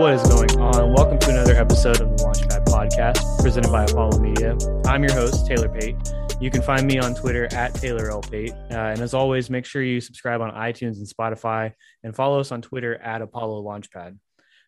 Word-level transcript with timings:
What 0.00 0.14
is 0.14 0.22
going 0.22 0.58
on? 0.58 0.94
Welcome 0.94 1.18
to 1.18 1.28
another 1.28 1.54
episode 1.54 2.00
of 2.00 2.16
the 2.16 2.24
Launchpad 2.24 2.64
Podcast 2.64 3.42
presented 3.42 3.70
by 3.70 3.84
Apollo 3.84 4.18
Media. 4.20 4.56
I'm 4.86 5.02
your 5.02 5.12
host, 5.12 5.46
Taylor 5.46 5.68
Pate. 5.68 5.94
You 6.40 6.50
can 6.50 6.62
find 6.62 6.86
me 6.86 6.98
on 6.98 7.14
Twitter 7.14 7.52
at 7.52 7.74
Taylor 7.74 8.10
L. 8.10 8.22
Pate. 8.22 8.54
Uh, 8.70 8.76
and 8.76 9.00
as 9.02 9.12
always, 9.12 9.50
make 9.50 9.66
sure 9.66 9.82
you 9.82 10.00
subscribe 10.00 10.40
on 10.40 10.52
iTunes 10.52 10.96
and 10.96 11.06
Spotify 11.06 11.74
and 12.02 12.16
follow 12.16 12.40
us 12.40 12.50
on 12.50 12.62
Twitter 12.62 12.96
at 12.96 13.20
Apollo 13.20 13.62
Launchpad. 13.62 14.16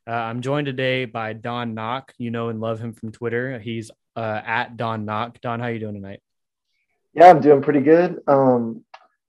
Uh, 0.06 0.10
I'm 0.10 0.42
joined 0.42 0.66
today 0.66 1.06
by 1.06 1.33
Don 1.33 1.73
Knock. 1.73 2.12
You 2.19 2.30
know 2.30 2.51
and 2.51 2.60
love 2.60 2.78
him 2.78 2.92
from 2.92 3.10
Twitter. 3.10 3.59
He's 3.59 3.91
uh, 4.14 4.42
at 4.45 4.77
Don 4.77 5.06
Knock. 5.06 5.41
Don, 5.41 5.60
how 5.60 5.69
are 5.69 5.73
you 5.73 5.80
doing 5.80 5.95
tonight? 5.95 6.20
Yeah, 7.14 7.30
I'm 7.30 7.41
doing 7.41 7.62
pretty 7.62 7.80
good. 7.80 8.20
Um, 8.27 8.84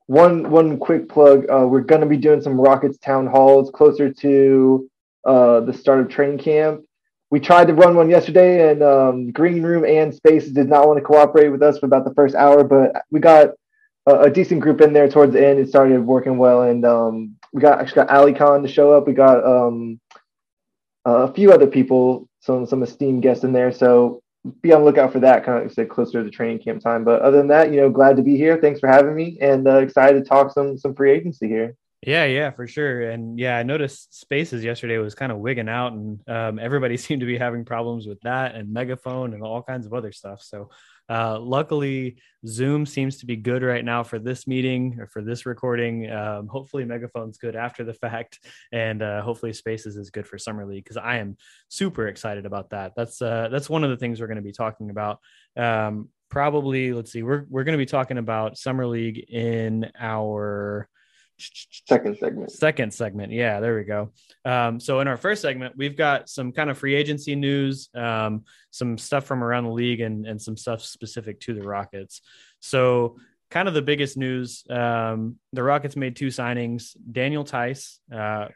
one 0.08 0.50
one 0.50 0.80
quick 0.80 1.08
plug: 1.08 1.46
uh, 1.50 1.66
we're 1.66 1.80
going 1.80 2.02
to 2.02 2.08
be 2.08 2.18
doing 2.18 2.42
some 2.42 2.60
Rockets 2.60 2.98
town 2.98 3.26
halls 3.26 3.72
closer 3.72 4.12
to 4.12 4.90
uh, 5.26 5.62
the 5.62 5.74
start 5.74 6.00
of 6.00 6.10
training 6.10 6.40
camp. 6.40 6.82
We 7.32 7.40
tried 7.40 7.68
to 7.68 7.74
run 7.74 7.96
one 7.96 8.10
yesterday, 8.10 8.70
and 8.70 8.84
um, 8.84 9.32
Green 9.32 9.64
Room 9.64 9.86
and 9.86 10.14
Spaces 10.14 10.52
did 10.52 10.70
not 10.70 10.88
want 10.88 11.00
to 11.00 11.04
cooperate 11.04 11.50
with 11.50 11.64
us 11.64 11.80
for 11.80 11.88
about 11.88 12.06
the 12.06 12.14
first 12.14 12.36
hour, 12.36 12.64
but 12.64 13.04
we 13.10 13.20
got 13.20 13.50
a, 14.06 14.22
a 14.22 14.30
decent 14.30 14.62
group 14.62 14.82
in 14.82 14.94
there 14.94 15.10
towards 15.10 15.34
the 15.34 15.46
end. 15.46 15.60
It 15.60 15.70
started 15.70 16.06
working 16.06 16.38
well, 16.38 16.64
and 16.64 16.86
um, 16.86 17.36
we 17.52 17.62
got 17.62 17.80
actually 17.80 18.06
got 18.06 18.12
Ali 18.12 18.34
Khan 18.34 18.62
to 18.62 18.68
show 18.68 18.92
up. 18.94 19.08
We 19.08 19.14
got 19.14 19.44
um, 19.46 20.00
a 21.06 21.34
few 21.34 21.52
other 21.52 21.68
people, 21.68 22.28
some 22.40 22.66
some 22.66 22.84
esteemed 22.84 23.24
guests 23.24 23.44
in 23.44 23.54
there. 23.54 23.72
So 23.72 24.22
be 24.62 24.74
on 24.74 24.82
the 24.82 24.86
lookout 24.86 25.14
for 25.14 25.20
that 25.22 25.46
kind 25.46 25.66
of 25.66 25.72
say 25.72 25.86
closer 25.86 26.24
to 26.24 26.30
training 26.30 26.60
camp 26.60 26.82
time. 26.82 27.04
But 27.04 27.22
other 27.22 27.38
than 27.38 27.48
that, 27.48 27.72
you 27.72 27.80
know, 27.80 27.90
glad 27.90 28.18
to 28.18 28.24
be 28.24 28.36
here. 28.36 28.58
Thanks 28.58 28.80
for 28.80 28.88
having 28.88 29.16
me, 29.16 29.38
and 29.42 29.68
uh, 29.68 29.78
excited 29.78 30.24
to 30.24 30.30
talk 30.30 30.52
some 30.52 30.78
some 30.78 30.94
free 30.94 31.12
agency 31.12 31.48
here. 31.48 31.76
Yeah, 32.06 32.26
yeah, 32.26 32.52
for 32.52 32.68
sure. 32.68 33.10
And 33.12 33.40
yeah, 33.40 33.58
I 33.58 33.64
noticed 33.64 34.20
Spaces 34.20 34.64
yesterday 34.64 34.98
was 34.98 35.16
kind 35.16 35.32
of 35.32 35.38
wigging 35.38 35.70
out, 35.70 35.94
and 35.94 36.20
um, 36.28 36.60
everybody 36.60 36.98
seemed 36.98 37.22
to 37.22 37.26
be 37.26 37.38
having 37.38 37.64
problems 37.64 38.08
with 38.08 38.20
that 38.22 38.56
and 38.56 38.74
Megaphone 38.74 39.34
and 39.34 39.42
all 39.42 39.64
kinds 39.64 39.86
of 39.86 39.94
other 39.94 40.12
stuff. 40.12 40.42
So 40.42 40.70
uh, 41.10 41.40
luckily, 41.40 42.18
Zoom 42.46 42.86
seems 42.86 43.18
to 43.18 43.26
be 43.26 43.38
good 43.38 43.64
right 43.64 43.86
now 43.86 44.04
for 44.04 44.20
this 44.20 44.48
meeting 44.48 44.98
or 45.00 45.08
for 45.08 45.22
this 45.22 45.46
recording. 45.46 46.12
Um, 46.12 46.48
hopefully, 46.48 46.84
Megaphone's 46.84 47.38
good 47.38 47.56
after 47.56 47.86
the 47.86 47.94
fact, 48.06 48.40
and 48.74 49.02
uh, 49.02 49.22
hopefully, 49.22 49.54
Spaces 49.54 49.96
is 49.96 50.10
good 50.10 50.28
for 50.28 50.38
Summer 50.38 50.66
League 50.66 50.84
because 50.84 50.98
I 50.98 51.18
am 51.18 51.38
super 51.70 52.08
excited 52.08 52.46
about 52.46 52.72
that. 52.72 52.94
That's 52.98 53.22
uh, 53.22 53.48
that's 53.50 53.70
one 53.70 53.84
of 53.86 53.90
the 53.90 53.98
things 53.98 54.20
we're 54.20 54.28
going 54.28 54.36
to 54.38 54.42
be 54.44 54.52
talking 54.52 54.90
about. 54.90 55.20
Um, 55.56 56.10
probably, 56.30 56.92
let's 56.92 57.14
see, 57.14 57.24
we're 57.24 57.46
we're 57.50 57.64
going 57.64 57.78
to 57.78 57.86
be 57.86 57.86
talking 57.86 58.18
about 58.18 58.58
Summer 58.58 58.86
League 58.86 59.26
in 59.30 59.90
our 59.98 60.90
second 61.38 62.18
segment. 62.18 62.52
Second 62.52 62.94
segment. 62.94 63.32
Yeah, 63.32 63.60
there 63.60 63.76
we 63.76 63.84
go. 63.84 64.12
Um, 64.46 64.80
so 64.80 65.00
in 65.00 65.08
our 65.08 65.18
first 65.18 65.42
segment, 65.42 65.76
we've 65.78 65.98
got 65.98 66.30
some 66.30 66.52
kind 66.52 66.70
of 66.70 66.78
free 66.78 66.96
agency 66.96 67.36
news, 67.36 67.90
um, 67.96 68.44
some 68.72 68.98
stuff 68.98 69.26
from 69.26 69.44
around 69.44 69.66
the 69.66 69.72
league, 69.72 70.02
and 70.02 70.26
and 70.26 70.42
some 70.42 70.58
stuff 70.58 70.82
specific 70.82 71.40
to 71.42 71.54
the 71.54 71.62
Rockets. 71.62 72.22
So 72.60 73.18
kind 73.52 73.68
of 73.68 73.74
the 73.74 73.82
biggest 73.82 74.18
news: 74.18 74.64
um, 74.70 75.38
the 75.52 75.64
Rockets 75.64 75.96
made 75.96 76.16
two 76.16 76.28
signings. 76.28 76.96
Daniel 77.12 77.44
Theis 77.44 78.00
uh, 78.14 78.48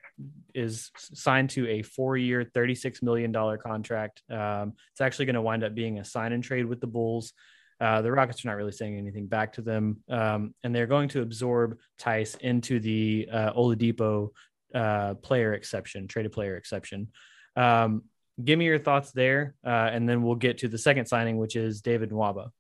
is 0.54 0.92
signed 0.96 1.52
to 1.52 1.68
a 1.68 1.84
four-year, 1.84 2.44
thirty-six 2.54 3.02
million 3.02 3.32
dollar 3.32 3.58
contract. 3.58 4.24
Um, 4.30 4.74
it's 4.92 5.02
actually 5.02 5.26
going 5.26 5.36
to 5.36 5.42
wind 5.42 5.64
up 5.64 5.76
being 5.76 6.00
a 6.00 6.06
sign 6.06 6.34
and 6.34 6.44
trade 6.44 6.66
with 6.66 6.82
the 6.82 6.88
Bulls. 6.88 7.34
Uh, 7.80 8.02
the 8.02 8.12
Rockets 8.12 8.44
are 8.44 8.48
not 8.48 8.58
really 8.58 8.72
saying 8.72 8.98
anything 8.98 9.28
back 9.28 9.54
to 9.54 9.62
them, 9.62 9.98
um, 10.10 10.54
and 10.64 10.74
they're 10.74 10.88
going 10.88 11.10
to 11.10 11.22
absorb 11.22 11.78
Theis 12.00 12.36
into 12.42 12.80
the 12.80 13.30
uh, 13.32 13.54
Oladipo 13.54 14.32
uh, 14.74 15.14
player 15.16 15.54
exception, 15.54 16.08
traded 16.08 16.32
player 16.32 16.58
exception. 16.58 17.10
Um, 17.56 18.04
give 18.44 18.58
me 18.58 18.66
your 18.66 18.80
thoughts 18.80 19.12
there, 19.12 19.56
uh, 19.66 19.90
and 19.92 20.08
then 20.08 20.24
we'll 20.24 20.36
get 20.36 20.60
to 20.60 20.68
the 20.68 20.78
second 20.78 21.06
signing, 21.06 21.38
which 21.38 21.56
is 21.56 21.82
David 21.82 22.12
Nwaba. 22.12 22.52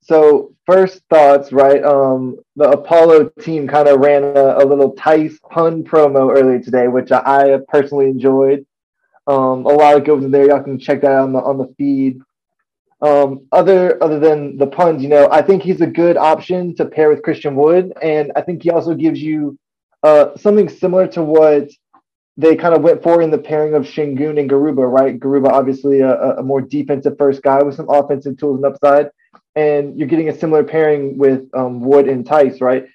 So 0.00 0.54
first 0.64 1.02
thoughts, 1.10 1.52
right? 1.52 1.82
Um, 1.82 2.36
the 2.56 2.70
Apollo 2.70 3.30
team 3.40 3.66
kind 3.68 3.88
of 3.88 4.00
ran 4.00 4.24
a, 4.24 4.58
a, 4.58 4.64
little 4.64 4.92
Theis 4.92 5.38
pun 5.50 5.84
promo 5.84 6.34
earlier 6.34 6.60
today, 6.60 6.88
which 6.88 7.10
I, 7.12 7.54
I 7.54 7.58
personally 7.68 8.06
enjoyed. 8.06 8.64
Um, 9.26 9.66
a 9.66 9.70
lot 9.70 9.96
of 9.96 10.04
goes 10.04 10.24
in 10.24 10.30
there. 10.30 10.46
Y'all 10.46 10.62
can 10.62 10.78
check 10.78 11.02
that 11.02 11.10
out 11.10 11.24
on 11.24 11.32
the 11.32 11.40
on 11.40 11.58
the 11.58 11.74
feed. 11.76 12.20
Um, 13.00 13.46
other 13.52 14.02
other 14.02 14.18
than 14.18 14.56
the 14.56 14.66
puns, 14.66 15.02
you 15.02 15.08
know, 15.08 15.28
I 15.30 15.40
think 15.42 15.62
he's 15.62 15.80
a 15.80 15.86
good 15.86 16.16
option 16.16 16.74
to 16.76 16.84
pair 16.84 17.08
with 17.10 17.22
Christian 17.22 17.54
Wood, 17.54 17.92
and 18.02 18.32
I 18.34 18.40
think 18.40 18.62
he 18.62 18.70
also 18.70 18.94
gives 18.94 19.20
you 19.22 19.56
uh, 20.02 20.36
something 20.36 20.68
similar 20.68 21.06
to 21.08 21.22
what 21.22 21.70
they 22.36 22.56
kind 22.56 22.74
of 22.74 22.82
went 22.82 23.02
for 23.02 23.22
in 23.22 23.30
the 23.30 23.38
pairing 23.38 23.74
of 23.74 23.84
Sengun 23.84 24.38
and 24.38 24.50
Garuba, 24.50 24.90
right? 24.90 25.18
Garuba, 25.18 25.48
obviously 25.48 26.00
a, 26.00 26.38
a 26.38 26.42
more 26.42 26.60
defensive 26.60 27.16
first 27.18 27.42
guy 27.42 27.62
with 27.62 27.76
some 27.76 27.88
offensive 27.88 28.36
tools 28.36 28.56
and 28.56 28.66
upside, 28.66 29.10
and 29.54 29.96
you're 29.96 30.08
getting 30.08 30.28
a 30.28 30.36
similar 30.36 30.64
pairing 30.64 31.18
with 31.18 31.48
um, 31.54 31.80
Wood 31.80 32.08
and 32.08 32.26
Theis, 32.26 32.60
right? 32.60 32.86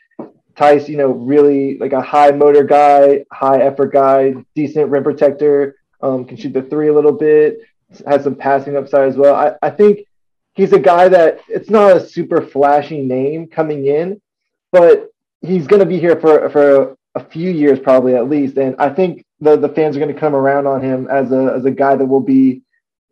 Theis, 0.57 0.89
you 0.89 0.97
know, 0.97 1.11
really 1.11 1.77
like 1.77 1.93
a 1.93 2.01
high 2.01 2.31
motor 2.31 2.63
guy, 2.63 3.23
high 3.31 3.59
effort 3.61 3.93
guy, 3.93 4.33
decent 4.53 4.89
rim 4.89 5.03
protector, 5.03 5.75
um, 6.01 6.25
can 6.25 6.35
shoot 6.35 6.51
the 6.53 6.61
three 6.61 6.89
a 6.89 6.93
little 6.93 7.13
bit 7.13 7.59
has 8.07 8.23
some 8.23 8.35
passing 8.35 8.75
upside 8.77 9.07
as 9.07 9.17
well. 9.17 9.35
I, 9.35 9.53
I 9.61 9.69
think 9.69 10.07
he's 10.53 10.73
a 10.73 10.79
guy 10.79 11.07
that 11.09 11.41
it's 11.47 11.69
not 11.69 11.97
a 11.97 12.05
super 12.05 12.41
flashy 12.41 13.01
name 13.01 13.47
coming 13.47 13.87
in, 13.87 14.21
but 14.71 15.11
he's 15.41 15.67
going 15.67 15.79
to 15.81 15.85
be 15.85 15.99
here 15.99 16.19
for 16.19 16.49
for 16.49 16.97
a 17.15 17.23
few 17.23 17.51
years 17.51 17.79
probably 17.79 18.15
at 18.15 18.29
least. 18.29 18.57
And 18.57 18.75
I 18.79 18.89
think 18.89 19.25
the 19.39 19.57
the 19.57 19.69
fans 19.69 19.95
are 19.95 19.99
going 19.99 20.13
to 20.13 20.19
come 20.19 20.35
around 20.35 20.67
on 20.67 20.81
him 20.81 21.07
as 21.09 21.31
a 21.31 21.53
as 21.55 21.65
a 21.65 21.71
guy 21.71 21.95
that 21.95 22.05
will 22.05 22.21
be, 22.21 22.61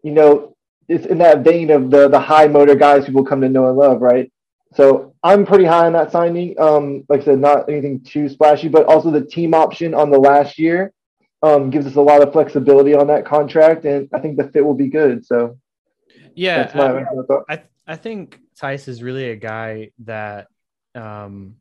you 0.03 0.11
know, 0.11 0.55
it's 0.87 1.05
in 1.05 1.17
that 1.19 1.43
vein 1.43 1.71
of 1.71 1.91
the 1.91 2.07
the 2.07 2.19
high 2.19 2.47
motor 2.47 2.75
guys 2.75 3.05
people 3.05 3.25
come 3.25 3.41
to 3.41 3.49
know 3.49 3.67
and 3.67 3.77
love, 3.77 4.01
right? 4.01 4.31
So 4.73 5.13
I'm 5.21 5.45
pretty 5.45 5.65
high 5.65 5.85
on 5.85 5.93
that 5.93 6.11
signing. 6.11 6.59
Um, 6.59 7.03
like 7.09 7.21
I 7.21 7.25
said, 7.25 7.39
not 7.39 7.69
anything 7.69 7.99
too 8.01 8.29
splashy, 8.29 8.69
but 8.69 8.85
also 8.85 9.11
the 9.11 9.25
team 9.25 9.53
option 9.53 9.93
on 9.93 10.09
the 10.09 10.19
last 10.19 10.57
year 10.57 10.93
um, 11.41 11.69
gives 11.69 11.87
us 11.87 11.95
a 11.95 12.01
lot 12.01 12.21
of 12.21 12.31
flexibility 12.31 12.93
on 12.93 13.07
that 13.07 13.25
contract, 13.25 13.85
and 13.85 14.09
I 14.13 14.19
think 14.19 14.37
the 14.37 14.47
fit 14.49 14.65
will 14.65 14.75
be 14.75 14.89
good. 14.89 15.25
So, 15.25 15.57
yeah, 16.35 16.71
my, 16.75 17.03
I, 17.49 17.53
I, 17.53 17.63
I 17.87 17.95
think 17.95 18.39
Theis 18.59 18.87
is 18.87 19.01
really 19.01 19.31
a 19.31 19.35
guy 19.35 19.91
that, 20.03 20.47
um, 20.95 21.55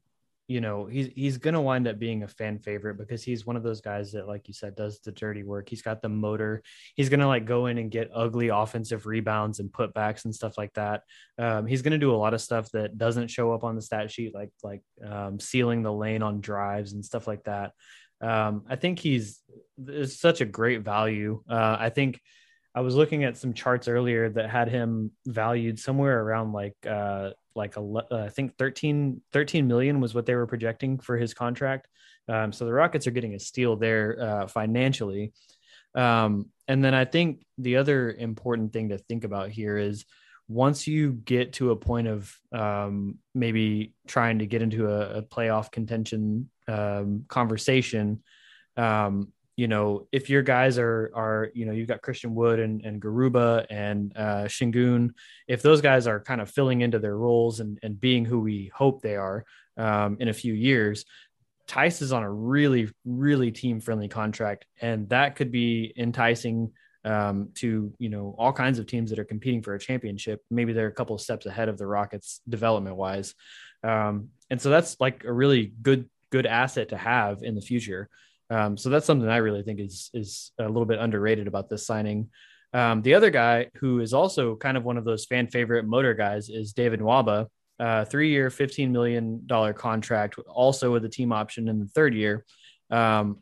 you 0.47 0.61
know, 0.61 0.87
he's 0.87 1.09
he's 1.15 1.39
gonna 1.39 1.63
wind 1.63 1.87
up 1.87 2.01
being 2.01 2.25
a 2.25 2.29
fan 2.29 2.59
favorite 2.59 2.99
because 2.99 3.23
he's 3.23 3.47
one 3.47 3.57
of 3.57 3.63
those 3.63 3.81
guys 3.81 4.11
that, 4.13 4.27
like 4.27 4.49
you 4.49 4.55
said, 4.55 4.75
does 4.75 4.99
the 4.99 5.13
dirty 5.13 5.45
work. 5.45 5.69
He's 5.69 5.81
got 5.81 6.03
the 6.03 6.09
motor. 6.09 6.65
He's 6.97 7.09
gonna 7.09 7.29
like 7.29 7.47
go 7.47 7.67
in 7.67 7.79
and 7.79 7.89
get 7.89 8.11
ugly 8.13 8.49
offensive 8.49 9.07
rebounds 9.07 9.61
and 9.61 9.71
putbacks 9.71 10.25
and 10.25 10.35
stuff 10.35 10.59
like 10.59 10.73
that. 10.75 11.05
Um, 11.39 11.67
he's 11.67 11.83
gonna 11.83 11.99
do 11.99 12.13
a 12.13 12.17
lot 12.17 12.35
of 12.35 12.41
stuff 12.41 12.69
that 12.73 12.99
doesn't 12.99 13.29
show 13.29 13.53
up 13.53 13.63
on 13.63 13.77
the 13.77 13.83
stat 13.83 14.11
sheet, 14.11 14.35
like 14.35 14.51
like 14.65 14.83
um, 15.05 15.39
sealing 15.39 15.85
the 15.85 15.93
lane 15.93 16.23
on 16.23 16.41
drives 16.41 16.95
and 16.95 17.05
stuff 17.05 17.29
like 17.29 17.45
that. 17.45 17.71
Um, 18.21 18.65
I 18.69 18.77
think 18.77 18.99
he's 18.99 19.41
is 19.87 20.19
such 20.19 20.41
a 20.41 20.45
great 20.45 20.83
value. 20.83 21.43
Uh, 21.49 21.77
I 21.79 21.89
think 21.89 22.21
I 22.75 22.83
was 22.83 22.95
looking 22.95 23.25
at 23.25 23.37
some 23.37 23.55
charts 23.55 23.89
earlier 23.89 24.29
that 24.31 24.51
had 24.51 24.69
him 24.69 25.13
valued 25.27 25.79
somewhere 25.79 26.21
around 26.21 26.53
like 26.53 26.77
uh, 26.89 27.31
like 27.55 27.77
a, 27.77 27.81
uh, 27.81 28.25
I 28.25 28.29
think 28.29 28.57
13, 28.59 29.21
13 29.33 29.67
million 29.67 30.01
was 30.01 30.15
what 30.15 30.27
they 30.27 30.35
were 30.35 30.47
projecting 30.47 30.99
for 30.99 31.17
his 31.17 31.35
contract. 31.35 31.89
Um, 32.29 32.53
so 32.53 32.65
the 32.65 32.73
Rockets 32.73 33.07
are 33.07 33.13
getting 33.13 33.35
a 33.35 33.41
steal 33.41 33.77
there 33.77 34.17
uh, 34.21 34.47
financially. 34.47 35.33
Um, 35.95 36.51
and 36.69 36.85
then 36.85 36.95
I 36.95 37.05
think 37.05 37.45
the 37.59 37.77
other 37.77 38.13
important 38.13 38.73
thing 38.73 38.91
to 38.91 38.99
think 38.99 39.25
about 39.25 39.51
here 39.51 39.77
is 39.77 40.05
once 40.47 40.87
you 40.87 41.13
get 41.13 41.55
to 41.55 41.71
a 41.71 41.77
point 41.77 42.07
of 42.07 42.33
um, 42.53 43.19
maybe 43.35 43.95
trying 44.07 44.39
to 44.39 44.47
get 44.47 44.63
into 44.63 44.89
a, 44.89 45.19
a 45.19 45.23
playoff 45.23 45.73
contention 45.73 46.49
um, 46.71 47.25
conversation, 47.29 48.23
um, 48.77 49.33
you 49.57 49.69
know, 49.69 50.07
if 50.11 50.31
your 50.31 50.43
guys 50.43 50.79
are 50.79 51.11
are 51.15 51.51
you 51.53 51.67
know 51.67 51.73
you've 51.73 51.89
got 51.89 52.01
Christian 52.01 52.35
Wood 52.35 52.61
and, 52.61 52.83
and 52.83 53.03
Garuba 53.03 53.67
and 53.69 54.17
uh, 54.17 54.45
Sengun, 54.45 55.11
if 55.49 55.61
those 55.61 55.83
guys 55.83 56.07
are 56.07 56.21
kind 56.21 56.41
of 56.41 56.51
filling 56.51 56.81
into 56.81 56.99
their 56.99 57.17
roles 57.17 57.61
and, 57.61 57.79
and 57.83 58.01
being 58.01 58.25
who 58.25 58.41
we 58.41 58.71
hope 58.75 59.03
they 59.03 59.17
are 59.17 59.45
um, 59.77 60.17
in 60.19 60.29
a 60.29 60.33
few 60.33 60.55
years, 60.55 61.05
Theis 61.69 62.01
is 62.01 62.13
on 62.13 62.23
a 62.23 62.33
really 62.33 62.89
really 63.05 63.51
team 63.51 63.81
friendly 63.81 64.09
contract, 64.09 64.65
and 64.81 65.09
that 65.11 65.37
could 65.37 65.53
be 65.53 65.93
enticing 65.95 66.73
um, 67.05 67.51
to 67.57 67.93
you 67.99 68.09
know 68.09 68.35
all 68.39 68.55
kinds 68.55 68.79
of 68.79 68.87
teams 68.87 69.11
that 69.11 69.19
are 69.19 69.25
competing 69.25 69.63
for 69.63 69.75
a 69.75 69.79
championship. 69.79 70.41
Maybe 70.51 70.73
they're 70.73 70.87
a 70.87 70.93
couple 70.93 71.15
of 71.15 71.21
steps 71.21 71.45
ahead 71.45 71.69
of 71.69 71.77
the 71.77 71.87
Rockets 71.87 72.41
development 72.49 72.97
wise, 72.97 73.35
um, 73.83 74.31
and 74.49 74.59
so 74.59 74.71
that's 74.71 74.97
like 75.01 75.25
a 75.25 75.33
really 75.33 75.73
good 75.83 76.09
good 76.31 76.47
asset 76.47 76.91
to 76.91 76.97
have 76.97 77.43
in 77.43 77.55
the 77.55 77.61
future. 77.61 78.09
Um, 78.51 78.77
so 78.77 78.89
that's 78.91 79.07
something 79.07 79.29
I 79.29 79.37
really 79.39 79.63
think 79.63 79.81
is 79.81 80.11
is 80.13 80.53
a 80.59 80.67
little 80.67 80.87
bit 80.87 80.99
underrated 80.99 81.47
about 81.47 81.69
this 81.69 81.87
signing. 81.87 82.31
Um, 82.73 83.03
the 83.03 83.15
other 83.15 83.31
guy 83.31 83.69
who 83.75 84.01
is 84.01 84.15
also 84.15 84.57
kind 84.57 84.77
of 84.77 84.85
one 84.85 84.97
of 84.97 85.05
those 85.05 85.25
fan 85.25 85.49
favorite 85.49 85.87
motor 85.87 86.15
guys 86.15 86.49
is 86.49 86.73
David 86.73 87.01
Nwaba, 87.01 87.47
uh, 87.81 88.05
three 88.05 88.31
year, 88.31 88.49
$15 88.49 88.91
million 88.91 89.47
contract, 89.75 90.39
also 90.47 90.93
with 90.93 91.05
a 91.05 91.09
team 91.09 91.33
option 91.33 91.69
in 91.69 91.81
the 91.81 91.87
third 91.87 92.15
year. 92.15 92.45
Um, 92.91 93.39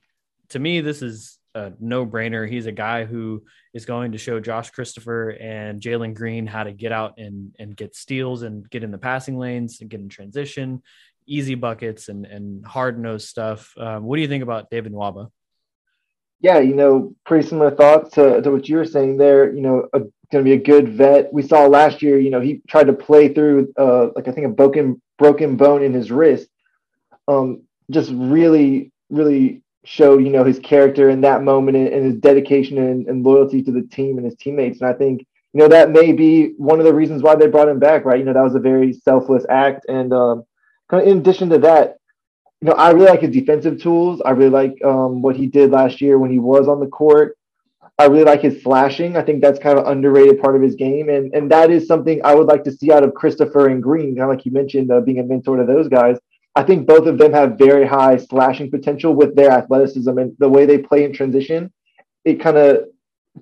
to 0.51 0.59
me, 0.59 0.81
this 0.81 1.03
is 1.03 1.39
a 1.55 1.73
no 1.81 2.07
brainer. 2.07 2.49
He's 2.49 2.67
a 2.67 2.73
guy 2.73 3.05
who 3.05 3.45
is 3.75 3.85
going 3.85 4.13
to 4.13 4.19
show 4.19 4.41
Josh 4.41 4.71
Christopher 4.71 5.31
and 5.31 5.81
Jalen 5.81 6.15
Green 6.15 6.47
how 6.47 6.65
to 6.65 6.73
get 6.73 6.93
out 6.93 7.15
and, 7.19 7.55
and 7.59 7.77
get 7.77 7.95
steals 7.95 8.43
and 8.43 8.69
get 8.71 8.85
in 8.85 8.91
the 8.91 8.99
passing 8.99 9.39
lanes 9.39 9.81
and 9.81 9.91
get 9.91 10.01
in 10.01 10.09
transition, 10.09 10.83
easy 11.29 11.55
buckets 11.55 12.09
and, 12.09 12.27
and 12.27 12.65
hard 12.67 12.99
nosed 12.99 13.29
stuff. 13.29 13.73
Um, 13.77 14.05
what 14.05 14.17
do 14.17 14.23
you 14.23 14.29
think 14.29 14.43
about 14.43 14.71
David 14.71 14.93
Nwaba? 14.93 15.31
Yeah, 16.41 16.61
you 16.61 16.75
know, 16.75 17.15
pretty 17.27 17.49
similar 17.49 17.71
thoughts 17.71 18.13
to, 18.13 18.41
to 18.41 18.51
what 18.51 18.69
you 18.69 18.77
were 18.77 18.85
saying 18.85 19.17
there. 19.17 19.53
You 19.53 19.61
know, 19.61 19.89
going 20.31 20.45
to 20.45 20.49
be 20.49 20.53
a 20.53 20.63
good 20.63 20.91
vet. 20.91 21.33
We 21.33 21.43
saw 21.43 21.67
last 21.67 22.03
year, 22.03 22.19
you 22.19 22.31
know, 22.31 22.41
he 22.41 22.61
tried 22.69 22.87
to 22.89 22.93
play 22.93 23.33
through, 23.33 23.73
uh, 23.79 24.09
like 24.15 24.29
I 24.29 24.33
think 24.33 24.47
a 24.47 24.51
broken 24.51 25.01
broken 25.19 25.57
bone 25.57 25.83
in 25.83 25.93
his 25.93 26.11
wrist. 26.11 26.49
Um, 27.27 27.63
just 27.91 28.11
really, 28.15 28.93
really 29.11 29.63
showed, 29.85 30.23
you 30.23 30.31
know, 30.31 30.45
his 30.45 30.59
character 30.59 31.11
in 31.11 31.23
that 31.23 31.43
moment 31.43 31.77
and, 31.77 32.05
his 32.05 32.15
dedication 32.17 32.79
and, 32.79 33.07
and, 33.07 33.25
loyalty 33.25 33.63
to 33.63 33.73
the 33.73 33.83
team 33.83 34.19
and 34.19 34.25
his 34.25 34.37
teammates. 34.37 34.81
And 34.81 34.89
I 34.89 34.93
think, 34.93 35.21
you 35.53 35.61
know, 35.61 35.69
that 35.69 35.91
may 35.91 36.13
be 36.13 36.53
one 36.59 36.79
of 36.79 36.85
the 36.85 36.95
reasons 36.95 37.23
why 37.23 37.35
they 37.35 37.47
brought 37.47 37.69
him 37.69 37.79
back, 37.79 38.05
right? 38.05 38.19
You 38.19 38.25
know, 38.25 38.35
that 38.35 38.43
was 38.43 38.55
a 38.55 38.61
very 38.61 38.93
selfless 38.93 39.45
act. 39.49 39.87
And 39.89 40.13
um, 40.13 40.45
in 40.93 41.19
addition 41.19 41.51
to 41.51 41.59
that, 41.59 41.99
you 42.61 42.69
know, 42.69 42.75
I 42.75 42.91
really 42.91 43.11
like 43.11 43.21
his 43.21 43.31
defensive 43.31 43.81
tools. 43.81 44.21
I 44.25 44.31
really 44.31 44.51
like 44.51 44.85
um, 44.85 45.23
what 45.23 45.37
he 45.37 45.47
did 45.47 45.71
last 45.71 46.01
year 46.01 46.19
when 46.19 46.31
he 46.31 46.39
was 46.39 46.67
on 46.67 46.81
the 46.81 46.87
court. 46.87 47.37
I 48.01 48.07
really 48.07 48.25
like 48.25 48.43
his 48.43 48.63
slashing. 48.63 49.17
I 49.17 49.23
think 49.23 49.43
that's 49.43 49.59
kind 49.59 49.79
of 49.79 49.87
underrated 49.87 50.41
part 50.41 50.55
of 50.55 50.63
his 50.63 50.77
game, 50.77 51.09
and 51.09 51.35
and 51.35 51.51
that 51.51 51.71
is 51.71 51.87
something 51.87 52.21
I 52.25 52.35
would 52.35 52.47
like 52.47 52.63
to 52.65 52.73
see 52.73 52.93
out 52.93 53.03
of 53.03 53.15
Christopher 53.15 53.69
and 53.69 53.83
Green. 53.83 54.17
Kind 54.17 54.31
of 54.31 54.37
like 54.37 54.47
you 54.47 54.53
mentioned, 54.53 54.91
uh, 54.91 55.01
being 55.01 55.19
a 55.19 55.25
mentor 55.25 55.57
to 55.57 55.65
those 55.65 55.89
guys. 55.89 56.17
I 56.55 56.63
think 56.63 56.87
both 56.87 57.07
of 57.07 57.19
them 57.19 57.33
have 57.33 57.59
very 57.59 57.87
high 57.87 58.17
slashing 58.17 58.71
potential 58.71 59.15
with 59.15 59.37
their 59.37 59.51
athleticism 59.51 60.17
and 60.19 60.35
the 60.39 60.49
way 60.49 60.67
they 60.67 60.79
play 60.79 61.05
in 61.05 61.13
transition. 61.13 61.73
It 62.25 62.41
kind 62.41 62.57
of 62.57 62.89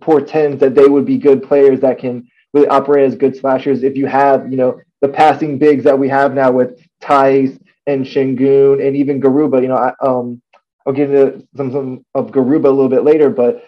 portends 0.01 0.61
that 0.61 0.75
they 0.75 0.87
would 0.87 1.07
be 1.07 1.17
good 1.17 1.43
players 1.43 1.81
that 1.81 1.99
can 1.99 2.29
really 2.53 2.69
operate 2.69 3.07
as 3.07 3.15
good 3.15 3.37
slashers. 3.37 3.83
If 3.83 3.97
you 3.97 4.07
have, 4.07 4.51
you 4.51 4.57
know, 4.57 4.81
the 5.01 5.09
passing 5.09 5.59
bigs 5.59 5.85
that 5.85 5.99
we 5.99 6.09
have 6.09 6.35
now 6.35 6.51
with 6.51 6.86
Theis 7.01 7.59
and 7.87 8.05
Sengun 8.05 8.87
and 8.87 8.97
even 8.97 9.21
Garuba, 9.21 9.63
you 9.63 9.69
know, 9.69 9.77
I, 9.77 9.93
um, 10.05 10.41
I'll 10.87 10.93
get 10.93 11.11
into 11.11 11.47
some, 11.57 11.73
some 11.73 12.05
of 12.15 12.31
Garuba 12.31 12.67
a 12.67 12.71
little 12.71 12.89
bit 12.89 13.05
later, 13.05 13.31
but 13.31 13.65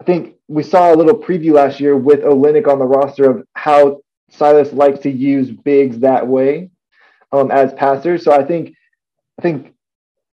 I 0.00 0.04
think 0.04 0.36
we 0.48 0.62
saw 0.62 0.92
a 0.92 0.96
little 0.96 1.16
preview 1.16 1.52
last 1.52 1.80
year 1.80 1.96
with 1.96 2.20
Olynyk 2.20 2.68
on 2.68 2.78
the 2.78 2.84
roster 2.84 3.30
of 3.30 3.46
how 3.54 4.00
Silas 4.30 4.72
likes 4.72 5.00
to 5.00 5.10
use 5.10 5.50
bigs 5.50 5.98
that 6.00 6.26
way 6.26 6.70
um, 7.32 7.50
as 7.50 7.72
passers. 7.74 8.24
So 8.24 8.32
I 8.32 8.44
think 8.44 8.74
I 9.38 9.42
think 9.42 9.74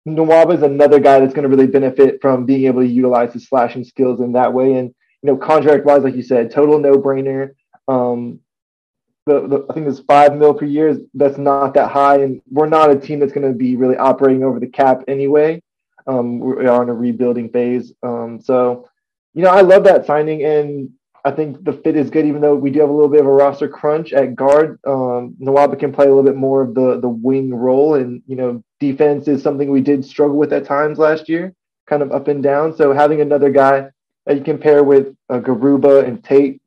Nwaba 0.08 0.56
is 0.56 0.64
another 0.64 1.00
guy 1.00 1.20
that's 1.20 1.34
going 1.34 1.44
to 1.44 1.56
really 1.56 1.68
benefit 1.68 2.20
from 2.22 2.46
being 2.46 2.66
able 2.66 2.82
to 2.82 2.88
utilize 2.88 3.34
his 3.34 3.48
slashing 3.48 3.84
skills 3.84 4.20
in 4.20 4.34
that 4.34 4.54
way. 4.54 4.74
And 4.74 4.94
you 5.22 5.28
know, 5.28 5.38
contract 5.38 5.86
wise, 5.86 6.04
like 6.04 6.16
you 6.16 6.24
said, 6.24 6.52
total 6.52 6.80
no 6.80 6.98
brainer. 6.98 7.52
Um, 7.88 8.40
the, 9.26 9.48
the, 9.48 9.66
I 9.70 9.74
think 9.74 9.88
it's 9.88 10.00
five 10.00 10.36
mil 10.36 10.54
per 10.54 10.66
year. 10.66 10.98
That's 11.14 11.38
not 11.38 11.74
that 11.76 11.92
high, 11.92 12.18
and 12.18 12.42
we're 12.50 12.68
not 12.68 12.92
a 12.92 12.96
team 12.96 13.20
that's 13.20 13.34
going 13.34 13.48
to 13.48 13.58
be 13.58 13.76
really 13.76 13.98
operating 13.98 14.44
over 14.44 14.60
the 14.60 14.68
cap 14.68 15.04
anyway. 15.08 15.62
Um, 16.06 16.40
we 16.40 16.68
are 16.68 16.84
in 16.84 16.90
a 16.90 16.94
rebuilding 16.94 17.50
phase. 17.50 17.94
Um, 18.04 18.42
so, 18.42 18.90
you 19.34 19.44
know, 19.44 19.50
I 19.50 19.62
love 19.62 19.86
that 19.86 20.06
signing, 20.06 20.44
and 20.44 20.90
I 21.24 21.32
think 21.32 21.64
the 21.64 21.72
fit 21.72 21.96
is 21.96 22.10
good, 22.10 22.26
even 22.26 22.42
though 22.42 22.56
we 22.56 22.70
do 22.70 22.82
have 22.82 22.90
a 22.90 22.94
little 22.94 23.10
bit 23.10 23.22
of 23.22 23.28
a 23.28 23.32
roster 23.32 23.70
crunch 23.70 24.12
at 24.12 24.36
guard. 24.36 24.80
Um, 24.86 25.36
Nwaba 25.40 25.80
can 25.80 25.94
play 25.94 26.06
a 26.06 26.10
little 26.10 26.24
bit 26.24 26.36
more 26.36 26.62
of 26.62 26.74
the 26.74 27.00
the 27.00 27.08
wing 27.08 27.54
role, 27.54 27.96
and 27.96 28.22
you 28.28 28.36
know, 28.36 28.62
defense 28.82 29.30
is 29.30 29.42
something 29.42 29.72
we 29.72 29.82
did 29.82 30.04
struggle 30.04 30.36
with 30.38 30.52
at 30.52 30.66
times 30.66 30.98
last 30.98 31.30
year, 31.30 31.54
kind 31.88 32.02
of 32.02 32.12
up 32.12 32.28
and 32.28 32.44
down. 32.44 32.76
So 32.76 32.92
having 32.92 33.22
another 33.22 33.50
guy 33.50 33.90
that 34.26 34.38
you 34.38 34.44
can 34.44 34.58
pair 34.58 34.84
with 34.84 35.16
uh, 35.30 35.40
Garuba 35.40 36.06
and 36.06 36.22
Tate 36.22 36.62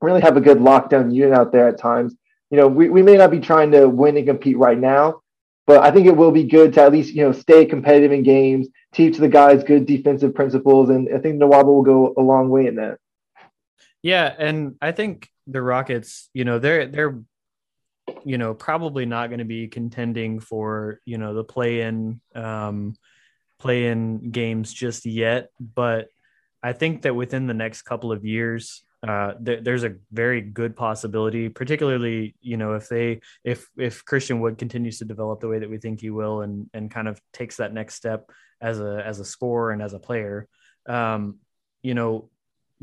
really 0.00 0.20
have 0.20 0.36
a 0.36 0.40
good 0.40 0.58
lockdown 0.58 1.14
unit 1.14 1.34
out 1.34 1.52
there 1.52 1.68
at 1.68 1.78
times. 1.78 2.14
You 2.50 2.56
know, 2.56 2.68
we, 2.68 2.88
we 2.88 3.02
may 3.02 3.16
not 3.16 3.30
be 3.30 3.40
trying 3.40 3.72
to 3.72 3.88
win 3.88 4.16
and 4.16 4.26
compete 4.26 4.56
right 4.56 4.78
now, 4.78 5.22
but 5.66 5.82
I 5.82 5.90
think 5.90 6.06
it 6.06 6.16
will 6.16 6.30
be 6.30 6.44
good 6.44 6.72
to 6.74 6.82
at 6.82 6.92
least, 6.92 7.14
you 7.14 7.22
know, 7.22 7.32
stay 7.32 7.64
competitive 7.64 8.12
in 8.12 8.22
games, 8.22 8.68
teach 8.92 9.16
the 9.16 9.28
guys 9.28 9.64
good 9.64 9.86
defensive 9.86 10.34
principles, 10.34 10.90
and 10.90 11.08
I 11.12 11.18
think 11.18 11.40
Nwaba 11.40 11.64
will 11.64 11.82
go 11.82 12.14
a 12.16 12.20
long 12.20 12.48
way 12.48 12.66
in 12.66 12.76
that. 12.76 12.98
Yeah, 14.02 14.32
and 14.38 14.76
I 14.80 14.92
think 14.92 15.28
the 15.48 15.60
Rockets, 15.60 16.28
you 16.32 16.44
know, 16.44 16.58
they're 16.58 16.86
they're 16.86 17.18
you 18.24 18.38
know, 18.38 18.54
probably 18.54 19.06
not 19.06 19.28
going 19.28 19.38
to 19.38 19.44
be 19.44 19.68
contending 19.68 20.40
for, 20.40 21.00
you 21.04 21.18
know, 21.18 21.34
the 21.34 21.44
play 21.44 21.80
in 21.80 22.20
um 22.34 22.94
play 23.58 23.86
in 23.86 24.30
games 24.30 24.72
just 24.72 25.06
yet, 25.06 25.50
but 25.58 26.08
I 26.62 26.72
think 26.72 27.02
that 27.02 27.14
within 27.14 27.46
the 27.46 27.54
next 27.54 27.82
couple 27.82 28.12
of 28.12 28.24
years, 28.24 28.84
uh, 29.06 29.34
th- 29.44 29.62
there's 29.62 29.84
a 29.84 29.96
very 30.12 30.40
good 30.40 30.76
possibility, 30.76 31.48
particularly 31.48 32.34
you 32.40 32.56
know 32.56 32.74
if 32.74 32.88
they 32.88 33.20
if 33.44 33.68
if 33.76 34.04
Christian 34.04 34.40
Wood 34.40 34.58
continues 34.58 34.98
to 34.98 35.04
develop 35.04 35.40
the 35.40 35.48
way 35.48 35.58
that 35.58 35.70
we 35.70 35.78
think 35.78 36.00
he 36.00 36.10
will, 36.10 36.42
and 36.42 36.68
and 36.74 36.90
kind 36.90 37.08
of 37.08 37.20
takes 37.32 37.56
that 37.56 37.72
next 37.72 37.94
step 37.94 38.30
as 38.60 38.80
a 38.80 39.02
as 39.04 39.20
a 39.20 39.24
scorer 39.24 39.70
and 39.70 39.82
as 39.82 39.92
a 39.92 39.98
player, 39.98 40.48
um, 40.86 41.36
you 41.82 41.94
know, 41.94 42.30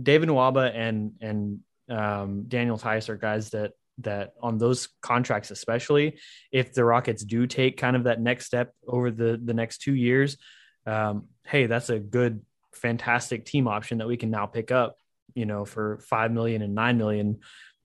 David 0.02 0.30
Nwaba 0.30 0.74
and 0.74 1.14
and 1.22 1.60
um, 1.90 2.44
Daniel 2.48 2.78
Theis 2.78 3.10
are 3.10 3.18
guys 3.18 3.50
that 3.52 3.72
that 4.00 4.34
on 4.42 4.58
those 4.58 4.90
contracts, 5.02 5.52
especially 5.52 6.18
if 6.52 6.74
the 6.74 6.84
Rockets 6.84 7.24
do 7.24 7.46
take 7.46 7.78
kind 7.78 7.96
of 7.96 8.06
that 8.06 8.22
next 8.22 8.46
step 8.46 8.74
over 8.88 9.12
the 9.12 9.40
the 9.44 9.54
next 9.54 9.80
two 9.80 9.94
years, 9.94 10.38
um, 10.86 11.28
hey, 11.46 11.68
that's 11.68 11.90
a 11.90 12.00
good, 12.00 12.42
fantastic 12.74 13.46
team 13.46 13.68
option 13.68 14.00
that 14.00 14.08
we 14.08 14.18
can 14.18 14.31
now 14.31 14.46
pick 14.46 14.72
up, 14.72 14.98
you 15.34 15.46
know, 15.46 15.66
for 15.66 16.00
five 16.00 16.31
million 16.31 16.62
and 16.62 16.75
nine 16.75 16.98
million 16.98 17.40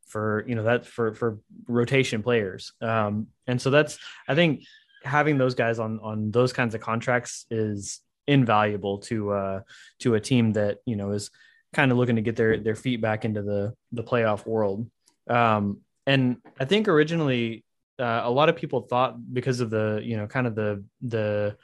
for 0.07 0.45
you 0.47 0.55
know 0.55 0.65
that 0.65 0.87
for 0.87 1.15
for 1.15 1.39
rotation 1.67 2.23
players. 2.23 2.73
Um, 2.81 3.29
and 3.47 3.61
so 3.61 3.71
that's 3.71 3.99
I 4.27 4.35
think 4.35 4.65
having 5.05 5.39
those 5.39 5.55
guys 5.55 5.79
on 5.79 6.01
on 6.01 6.31
those 6.31 6.53
kinds 6.53 6.75
of 6.75 6.81
contracts 6.81 7.47
is 7.51 8.01
invaluable 8.27 8.99
to 8.99 9.31
uh 9.31 9.61
to 10.01 10.15
a 10.15 10.21
team 10.21 10.53
that 10.53 10.79
you 10.85 10.97
know 10.97 11.13
is 11.13 11.31
kind 11.73 11.91
of 11.91 11.99
looking 11.99 12.17
to 12.17 12.23
get 12.23 12.37
their 12.37 12.59
their 12.59 12.75
feet 12.75 13.01
back 13.01 13.25
into 13.25 13.43
the 13.43 13.75
the 13.93 14.03
playoff 14.03 14.47
world. 14.47 14.91
Um, 15.29 15.81
and 16.07 16.39
I 16.59 16.65
think 16.65 16.89
originally 16.89 17.65
uh, 17.99 18.23
a 18.25 18.31
lot 18.31 18.49
of 18.49 18.57
people 18.57 18.83
thought 18.83 19.17
because 19.33 19.61
of 19.61 19.71
the 19.71 20.01
you 20.03 20.17
know 20.17 20.27
kind 20.27 20.47
of 20.47 20.55
the 20.55 20.85
the 21.03 21.57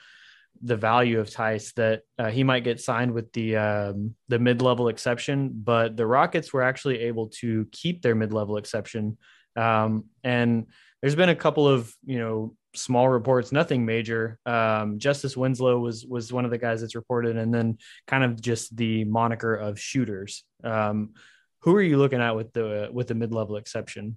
the 0.62 0.76
value 0.76 1.20
of 1.20 1.28
Theis 1.28 1.73
that 1.75 2.02
uh, 2.18 2.30
he 2.30 2.44
might 2.44 2.64
get 2.64 2.80
signed 2.80 3.12
with 3.12 3.32
the 3.32 3.56
um, 3.56 4.14
the 4.28 4.38
mid 4.38 4.62
level 4.62 4.88
exception, 4.88 5.50
but 5.52 5.96
the 5.96 6.06
Rockets 6.06 6.52
were 6.52 6.62
actually 6.62 7.00
able 7.00 7.28
to 7.40 7.66
keep 7.73 8.02
their 8.02 8.14
mid 8.14 8.32
level 8.32 8.56
exception. 8.56 9.18
Um, 9.56 10.06
and 10.23 10.66
there's 11.00 11.14
been 11.14 11.28
a 11.28 11.37
couple 11.37 11.68
of 11.68 11.94
you 12.04 12.18
know 12.18 12.56
small 12.75 13.08
reports, 13.08 13.52
nothing 13.52 13.84
major. 13.84 14.38
Um, 14.46 14.99
Justice 14.99 15.37
Winslow 15.37 15.78
was 15.78 16.06
was 16.06 16.32
one 16.32 16.44
of 16.44 16.50
the 16.50 16.58
guys 16.58 16.80
that's 16.80 16.94
reported, 16.94 17.37
and 17.37 17.52
then 17.52 17.78
kind 18.06 18.25
of 18.25 18.40
just 18.40 18.76
the 18.76 19.04
moniker 19.04 19.54
of 19.54 19.78
shooters. 19.78 20.44
Um, 20.62 21.14
who 21.61 21.75
are 21.76 21.82
you 21.82 21.96
looking 21.96 22.20
at 22.20 22.37
with 22.37 22.52
the 22.52 22.88
with 22.92 23.08
the 23.08 23.14
mid 23.14 23.32
level 23.32 23.56
exception? 23.56 24.16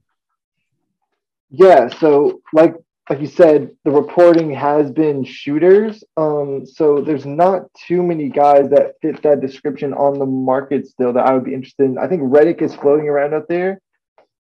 Yeah, 1.50 1.88
so 2.00 2.42
like 2.52 2.76
like 3.10 3.22
you 3.22 3.28
said, 3.28 3.72
the 3.86 3.92
reporting 3.92 4.54
has 4.54 4.92
been 4.92 5.24
shooters. 5.24 6.04
Um, 6.18 6.66
so 6.66 7.02
there's 7.02 7.26
not 7.26 7.74
too 7.74 8.04
many 8.04 8.30
guys 8.30 8.70
that 8.70 8.96
fit 9.02 9.22
that 9.24 9.40
description 9.40 9.94
on 9.94 10.20
the 10.20 10.26
market 10.26 10.88
still 10.88 11.14
that 11.14 11.26
I 11.26 11.34
would 11.34 11.46
be 11.46 11.54
interested 11.54 11.86
in. 11.86 11.98
I 11.98 12.08
think 12.08 12.24
Redick 12.24 12.62
is 12.62 12.76
floating 12.76 13.08
around 13.08 13.34
out 13.34 13.48
there, 13.48 13.80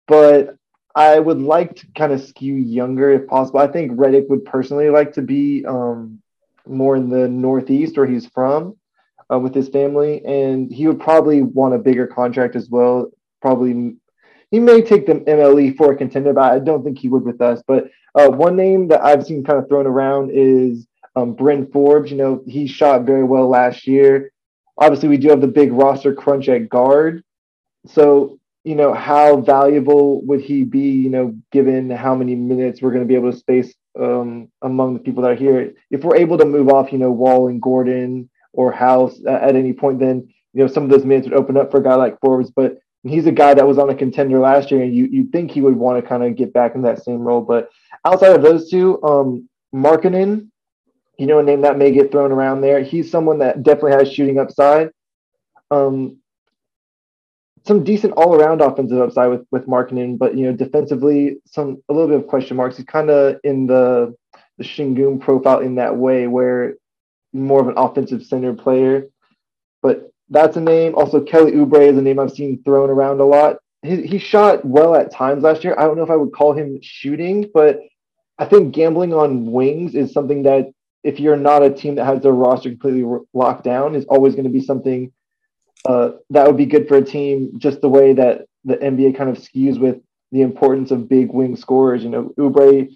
but 0.07 0.55
I 0.95 1.19
would 1.19 1.39
like 1.39 1.75
to 1.77 1.87
kind 1.95 2.11
of 2.11 2.21
skew 2.21 2.55
younger 2.55 3.11
if 3.11 3.27
possible. 3.27 3.59
I 3.59 3.67
think 3.67 3.91
Redick 3.91 4.29
would 4.29 4.45
personally 4.45 4.89
like 4.89 5.13
to 5.13 5.21
be 5.21 5.63
um, 5.65 6.21
more 6.65 6.95
in 6.95 7.09
the 7.09 7.27
Northeast 7.27 7.97
where 7.97 8.07
he's 8.07 8.25
from 8.27 8.77
uh, 9.31 9.37
with 9.37 9.53
his 9.53 9.69
family, 9.69 10.25
and 10.25 10.71
he 10.71 10.87
would 10.87 10.99
probably 10.99 11.43
want 11.43 11.75
a 11.75 11.79
bigger 11.79 12.07
contract 12.07 12.55
as 12.55 12.69
well. 12.69 13.11
Probably 13.41 13.97
he 14.55 14.59
may 14.61 14.81
take 14.81 15.05
the 15.05 15.15
MLE 15.15 15.75
for 15.75 15.91
a 15.91 15.97
contender, 15.97 16.31
but 16.31 16.53
I 16.53 16.59
don't 16.59 16.81
think 16.81 16.97
he 16.97 17.09
would 17.09 17.25
with 17.25 17.41
us. 17.41 17.61
But 17.67 17.89
uh, 18.17 18.29
one 18.29 18.55
name 18.55 18.87
that 18.87 19.03
I've 19.03 19.25
seen 19.25 19.43
kind 19.43 19.59
of 19.59 19.67
thrown 19.67 19.85
around 19.85 20.31
is 20.33 20.87
um, 21.17 21.33
Bryn 21.33 21.67
Forbes. 21.73 22.09
You 22.09 22.15
know, 22.15 22.41
he 22.47 22.65
shot 22.65 23.01
very 23.01 23.25
well 23.25 23.49
last 23.49 23.85
year. 23.85 24.31
Obviously, 24.77 25.09
we 25.09 25.17
do 25.17 25.27
have 25.27 25.41
the 25.41 25.47
big 25.47 25.73
roster 25.73 26.13
crunch 26.13 26.47
at 26.47 26.69
guard. 26.69 27.21
So 27.85 28.39
you 28.63 28.75
know, 28.75 28.93
how 28.93 29.41
valuable 29.41 30.21
would 30.25 30.39
he 30.39 30.63
be, 30.63 30.89
you 30.89 31.09
know, 31.09 31.35
given 31.51 31.89
how 31.89 32.15
many 32.15 32.33
minutes 32.33 32.81
we're 32.81 32.91
going 32.91 33.03
to 33.03 33.07
be 33.07 33.15
able 33.15 33.33
to 33.33 33.37
space 33.37 33.75
um, 33.99 34.49
among 34.61 34.93
the 34.93 35.01
people 35.01 35.21
that 35.23 35.31
are 35.31 35.35
here? 35.35 35.73
If 35.91 36.05
we're 36.05 36.15
able 36.15 36.37
to 36.37 36.45
move 36.45 36.69
off, 36.69 36.93
you 36.93 36.97
know, 36.97 37.11
Wall 37.11 37.49
and 37.49 37.61
Gordon 37.61 38.29
or 38.53 38.71
House 38.71 39.19
uh, 39.27 39.33
at 39.33 39.57
any 39.57 39.73
point, 39.73 39.99
then, 39.99 40.29
you 40.53 40.61
know, 40.61 40.67
some 40.67 40.83
of 40.83 40.89
those 40.89 41.03
minutes 41.03 41.27
would 41.27 41.37
open 41.37 41.57
up 41.57 41.71
for 41.71 41.81
a 41.81 41.83
guy 41.83 41.95
like 41.95 42.21
Forbes. 42.21 42.51
But 42.51 42.79
he's 43.09 43.25
a 43.25 43.31
guy 43.31 43.53
that 43.53 43.67
was 43.67 43.77
on 43.77 43.89
a 43.89 43.95
contender 43.95 44.39
last 44.39 44.71
year, 44.71 44.83
and 44.83 44.93
you, 44.93 45.05
you'd 45.05 45.31
think 45.31 45.51
he 45.51 45.61
would 45.61 45.75
want 45.75 46.01
to 46.01 46.07
kind 46.07 46.23
of 46.23 46.35
get 46.35 46.53
back 46.53 46.75
in 46.75 46.81
that 46.81 47.03
same 47.03 47.19
role. 47.19 47.41
But 47.41 47.69
outside 48.03 48.35
of 48.35 48.41
those 48.41 48.69
two, 48.69 49.01
um, 49.03 49.49
Markkanen, 49.73 50.49
you 51.17 51.27
know, 51.27 51.39
a 51.39 51.43
name 51.43 51.61
that 51.61 51.77
may 51.77 51.91
get 51.91 52.11
thrown 52.11 52.31
around 52.31 52.61
there. 52.61 52.81
He's 52.81 53.09
someone 53.11 53.39
that 53.39 53.63
definitely 53.63 53.93
has 53.93 54.11
shooting 54.11 54.39
upside 54.39 54.89
Um, 55.71 56.17
some 57.65 57.83
decent 57.83 58.13
all 58.13 58.35
around 58.35 58.61
offensive 58.61 58.99
upside 58.99 59.29
with 59.29 59.45
with 59.51 59.65
Markkanen, 59.67 60.17
but 60.17 60.37
you 60.37 60.45
know 60.45 60.53
defensively 60.53 61.37
some 61.45 61.81
a 61.89 61.93
little 61.93 62.07
bit 62.07 62.19
of 62.19 62.27
question 62.27 62.57
marks. 62.57 62.77
He's 62.77 62.85
kind 62.85 63.09
of 63.09 63.39
in 63.43 63.67
the 63.67 64.15
the 64.57 64.63
Sengun 64.63 65.19
profile 65.19 65.59
in 65.59 65.75
that 65.75 65.97
way, 65.97 66.27
where 66.27 66.75
more 67.33 67.61
of 67.61 67.67
an 67.67 67.77
offensive 67.77 68.23
center 68.23 68.53
player. 68.53 69.07
But 69.81 70.11
that's 70.29 70.57
a 70.57 70.61
name. 70.61 70.95
Also, 70.95 71.21
Kelly 71.21 71.51
Oubre 71.53 71.87
is 71.87 71.97
a 71.97 72.01
name 72.01 72.19
I've 72.19 72.31
seen 72.31 72.61
thrown 72.63 72.89
around 72.89 73.19
a 73.19 73.25
lot. 73.25 73.57
He, 73.83 74.01
he 74.03 74.17
shot 74.17 74.65
well 74.65 74.95
at 74.95 75.11
times 75.11 75.43
last 75.43 75.63
year. 75.63 75.75
I 75.77 75.83
don't 75.83 75.97
know 75.97 76.03
if 76.03 76.09
I 76.09 76.15
would 76.15 76.33
call 76.33 76.53
him 76.53 76.79
shooting, 76.81 77.49
but 77.53 77.79
I 78.37 78.45
think 78.45 78.73
gambling 78.73 79.13
on 79.13 79.51
wings 79.51 79.95
is 79.95 80.11
something 80.11 80.43
that 80.43 80.71
if 81.03 81.19
you're 81.19 81.37
not 81.37 81.63
a 81.63 81.69
team 81.69 81.95
that 81.95 82.05
has 82.05 82.23
their 82.23 82.31
roster 82.31 82.69
completely 82.69 83.19
locked 83.33 83.63
down, 83.63 83.95
is 83.95 84.05
always 84.05 84.33
going 84.33 84.45
to 84.45 84.49
be 84.49 84.61
something 84.61 85.11
uh, 85.85 86.11
that 86.31 86.47
would 86.47 86.57
be 86.57 86.65
good 86.65 86.87
for 86.87 86.97
a 86.97 87.03
team. 87.03 87.59
Just 87.59 87.81
the 87.81 87.89
way 87.89 88.13
that 88.13 88.47
the 88.63 88.77
NBA 88.77 89.15
kind 89.15 89.29
of 89.29 89.37
skews 89.37 89.79
with 89.79 89.97
the 90.31 90.41
importance 90.41 90.89
of 90.89 91.07
big 91.07 91.31
wing 91.31 91.55
scorers. 91.55 92.03
You 92.03 92.09
know, 92.09 92.33
Oubre 92.39 92.89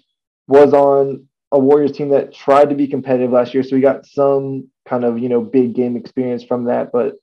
was 0.48 0.74
on 0.74 1.28
a 1.52 1.58
Warriors 1.58 1.92
team 1.92 2.10
that 2.10 2.32
tried 2.32 2.70
to 2.70 2.74
be 2.74 2.86
competitive 2.86 3.30
last 3.30 3.54
year, 3.54 3.62
so 3.62 3.76
he 3.76 3.82
got 3.82 4.06
some 4.06 4.68
kind 4.88 5.04
of 5.04 5.18
you 5.18 5.28
know 5.28 5.40
big 5.40 5.74
game 5.74 5.96
experience 5.96 6.44
from 6.44 6.64
that. 6.64 6.92
But 6.92 7.16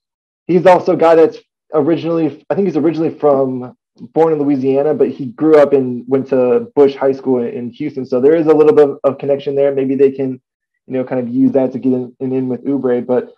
he's 0.48 0.66
also 0.66 0.94
a 0.94 0.98
guy 0.98 1.16
that's 1.16 1.38
originally, 1.74 2.44
I 2.50 2.56
think 2.56 2.68
he's 2.68 2.78
originally 2.78 3.14
from 3.14 3.76
born 4.14 4.34
in 4.34 4.40
Louisiana, 4.40 4.94
but 4.94 5.10
he 5.10 5.28
grew 5.28 5.58
up 5.58 5.74
and 5.74 6.04
went 6.08 6.28
to 6.30 6.72
Bush 6.76 6.96
High 6.96 7.12
School 7.12 7.44
in 7.44 7.70
Houston. 7.72 8.06
So 8.06 8.22
there 8.22 8.36
is 8.36 8.48
a 8.48 8.54
little 8.54 8.74
bit 8.74 8.90
of 9.04 9.18
connection 9.18 9.56
there. 9.56 9.74
Maybe 9.74 9.96
they 9.96 10.12
can, 10.12 10.40
you 10.88 10.94
know, 10.94 11.04
kind 11.04 11.20
of 11.20 11.34
use 11.34 11.52
that 11.54 11.72
to 11.74 11.80
get 11.80 11.94
in, 11.94 12.16
in 12.20 12.48
with 12.48 12.64
Oubre. 12.64 13.06
But 13.06 13.34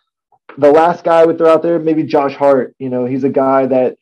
the 0.58 0.72
last 0.72 1.03
guy 1.03 1.22
I 1.22 1.25
would 1.25 1.38
throw 1.38 1.51
out 1.51 1.63
there, 1.63 1.79
maybe 1.79 2.03
Josh 2.03 2.36
Hart. 2.36 2.75
You 2.79 2.89
know, 2.89 3.05
he's 3.05 3.24
a 3.24 3.29
guy 3.29 3.65
that 3.67 3.98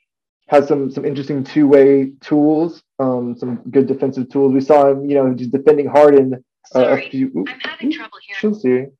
has 0.47 0.67
some 0.67 0.89
some 0.89 1.05
interesting 1.05 1.43
two 1.43 1.67
way 1.67 2.11
tools, 2.21 2.81
um, 2.99 3.35
some 3.37 3.57
good 3.69 3.87
defensive 3.87 4.29
tools. 4.29 4.53
We 4.53 4.61
saw 4.61 4.89
him, 4.89 5.09
you 5.09 5.15
know, 5.15 5.33
just 5.33 5.51
defending 5.51 5.87
Harden 5.87 6.43
Sorry, 6.71 7.07
a 7.07 7.09
few. 7.09 7.31
Oops, 7.37 7.51
I'm 7.51 7.59
having 7.59 7.91
trouble 7.91 8.17
here. 8.41 8.91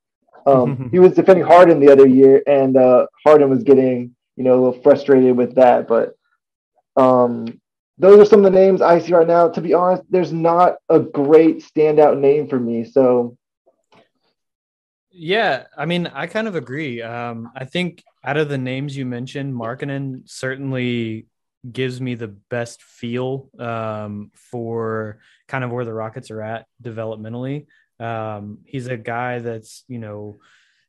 Um, 0.46 0.88
he 0.92 0.98
was 0.98 1.14
defending 1.14 1.44
Harden 1.44 1.80
the 1.80 1.92
other 1.92 2.06
year, 2.06 2.42
and 2.46 2.76
uh, 2.76 3.06
Harden 3.24 3.50
was 3.50 3.62
getting 3.62 4.14
you 4.36 4.44
know 4.44 4.54
a 4.54 4.60
little 4.60 4.82
frustrated 4.82 5.36
with 5.36 5.54
that. 5.56 5.88
But 5.88 6.14
um, 6.96 7.60
those 7.98 8.20
are 8.20 8.24
some 8.24 8.44
of 8.44 8.52
the 8.52 8.58
names 8.58 8.80
I 8.80 8.98
see 8.98 9.12
right 9.12 9.26
now. 9.26 9.48
To 9.48 9.60
be 9.60 9.74
honest, 9.74 10.04
there's 10.10 10.32
not 10.32 10.76
a 10.88 11.00
great 11.00 11.58
standout 11.58 12.18
name 12.18 12.48
for 12.48 12.58
me. 12.58 12.84
So 12.84 13.36
yeah, 15.10 15.64
I 15.76 15.84
mean, 15.84 16.06
I 16.06 16.28
kind 16.28 16.46
of 16.46 16.54
agree. 16.54 17.02
Um, 17.02 17.50
I 17.56 17.64
think 17.64 18.04
out 18.22 18.36
of 18.36 18.48
the 18.48 18.58
names 18.58 18.96
you 18.96 19.04
mentioned, 19.04 19.52
Markkanen 19.52 20.22
certainly 20.30 21.26
gives 21.70 22.00
me 22.00 22.14
the 22.14 22.28
best 22.28 22.82
feel 22.82 23.50
um, 23.58 24.30
for 24.34 25.18
kind 25.48 25.64
of 25.64 25.70
where 25.70 25.84
the 25.84 25.92
Rockets 25.92 26.30
are 26.30 26.42
at 26.42 26.66
developmentally. 26.82 27.66
Um, 27.98 28.58
he's 28.64 28.86
a 28.86 28.96
guy 28.96 29.40
that's, 29.40 29.84
you 29.88 29.98
know, 29.98 30.38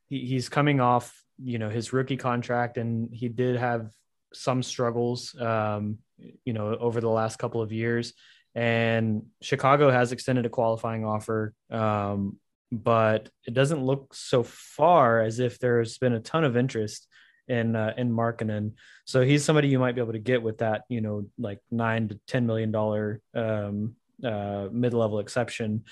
he, 0.06 0.26
he's 0.26 0.48
coming 0.48 0.80
off, 0.80 1.22
you 1.42 1.58
know, 1.58 1.70
his 1.70 1.92
rookie 1.92 2.16
contract, 2.16 2.76
and 2.76 3.12
he 3.12 3.28
did 3.28 3.56
have 3.56 3.90
some 4.32 4.62
struggles, 4.62 5.34
um, 5.40 5.98
you 6.44 6.52
know, 6.52 6.76
over 6.76 7.00
the 7.00 7.08
last 7.08 7.38
couple 7.38 7.62
of 7.62 7.72
years. 7.72 8.12
And 8.54 9.26
Chicago 9.42 9.90
has 9.90 10.12
extended 10.12 10.46
a 10.46 10.50
qualifying 10.50 11.04
offer, 11.04 11.54
um, 11.70 12.38
but 12.72 13.28
it 13.46 13.54
doesn't 13.54 13.84
look 13.84 14.14
so 14.14 14.42
far 14.44 15.20
as 15.20 15.40
if 15.40 15.58
there's 15.58 15.98
been 15.98 16.12
a 16.12 16.20
ton 16.20 16.44
of 16.44 16.56
interest 16.56 17.08
in 17.50 17.74
uh, 17.74 17.92
in 17.96 18.10
Markkanen. 18.10 18.72
So 19.04 19.22
he's 19.22 19.44
somebody 19.44 19.68
you 19.68 19.80
might 19.80 19.96
be 19.96 20.00
able 20.00 20.12
to 20.12 20.18
get 20.20 20.42
with 20.42 20.58
that, 20.58 20.84
you 20.88 21.00
know, 21.00 21.26
like 21.36 21.58
nine 21.70 22.08
to 22.08 22.20
ten 22.26 22.46
million 22.46 22.70
dollar 22.70 23.20
um, 23.34 23.96
uh, 24.24 24.68
mid 24.70 24.94
level 24.94 25.18
exception. 25.18 25.84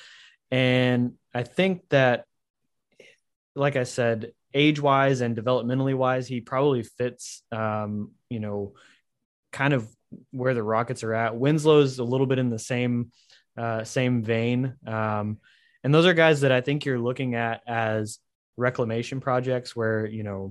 And 0.50 1.14
I 1.34 1.42
think 1.42 1.88
that, 1.90 2.24
like 3.54 3.76
I 3.76 3.82
said, 3.82 4.32
age 4.54 4.80
wise 4.80 5.20
and 5.20 5.36
developmentally 5.36 5.94
wise, 5.94 6.28
he 6.28 6.40
probably 6.40 6.84
fits, 6.84 7.42
um, 7.52 8.12
you 8.30 8.40
know, 8.40 8.74
kind 9.52 9.74
of 9.74 9.86
where 10.30 10.54
the 10.54 10.62
Rockets 10.62 11.02
are 11.02 11.12
at. 11.12 11.36
Winslow's 11.36 11.98
a 11.98 12.04
little 12.04 12.26
bit 12.26 12.38
in 12.38 12.50
the 12.50 12.58
same 12.58 13.10
uh, 13.58 13.82
same 13.82 14.22
vein. 14.22 14.76
Um, 14.86 15.38
and 15.82 15.92
those 15.92 16.06
are 16.06 16.14
guys 16.14 16.42
that 16.42 16.52
I 16.52 16.60
think 16.60 16.84
you're 16.84 17.00
looking 17.00 17.34
at 17.34 17.62
as 17.66 18.20
reclamation 18.56 19.20
projects 19.20 19.74
where, 19.74 20.06
you 20.06 20.22
know, 20.22 20.50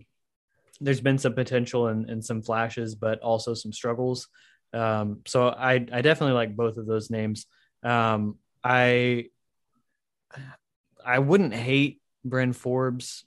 there's 0.79 1.01
been 1.01 1.17
some 1.17 1.33
potential 1.33 1.87
and, 1.87 2.09
and 2.09 2.23
some 2.23 2.41
flashes, 2.41 2.95
but 2.95 3.19
also 3.19 3.53
some 3.53 3.73
struggles. 3.73 4.27
Um, 4.73 5.21
so 5.25 5.49
I, 5.49 5.73
I 5.91 6.01
definitely 6.01 6.33
like 6.33 6.55
both 6.55 6.77
of 6.77 6.85
those 6.85 7.09
names. 7.09 7.45
Um, 7.83 8.37
I, 8.63 9.27
I 11.05 11.19
wouldn't 11.19 11.53
hate 11.53 12.01
Bryn 12.25 12.53
Forbes, 12.53 13.25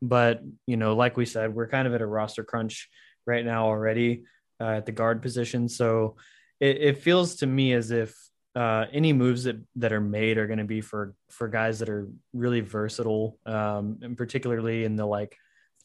but 0.00 0.42
you 0.66 0.76
know, 0.76 0.94
like 0.94 1.16
we 1.16 1.26
said, 1.26 1.54
we're 1.54 1.68
kind 1.68 1.88
of 1.88 1.94
at 1.94 2.02
a 2.02 2.06
roster 2.06 2.44
crunch 2.44 2.88
right 3.26 3.44
now 3.44 3.66
already 3.66 4.24
uh, 4.60 4.76
at 4.76 4.86
the 4.86 4.92
guard 4.92 5.22
position. 5.22 5.68
So 5.68 6.16
it, 6.60 6.76
it 6.80 6.98
feels 6.98 7.36
to 7.36 7.46
me 7.46 7.72
as 7.72 7.90
if 7.90 8.14
uh, 8.54 8.86
any 8.90 9.12
moves 9.12 9.44
that, 9.44 9.56
that 9.76 9.92
are 9.92 10.00
made 10.00 10.38
are 10.38 10.46
going 10.46 10.58
to 10.58 10.64
be 10.64 10.80
for 10.80 11.14
for 11.30 11.46
guys 11.48 11.80
that 11.80 11.90
are 11.90 12.08
really 12.32 12.60
versatile, 12.60 13.38
um, 13.44 13.98
and 14.00 14.16
particularly 14.16 14.84
in 14.84 14.96
the 14.96 15.04
like 15.04 15.36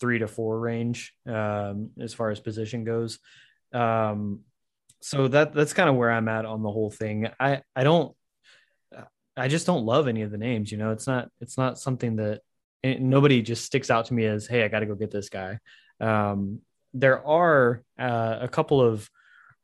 three 0.01 0.20
to 0.20 0.27
four 0.27 0.60
range 0.60 1.13
um, 1.25 1.91
as 2.01 2.13
far 2.13 2.31
as 2.31 2.41
position 2.41 2.84
goes. 2.84 3.20
Um, 3.72 4.41
so 5.00 5.29
that 5.29 5.53
that's 5.53 5.74
kind 5.74 5.89
of 5.89 5.96
where 5.96 6.12
I'm 6.12 6.27
at 6.27 6.46
on 6.46 6.62
the 6.62 6.72
whole 6.72 6.91
thing. 6.91 7.29
I 7.39 7.62
I 7.75 7.84
don't 7.84 8.13
I 9.38 9.48
just 9.48 9.65
don't 9.65 9.86
love 9.86 10.08
any 10.08 10.24
of 10.24 10.31
the 10.31 10.38
names. 10.38 10.72
You 10.72 10.77
know, 10.77 10.91
it's 10.91 11.08
not 11.08 11.29
it's 11.39 11.58
not 11.58 11.79
something 11.79 12.17
that 12.17 12.41
nobody 12.84 13.41
just 13.41 13.65
sticks 13.65 13.89
out 13.89 14.05
to 14.05 14.13
me 14.13 14.25
as 14.25 14.48
hey 14.48 14.63
I 14.63 14.67
got 14.67 14.79
to 14.79 14.86
go 14.86 14.96
get 14.96 15.12
this 15.12 15.29
guy. 15.29 15.60
Um, 16.00 16.60
there 16.93 17.25
are 17.25 17.84
uh, 17.98 18.39
a 18.41 18.48
couple 18.48 18.81
of 18.81 19.10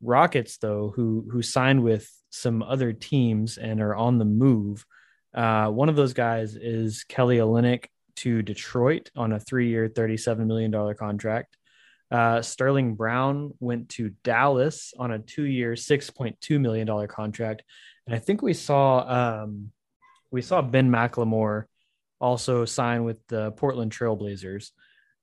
Rockets 0.02 0.58
though 0.58 0.94
who 0.96 1.28
who 1.32 1.42
signed 1.42 1.84
with 1.84 2.10
some 2.30 2.62
other 2.62 2.94
teams 2.94 3.58
and 3.58 3.82
are 3.82 3.96
on 3.96 4.20
the 4.20 4.26
move. 4.26 4.86
Uh, 5.34 5.68
one 5.70 5.90
of 5.90 5.96
those 5.96 6.14
guys 6.14 6.56
is 6.56 7.04
Kelly 7.04 7.38
Olynyk 7.38 7.86
to 8.18 8.42
Detroit 8.42 9.10
on 9.16 9.32
a 9.34 9.40
three 9.40 9.70
year, 9.70 9.90
$37 9.90 10.46
million 10.46 10.96
contract. 10.96 11.58
Uh, 12.10 12.42
Sterling 12.42 12.96
Brown 12.96 13.54
went 13.60 13.90
to 13.90 14.12
Dallas 14.24 14.94
on 14.98 15.12
a 15.12 15.20
two 15.20 15.44
year, 15.44 15.74
$6.2 15.74 16.60
million 16.60 17.08
contract. 17.08 17.64
And 18.06 18.16
I 18.16 18.20
think 18.20 18.42
we 18.42 18.54
saw 18.54 19.44
um, 19.44 19.72
we 20.32 20.42
saw 20.42 20.62
Ben 20.62 20.90
McLemore 20.90 21.66
also 22.20 22.66
sign 22.66 23.04
with 23.04 23.18
the 23.28 23.52
Portland 23.52 23.92
Trailblazers. 23.92 24.72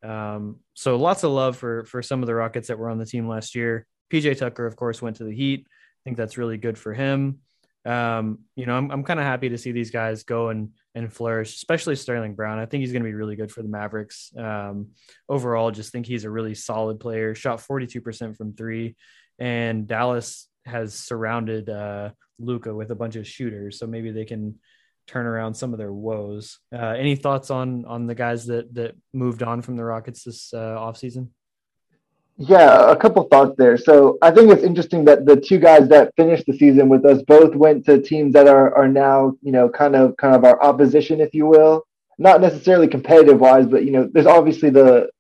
Um, 0.03 0.61
so 0.75 0.97
lots 0.97 1.25
of 1.25 1.31
love 1.31 1.57
for 1.57 1.85
for 1.85 2.03
some 2.03 2.23
of 2.23 2.27
the 2.27 2.35
Rockets 2.35 2.69
that 2.69 2.79
were 2.79 2.91
on 2.91 2.99
the 2.99 3.07
team 3.07 3.27
last 3.27 3.55
year. 3.55 3.87
PJ 4.13 4.39
Tucker, 4.39 4.67
of 4.67 4.77
course, 4.77 5.01
went 5.01 5.17
to 5.17 5.25
the 5.25 5.35
Heat. 5.35 5.67
I 5.67 6.01
think 6.05 6.19
that's 6.19 6.37
really 6.37 6.59
good 6.59 6.77
for 6.77 6.93
him 6.93 7.41
um, 7.85 8.41
you 8.57 8.67
know, 8.67 8.77
I'm, 8.77 8.91
I'm 8.91 9.05
kind 9.05 9.21
of 9.21 9.27
happy 9.27 9.51
to 9.51 9.59
see 9.59 9.73
these 9.73 9.91
guys 9.91 10.25
go 10.25 10.49
and 10.49 10.71
and 10.95 11.13
flourish, 11.13 11.55
especially 11.55 11.97
Sterling 11.97 12.35
Brown. 12.35 12.59
I 12.59 12.67
think 12.67 12.83
he's 12.83 12.93
going 12.93 13.03
to 13.03 13.09
be 13.09 13.15
really 13.15 13.37
good 13.37 13.51
for 13.51 13.63
the 13.63 13.69
Mavericks. 13.69 14.33
Um, 14.37 14.89
overall, 15.29 15.71
just 15.71 15.93
think 15.93 16.07
he's 16.07 16.25
a 16.25 16.31
really 16.31 16.55
solid 16.55 17.01
player. 17.01 17.35
Shot 17.35 17.59
42% 17.59 18.37
from 18.37 18.55
three, 18.55 18.97
and 19.39 19.87
Dallas 19.87 20.49
has 20.65 20.95
surrounded 20.95 21.69
uh, 21.69 22.11
Luka 22.39 22.75
with 22.75 22.91
a 22.91 22.95
bunch 22.95 23.17
of 23.17 23.27
shooters, 23.27 23.79
so 23.79 23.87
maybe 23.87 24.11
they 24.11 24.25
can 24.25 24.59
turn 25.07 25.27
around 25.27 25.55
some 25.55 25.73
of 25.73 25.79
their 25.79 25.93
woes. 25.93 26.59
Uh, 26.73 26.95
any 26.97 27.17
thoughts 27.17 27.51
on 27.51 27.85
on 27.85 28.07
the 28.07 28.15
guys 28.15 28.47
that 28.47 28.73
that 28.75 28.97
moved 29.13 29.43
on 29.43 29.63
from 29.63 29.77
the 29.77 29.85
Rockets 29.85 30.25
this 30.25 30.55
uh, 30.55 30.77
offseason? 30.79 31.29
Yeah, 32.37 32.91
a 32.91 32.97
couple 32.97 33.23
thoughts 33.25 33.55
there. 33.57 33.77
So 33.77 34.19
I 34.21 34.33
think 34.33 34.51
it's 34.51 34.65
interesting 34.65 35.05
that 35.05 35.25
the 35.25 35.37
two 35.37 35.59
guys 35.59 35.89
that 35.89 36.13
finished 36.17 36.47
the 36.47 36.57
season 36.59 36.89
with 36.89 37.05
us 37.05 37.23
both 37.23 37.55
went 37.55 37.85
to 37.87 38.03
teams 38.03 38.33
that 38.33 38.49
are 38.49 38.75
are 38.77 38.89
now, 38.89 39.35
you 39.41 39.53
know, 39.53 39.69
kind 39.69 39.95
of 39.95 40.17
kind 40.17 40.35
of 40.35 40.45
our 40.45 40.61
opposition, 40.61 41.21
if 41.21 41.33
you 41.33 41.47
will. 41.47 41.85
Not 42.19 42.41
necessarily 42.41 42.89
competitive 42.89 43.39
wise, 43.39 43.67
but 43.67 43.85
you 43.85 43.93
know, 43.93 44.09
there's 44.13 44.27
obviously 44.27 44.71
the 44.71 45.11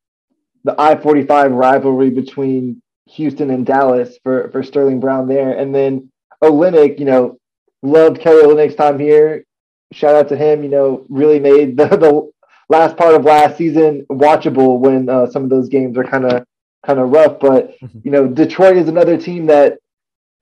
the 0.64 0.74
I 0.76 0.96
forty 0.96 1.24
five 1.24 1.52
rivalry 1.52 2.10
between 2.10 2.82
Houston 3.10 3.50
and 3.50 3.64
Dallas 3.64 4.18
for 4.24 4.50
for 4.50 4.64
Sterling 4.64 4.98
Brown 4.98 5.28
there, 5.28 5.56
and 5.56 5.72
then 5.72 6.10
Olynyk, 6.42 6.98
you 6.98 7.04
know, 7.04 7.38
loved 7.82 8.20
Kelly 8.20 8.42
Olynyk's 8.42 8.74
time 8.74 8.98
here. 8.98 9.44
Shout 9.92 10.16
out 10.16 10.28
to 10.30 10.36
him. 10.36 10.64
You 10.64 10.70
know, 10.70 11.06
really 11.08 11.38
made 11.38 11.76
the 11.76 11.86
the 11.96 12.30
last 12.68 12.96
part 12.96 13.14
of 13.14 13.24
last 13.24 13.56
season 13.56 14.04
watchable 14.10 14.80
when 14.80 15.08
uh, 15.08 15.30
some 15.30 15.44
of 15.44 15.50
those 15.50 15.68
games 15.68 15.96
are 15.96 16.02
kind 16.04 16.24
of 16.24 16.44
kind 16.84 16.98
of 16.98 17.10
rough. 17.10 17.40
But 17.40 17.78
mm-hmm. 17.80 17.98
you 18.04 18.10
know, 18.10 18.26
Detroit 18.26 18.76
is 18.76 18.88
another 18.88 19.16
team 19.16 19.46
that, 19.46 19.78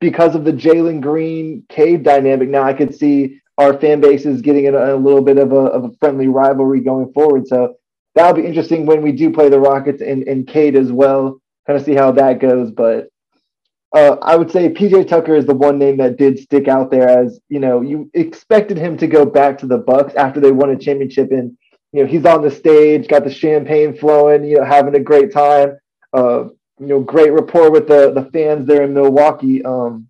because 0.00 0.34
of 0.34 0.44
the 0.44 0.52
Jalen 0.52 1.00
Green 1.00 1.64
Cade 1.68 2.02
dynamic, 2.02 2.48
now 2.48 2.64
I 2.64 2.72
could 2.72 2.94
see 2.94 3.40
our 3.58 3.78
fan 3.78 4.00
base 4.00 4.26
is 4.26 4.42
getting 4.42 4.66
a, 4.66 4.94
a 4.94 4.96
little 4.96 5.22
bit 5.22 5.38
of 5.38 5.52
a, 5.52 5.56
of 5.56 5.84
a 5.84 5.92
friendly 6.00 6.28
rivalry 6.28 6.80
going 6.80 7.12
forward. 7.12 7.46
So 7.46 7.76
that'll 8.14 8.40
be 8.40 8.46
interesting 8.46 8.86
when 8.86 9.02
we 9.02 9.12
do 9.12 9.30
play 9.32 9.48
the 9.48 9.60
Rockets 9.60 10.02
and, 10.02 10.24
and 10.24 10.46
Cade 10.46 10.76
as 10.76 10.90
well. 10.90 11.40
kind 11.66 11.78
of 11.78 11.84
see 11.84 11.94
how 11.94 12.12
that 12.12 12.40
goes. 12.40 12.70
But 12.70 13.08
uh, 13.94 14.16
I 14.22 14.36
would 14.36 14.50
say 14.50 14.70
PJ 14.70 15.06
Tucker 15.08 15.34
is 15.34 15.46
the 15.46 15.54
one 15.54 15.78
name 15.78 15.98
that 15.98 16.16
did 16.16 16.38
stick 16.38 16.66
out 16.66 16.90
there 16.90 17.08
as 17.08 17.40
you 17.48 17.60
know 17.60 17.82
you 17.82 18.10
expected 18.14 18.78
him 18.78 18.96
to 18.96 19.06
go 19.06 19.26
back 19.26 19.58
to 19.58 19.66
the 19.66 19.78
Bucks 19.78 20.14
after 20.14 20.40
they 20.40 20.50
won 20.50 20.70
a 20.70 20.78
championship 20.78 21.30
and 21.30 21.56
you 21.92 22.02
know 22.02 22.08
he's 22.08 22.24
on 22.24 22.42
the 22.42 22.50
stage, 22.50 23.06
got 23.06 23.24
the 23.24 23.30
champagne 23.30 23.94
flowing, 23.94 24.44
you 24.44 24.58
know 24.58 24.64
having 24.64 24.94
a 24.94 25.00
great 25.00 25.32
time. 25.32 25.76
Uh, 26.12 26.44
you 26.78 26.86
know, 26.86 27.00
great 27.00 27.32
rapport 27.32 27.70
with 27.70 27.86
the 27.86 28.12
the 28.12 28.28
fans 28.32 28.66
there 28.66 28.82
in 28.82 28.94
Milwaukee. 28.94 29.64
Um, 29.64 30.08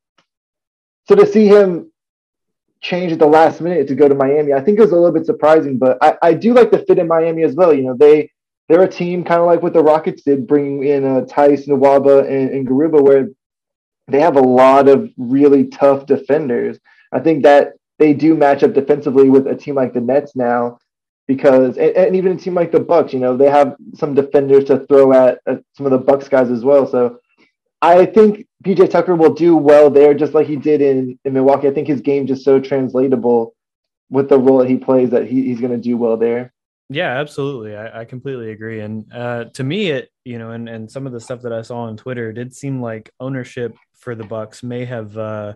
so 1.09 1.15
to 1.15 1.27
see 1.27 1.47
him 1.47 1.91
change 2.81 3.13
at 3.13 3.19
the 3.19 3.27
last 3.27 3.61
minute 3.61 3.87
to 3.89 3.95
go 3.95 4.09
to 4.09 4.15
Miami, 4.15 4.53
I 4.53 4.61
think 4.61 4.79
it 4.79 4.83
was 4.83 4.93
a 4.93 4.97
little 4.97 5.13
bit 5.13 5.27
surprising. 5.27 5.79
But 5.79 5.99
I, 6.01 6.17
I 6.23 6.35
do 6.35 6.55
like 6.55 6.71
the 6.71 6.79
fit 6.79 6.99
in 6.99 7.07
Miami 7.09 7.43
as 7.43 7.55
well. 7.55 7.73
You 7.73 7.83
know, 7.83 7.97
they 7.97 8.31
they're 8.69 8.83
a 8.83 8.89
team 8.89 9.25
kind 9.25 9.41
of 9.41 9.47
like 9.47 9.63
what 9.63 9.75
the 9.75 9.83
Rockets 9.83 10.23
did, 10.23 10.47
bringing 10.47 10.85
in 10.85 11.05
uh, 11.05 11.25
Theis, 11.27 11.67
Nwaba, 11.67 12.21
and, 12.27 12.51
and 12.51 12.67
Garuba, 12.67 13.03
where 13.03 13.29
they 14.09 14.21
have 14.21 14.37
a 14.37 14.41
lot 14.41 14.89
of 14.89 15.11
really 15.17 15.67
tough 15.67 16.07
defenders. 16.07 16.79
I 17.13 17.21
think 17.21 17.43
that 17.43 17.75
they 17.99 18.15
do 18.15 18.35
match 18.35 18.63
up 18.63 18.73
defensively 18.73 19.29
with 19.29 19.47
a 19.47 19.55
team 19.55 19.75
like 19.75 19.93
the 19.93 20.01
Nets 20.01 20.35
now, 20.35 20.79
because 21.27 21.77
and, 21.77 21.97
and 21.97 22.17
even 22.17 22.33
a 22.33 22.37
team 22.37 22.55
like 22.55 22.73
the 22.73 22.81
Bucks, 22.81 23.13
you 23.13 23.21
know, 23.21 23.37
they 23.37 23.51
have 23.51 23.77
some 23.95 24.15
defenders 24.15 24.65
to 24.65 24.81
throw 24.87 25.13
at, 25.13 25.41
at 25.47 25.63
some 25.75 25.87
of 25.87 25.93
the 25.93 25.99
Bucks 25.99 26.29
guys 26.29 26.51
as 26.51 26.65
well. 26.65 26.87
So 26.87 27.19
I 27.81 28.07
think 28.07 28.47
PJ 28.65 28.91
Tucker 28.91 29.15
will 29.15 29.35
do 29.35 29.57
well 29.57 29.91
there, 29.91 30.15
just 30.15 30.35
like 30.35 30.47
he 30.47 30.57
did 30.57 30.81
in, 30.81 31.19
in 31.25 31.33
Milwaukee. 31.33 31.69
I 31.69 31.73
think 31.73 31.89
his 31.89 32.01
game 32.01 32.27
just 32.27 32.45
so 32.45 32.61
translatable 32.61 33.55
with 34.11 34.29
the 34.29 34.39
role 34.39 34.59
that 34.59 34.69
he 34.69 34.77
plays 34.77 35.11
that 35.11 35.27
he, 35.27 35.43
he's 35.45 35.61
going 35.61 35.73
to 35.73 35.79
do 35.79 35.97
well 35.97 36.17
there. 36.17 36.53
Yeah, 36.89 37.19
absolutely. 37.19 37.75
I, 37.75 38.03
I 38.03 38.05
completely 38.05 38.51
agree. 38.53 38.81
And 38.81 39.11
uh, 39.13 39.45
to 39.55 39.65
me, 39.65 39.91
it 39.91 40.11
you 40.25 40.39
know, 40.39 40.51
and 40.51 40.69
and 40.69 40.91
some 40.91 41.07
of 41.07 41.13
the 41.13 41.21
stuff 41.21 41.43
that 41.43 41.53
I 41.53 41.63
saw 41.63 41.83
on 41.83 41.97
Twitter 41.97 42.33
did 42.33 42.55
seem 42.55 42.81
like 42.81 43.11
ownership 43.19 43.75
for 43.95 44.15
the 44.15 44.25
Bucks 44.25 44.63
may 44.63 44.85
have 44.85 45.17
uh, 45.17 45.55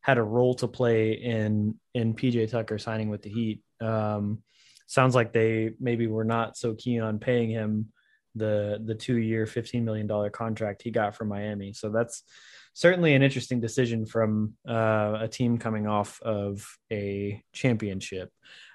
had 0.00 0.18
a 0.18 0.22
role 0.22 0.54
to 0.54 0.66
play 0.66 1.12
in 1.12 1.74
in 1.94 2.14
PJ 2.14 2.50
Tucker 2.50 2.78
signing 2.78 3.10
with 3.10 3.22
the 3.22 3.30
Heat. 3.30 3.60
Um, 3.80 4.42
sounds 4.88 5.14
like 5.14 5.32
they 5.32 5.70
maybe 5.78 6.08
were 6.08 6.24
not 6.24 6.56
so 6.56 6.74
keen 6.74 7.00
on 7.00 7.20
paying 7.20 7.50
him 7.50 7.92
the 8.34 8.82
the 8.84 8.94
two 8.94 9.16
year, 9.16 9.46
fifteen 9.46 9.84
million 9.84 10.06
dollar 10.06 10.30
contract 10.30 10.82
he 10.82 10.90
got 10.90 11.14
from 11.14 11.28
Miami. 11.28 11.72
So 11.72 11.90
that's 11.90 12.24
certainly 12.72 13.14
an 13.14 13.22
interesting 13.22 13.60
decision 13.60 14.06
from 14.06 14.54
uh, 14.68 15.18
a 15.20 15.28
team 15.28 15.58
coming 15.58 15.86
off 15.86 16.20
of 16.22 16.66
a 16.90 17.42
championship. 17.52 18.32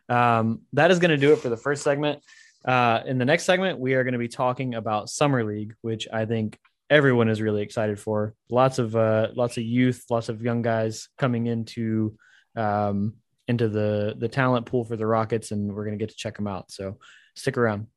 Um, 0.08 0.62
that 0.74 0.92
is 0.92 1.00
going 1.00 1.12
to 1.12 1.18
do 1.18 1.34
it 1.34 1.40
for 1.40 1.50
the 1.50 1.58
first 1.58 1.84
segment. 1.84 2.24
Uh, 2.66 3.02
in 3.06 3.18
the 3.18 3.26
next 3.26 3.44
segment, 3.44 3.80
we 3.80 3.94
are 3.94 4.04
going 4.04 4.14
to 4.14 4.20
be 4.20 4.28
talking 4.28 4.76
about 4.76 5.10
summer 5.10 5.44
league, 5.44 5.74
which 5.82 6.08
I 6.12 6.26
think 6.26 6.60
everyone 6.90 7.30
is 7.30 7.42
really 7.42 7.62
excited 7.62 8.00
for. 8.00 8.36
Lots 8.50 8.80
of 8.80 8.96
uh, 8.96 9.30
lots 9.36 9.58
of 9.58 9.64
youth, 9.64 10.06
lots 10.10 10.30
of 10.30 10.42
young 10.44 10.62
guys 10.62 11.10
coming 11.18 11.48
into 11.48 12.18
um, 12.56 13.16
into 13.48 13.68
the 13.68 14.16
the 14.18 14.28
talent 14.28 14.66
pool 14.66 14.84
for 14.84 14.96
the 14.96 15.06
Rockets, 15.06 15.52
and 15.52 15.74
we're 15.74 15.86
going 15.86 15.98
to 15.98 16.02
get 16.04 16.10
to 16.10 16.16
check 16.16 16.36
them 16.36 16.48
out. 16.48 16.72
So 16.72 16.98
stick 17.36 17.58
around. 17.58 17.88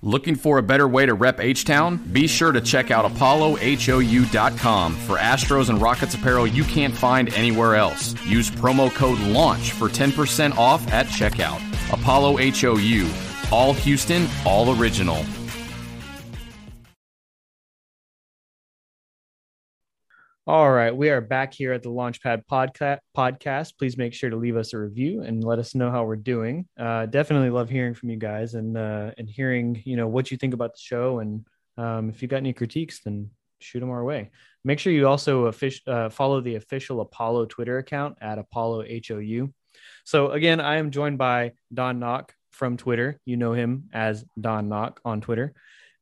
Looking 0.00 0.36
for 0.36 0.58
a 0.58 0.62
better 0.62 0.86
way 0.86 1.06
to 1.06 1.14
rep 1.14 1.40
H 1.40 1.64
Town? 1.64 1.96
Be 1.96 2.28
sure 2.28 2.52
to 2.52 2.60
check 2.60 2.92
out 2.92 3.10
ApolloHOU.com 3.10 4.94
for 4.94 5.16
Astros 5.16 5.70
and 5.70 5.82
Rockets 5.82 6.14
apparel 6.14 6.46
you 6.46 6.62
can't 6.62 6.94
find 6.94 7.34
anywhere 7.34 7.74
else. 7.74 8.14
Use 8.24 8.48
promo 8.48 8.94
code 8.94 9.18
LAUNCH 9.18 9.72
for 9.72 9.88
10% 9.88 10.56
off 10.56 10.86
at 10.92 11.06
checkout. 11.06 11.60
Apollo 11.92 12.36
HOU. 12.36 13.10
All 13.50 13.72
Houston, 13.72 14.28
all 14.46 14.78
original. 14.80 15.24
All 20.48 20.72
right, 20.72 20.96
we 20.96 21.10
are 21.10 21.20
back 21.20 21.52
here 21.52 21.74
at 21.74 21.82
the 21.82 21.90
Launchpad 21.90 22.44
podcast. 22.50 23.00
Podcast. 23.14 23.76
Please 23.76 23.98
make 23.98 24.14
sure 24.14 24.30
to 24.30 24.36
leave 24.36 24.56
us 24.56 24.72
a 24.72 24.78
review 24.78 25.20
and 25.20 25.44
let 25.44 25.58
us 25.58 25.74
know 25.74 25.90
how 25.90 26.04
we're 26.04 26.16
doing. 26.16 26.66
Uh, 26.80 27.04
definitely 27.04 27.50
love 27.50 27.68
hearing 27.68 27.92
from 27.92 28.08
you 28.08 28.16
guys 28.16 28.54
and 28.54 28.74
uh, 28.78 29.10
and 29.18 29.28
hearing 29.28 29.82
you 29.84 29.94
know 29.94 30.08
what 30.08 30.30
you 30.30 30.38
think 30.38 30.54
about 30.54 30.72
the 30.72 30.80
show 30.80 31.18
and 31.18 31.44
um, 31.76 32.08
if 32.08 32.22
you 32.22 32.28
got 32.28 32.38
any 32.38 32.54
critiques, 32.54 33.00
then 33.00 33.28
shoot 33.60 33.80
them 33.80 33.90
our 33.90 34.02
way. 34.02 34.30
Make 34.64 34.78
sure 34.78 34.90
you 34.90 35.06
also 35.06 35.50
offic- 35.50 35.86
uh, 35.86 36.08
follow 36.08 36.40
the 36.40 36.54
official 36.54 37.02
Apollo 37.02 37.44
Twitter 37.46 37.76
account 37.76 38.16
at 38.22 38.38
Apollo 38.38 38.86
HOU. 39.06 39.52
So 40.04 40.30
again, 40.30 40.62
I 40.62 40.76
am 40.76 40.90
joined 40.90 41.18
by 41.18 41.52
Don 41.74 41.98
Knock 41.98 42.32
from 42.52 42.78
Twitter. 42.78 43.20
You 43.26 43.36
know 43.36 43.52
him 43.52 43.90
as 43.92 44.24
Don 44.40 44.70
Knock 44.70 45.02
on 45.04 45.20
Twitter, 45.20 45.52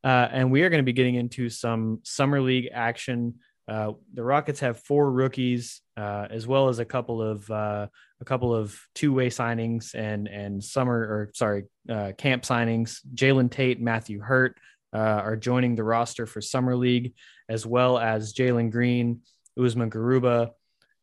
uh, 0.04 0.28
and 0.30 0.52
we 0.52 0.62
are 0.62 0.70
going 0.70 0.85
to 0.85 0.87
be 0.87 0.92
getting 0.92 1.16
into 1.16 1.50
some 1.50 1.98
summer 2.04 2.40
league 2.40 2.68
action 2.72 3.40
uh, 3.68 3.92
the 4.14 4.22
Rockets 4.22 4.61
have 4.61 4.79
four 4.79 5.11
rookies, 5.11 5.81
uh, 5.96 6.26
as 6.31 6.46
well 6.46 6.68
as 6.68 6.79
a 6.79 6.85
couple 6.85 7.20
of 7.20 7.50
uh, 7.50 7.88
a 8.20 8.24
couple 8.24 8.55
of 8.55 8.81
two 8.94 9.12
way 9.12 9.29
signings 9.29 9.94
and 9.94 10.29
and 10.29 10.62
summer 10.62 10.96
or 10.96 11.31
sorry 11.35 11.64
uh, 11.88 12.12
camp 12.16 12.44
signings. 12.44 13.00
Jalen 13.14 13.50
Tate, 13.50 13.81
Matthew 13.81 14.20
Hurt 14.20 14.57
uh, 14.92 14.98
are 14.98 15.37
joining 15.37 15.74
the 15.74 15.83
roster 15.83 16.26
for 16.26 16.40
summer 16.40 16.76
league, 16.76 17.14
as 17.48 17.66
well 17.66 17.98
as 17.98 18.33
Jalen 18.33 18.70
Green, 18.70 19.20
Usman 19.59 19.90
Garuba, 19.90 20.52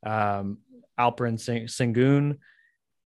um, 0.05 0.59
Alperen 0.97 1.37
Sengun, 1.37 2.37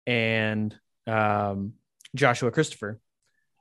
and 0.05 0.77
um, 1.07 1.73
Joshua 2.15 2.51
Christopher. 2.51 2.99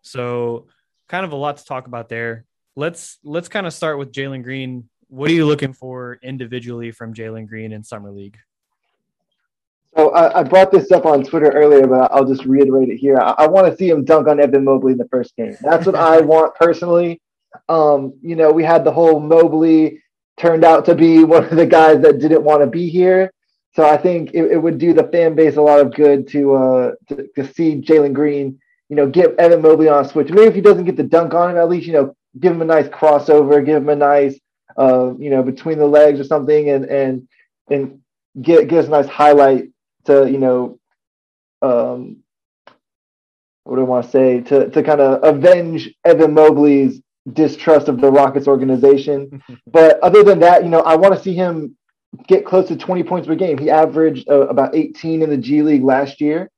So, 0.02 0.68
kind 1.08 1.24
of 1.24 1.32
a 1.32 1.36
lot 1.36 1.56
to 1.56 1.64
talk 1.64 1.86
about 1.86 2.10
there. 2.10 2.44
Let's 2.76 3.16
let's 3.24 3.48
kind 3.48 3.66
of 3.66 3.72
start 3.72 3.98
with 3.98 4.12
Jalen 4.12 4.42
Green 4.42 4.90
what 5.08 5.30
are 5.30 5.34
you 5.34 5.46
looking 5.46 5.72
for 5.72 6.18
individually 6.22 6.90
from 6.90 7.14
Jalen 7.14 7.48
Green 7.48 7.72
in 7.72 7.82
summer 7.82 8.10
league? 8.10 8.38
So 9.96 10.10
I, 10.10 10.40
I, 10.40 10.42
brought 10.42 10.70
this 10.70 10.92
up 10.92 11.06
on 11.06 11.24
Twitter 11.24 11.50
earlier, 11.50 11.86
but 11.86 12.12
I'll 12.12 12.26
just 12.26 12.44
reiterate 12.44 12.90
it 12.90 12.98
here. 12.98 13.16
I, 13.18 13.34
I 13.38 13.46
want 13.46 13.66
to 13.66 13.76
see 13.76 13.88
him 13.88 14.04
dunk 14.04 14.28
on 14.28 14.38
Evan 14.38 14.64
Mobley 14.64 14.92
in 14.92 14.98
the 14.98 15.08
first 15.08 15.34
game. 15.36 15.56
That's 15.62 15.86
what 15.86 15.94
I 15.94 16.20
want 16.32 16.54
personally. 16.54 17.22
Um, 17.70 18.12
you 18.20 18.36
know, 18.36 18.52
we 18.52 18.62
had 18.62 18.84
the 18.84 18.92
whole 18.92 19.20
Mobley 19.20 20.02
turned 20.36 20.64
out 20.64 20.84
to 20.84 20.94
be 20.94 21.24
one 21.24 21.44
of 21.44 21.56
the 21.56 21.64
guys 21.64 22.02
that 22.02 22.18
didn't 22.18 22.42
want 22.42 22.60
to 22.60 22.66
be 22.66 22.90
here. 22.90 23.32
So 23.74 23.88
I 23.88 23.96
think 23.96 24.32
it, 24.34 24.44
it 24.52 24.58
would 24.58 24.78
do 24.78 24.92
the 24.92 25.04
fan 25.04 25.34
base 25.34 25.56
a 25.56 25.62
lot 25.62 25.80
of 25.80 25.94
good 25.94 26.28
to 26.28 26.54
uh, 26.54 26.92
to, 27.08 27.28
to 27.34 27.52
see 27.54 27.80
Jalen 27.80 28.12
Green, 28.12 28.58
you 28.90 28.96
know, 28.96 29.08
get 29.08 29.34
Evan 29.38 29.62
Mobley 29.62 29.88
on 29.88 30.04
a 30.04 30.08
switch. 30.08 30.30
Maybe 30.30 30.46
if 30.46 30.54
he 30.54 30.60
doesn't 30.60 30.84
get 30.84 30.96
the 30.96 31.02
dunk 31.04 31.32
on 31.32 31.50
him, 31.50 31.56
at 31.56 31.70
least 31.70 31.86
you 31.86 31.94
know, 31.94 32.16
give 32.38 32.52
him 32.52 32.62
a 32.62 32.66
nice 32.66 32.88
crossover, 32.88 33.64
give 33.64 33.76
him 33.76 33.88
a 33.88 33.96
nice 33.96 34.38
uh, 34.78 35.14
you 35.18 35.30
know, 35.30 35.42
between 35.42 35.78
the 35.78 35.86
legs 35.86 36.20
or 36.20 36.24
something, 36.24 36.70
and 36.70 36.84
and 36.84 37.28
and 37.70 38.00
get 38.40 38.68
get 38.68 38.80
us 38.80 38.86
a 38.86 38.90
nice 38.90 39.06
highlight 39.06 39.70
to 40.04 40.30
you 40.30 40.38
know, 40.38 40.78
um, 41.62 42.18
what 43.64 43.76
do 43.76 43.82
I 43.82 43.84
want 43.84 44.04
to 44.04 44.10
say 44.10 44.40
to 44.40 44.70
to 44.70 44.82
kind 44.82 45.00
of 45.00 45.22
avenge 45.24 45.94
Evan 46.04 46.34
Mobley's 46.34 47.00
distrust 47.32 47.88
of 47.88 48.00
the 48.00 48.10
Rockets 48.10 48.46
organization. 48.46 49.42
but 49.66 49.98
other 50.00 50.22
than 50.22 50.38
that, 50.40 50.62
you 50.62 50.70
know, 50.70 50.80
I 50.80 50.96
want 50.96 51.14
to 51.14 51.20
see 51.20 51.34
him 51.34 51.76
get 52.28 52.46
close 52.46 52.68
to 52.68 52.76
20 52.76 53.02
points 53.02 53.26
per 53.26 53.34
game. 53.34 53.58
He 53.58 53.70
averaged 53.70 54.28
uh, 54.28 54.46
about 54.46 54.74
18 54.74 55.22
in 55.22 55.30
the 55.30 55.36
G 55.36 55.62
League 55.62 55.82
last 55.82 56.20
year. 56.20 56.50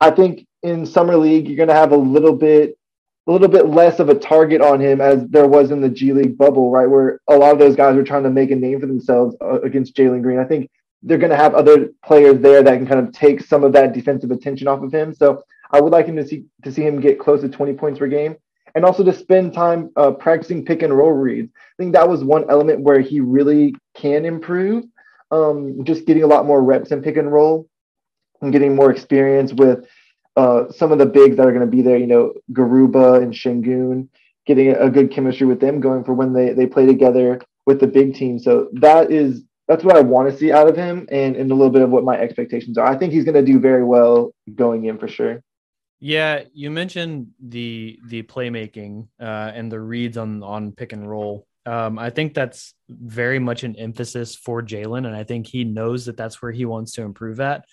I 0.00 0.10
think 0.10 0.46
in 0.62 0.86
summer 0.86 1.16
league 1.16 1.46
you're 1.46 1.56
going 1.56 1.68
to 1.68 1.74
have 1.74 1.92
a 1.92 1.96
little 1.96 2.34
bit 2.34 2.76
a 3.26 3.32
little 3.32 3.48
bit 3.48 3.68
less 3.68 4.00
of 4.00 4.10
a 4.10 4.14
target 4.14 4.60
on 4.60 4.80
him 4.80 5.00
as 5.00 5.26
there 5.28 5.46
was 5.46 5.70
in 5.70 5.80
the 5.80 5.88
G 5.88 6.12
League 6.12 6.36
bubble, 6.36 6.70
right? 6.70 6.88
Where 6.88 7.20
a 7.28 7.36
lot 7.36 7.52
of 7.52 7.58
those 7.58 7.76
guys 7.76 7.96
were 7.96 8.04
trying 8.04 8.24
to 8.24 8.30
make 8.30 8.50
a 8.50 8.56
name 8.56 8.80
for 8.80 8.86
themselves 8.86 9.34
uh, 9.40 9.60
against 9.62 9.96
Jalen 9.96 10.22
Green. 10.22 10.38
I 10.38 10.44
think 10.44 10.70
they're 11.02 11.18
going 11.18 11.30
to 11.30 11.36
have 11.36 11.54
other 11.54 11.90
players 12.04 12.40
there 12.40 12.62
that 12.62 12.76
can 12.76 12.86
kind 12.86 13.06
of 13.06 13.12
take 13.12 13.42
some 13.42 13.64
of 13.64 13.72
that 13.72 13.92
defensive 13.92 14.30
attention 14.30 14.68
off 14.68 14.82
of 14.82 14.92
him. 14.92 15.14
So 15.14 15.42
I 15.70 15.80
would 15.80 15.92
like 15.92 16.06
him 16.06 16.16
to 16.16 16.26
see 16.26 16.44
to 16.64 16.72
see 16.72 16.82
him 16.82 17.00
get 17.00 17.18
close 17.18 17.40
to 17.40 17.48
20 17.48 17.72
points 17.74 17.98
per 17.98 18.08
game, 18.08 18.36
and 18.74 18.84
also 18.84 19.02
to 19.02 19.12
spend 19.12 19.54
time 19.54 19.90
uh, 19.96 20.10
practicing 20.10 20.64
pick 20.64 20.82
and 20.82 20.96
roll 20.96 21.12
reads. 21.12 21.50
I 21.56 21.82
think 21.82 21.94
that 21.94 22.08
was 22.08 22.22
one 22.22 22.48
element 22.50 22.80
where 22.80 23.00
he 23.00 23.20
really 23.20 23.74
can 23.94 24.24
improve. 24.24 24.84
Um, 25.30 25.84
just 25.84 26.06
getting 26.06 26.22
a 26.22 26.28
lot 26.28 26.46
more 26.46 26.62
reps 26.62 26.92
in 26.92 27.02
pick 27.02 27.16
and 27.16 27.32
roll 27.32 27.68
and 28.42 28.52
getting 28.52 28.76
more 28.76 28.90
experience 28.90 29.52
with 29.52 29.86
uh, 30.36 30.70
some 30.70 30.92
of 30.92 30.98
the 30.98 31.06
bigs 31.06 31.36
that 31.36 31.46
are 31.46 31.52
going 31.52 31.68
to 31.68 31.76
be 31.76 31.82
there, 31.82 31.96
you 31.96 32.06
know, 32.06 32.34
Garuba 32.52 33.22
and 33.22 33.32
Sengun, 33.32 34.08
getting 34.46 34.70
a, 34.70 34.90
good 34.90 35.10
chemistry 35.10 35.46
with 35.46 35.60
them 35.60 35.80
going 35.80 36.04
for 36.04 36.12
when 36.12 36.32
they, 36.32 36.52
they 36.52 36.66
play 36.66 36.86
together 36.86 37.40
with 37.66 37.80
the 37.80 37.86
big 37.86 38.14
team. 38.14 38.38
So 38.38 38.68
that 38.74 39.10
is 39.10 39.42
that's 39.68 39.84
what 39.84 39.96
I 39.96 40.00
want 40.00 40.30
to 40.30 40.36
see 40.36 40.52
out 40.52 40.68
of 40.68 40.76
him 40.76 41.08
and, 41.10 41.36
and 41.36 41.50
a 41.50 41.54
little 41.54 41.70
bit 41.70 41.80
of 41.80 41.90
what 41.90 42.04
my 42.04 42.18
expectations 42.18 42.76
are. 42.76 42.86
I 42.86 42.98
think 42.98 43.12
he's 43.12 43.24
going 43.24 43.34
to 43.34 43.42
do 43.42 43.58
very 43.58 43.82
well 43.82 44.34
going 44.54 44.84
in 44.84 44.98
for 44.98 45.08
sure. 45.08 45.42
Yeah, 46.00 46.42
you 46.52 46.70
mentioned 46.70 47.28
the 47.40 47.98
the 48.06 48.24
playmaking 48.24 49.08
uh, 49.18 49.52
and 49.54 49.72
the 49.72 49.80
reads 49.80 50.18
on 50.18 50.42
on 50.42 50.72
pick 50.72 50.92
and 50.92 51.08
roll. 51.08 51.46
Um, 51.64 51.98
I 51.98 52.10
think 52.10 52.34
that's 52.34 52.74
very 52.90 53.38
much 53.38 53.64
an 53.64 53.76
emphasis 53.76 54.36
for 54.36 54.62
Jalen, 54.62 55.06
and 55.06 55.16
I 55.16 55.24
think 55.24 55.46
he 55.46 55.64
knows 55.64 56.04
that 56.04 56.18
that's 56.18 56.42
where 56.42 56.52
he 56.52 56.66
wants 56.66 56.92
to 56.92 57.02
improve 57.02 57.40
at. 57.40 57.64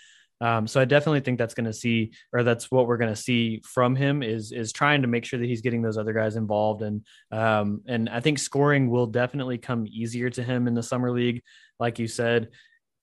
Um, 0.41 0.67
so 0.67 0.81
I 0.81 0.85
definitely 0.85 1.19
think 1.21 1.37
that's 1.37 1.53
going 1.53 1.67
to 1.67 1.73
see, 1.73 2.11
or 2.33 2.43
that's 2.43 2.71
what 2.71 2.87
we're 2.87 2.97
going 2.97 3.13
to 3.13 3.21
see 3.21 3.61
from 3.63 3.95
him 3.95 4.23
is 4.23 4.51
is 4.51 4.73
trying 4.73 5.03
to 5.03 5.07
make 5.07 5.23
sure 5.23 5.39
that 5.39 5.45
he's 5.45 5.61
getting 5.61 5.83
those 5.83 5.97
other 5.97 6.13
guys 6.13 6.35
involved, 6.35 6.81
and 6.81 7.05
um, 7.31 7.81
and 7.87 8.09
I 8.09 8.19
think 8.19 8.39
scoring 8.39 8.89
will 8.89 9.07
definitely 9.07 9.59
come 9.59 9.85
easier 9.87 10.29
to 10.31 10.43
him 10.43 10.67
in 10.67 10.73
the 10.73 10.83
summer 10.83 11.11
league, 11.11 11.43
like 11.79 11.99
you 11.99 12.07
said. 12.07 12.49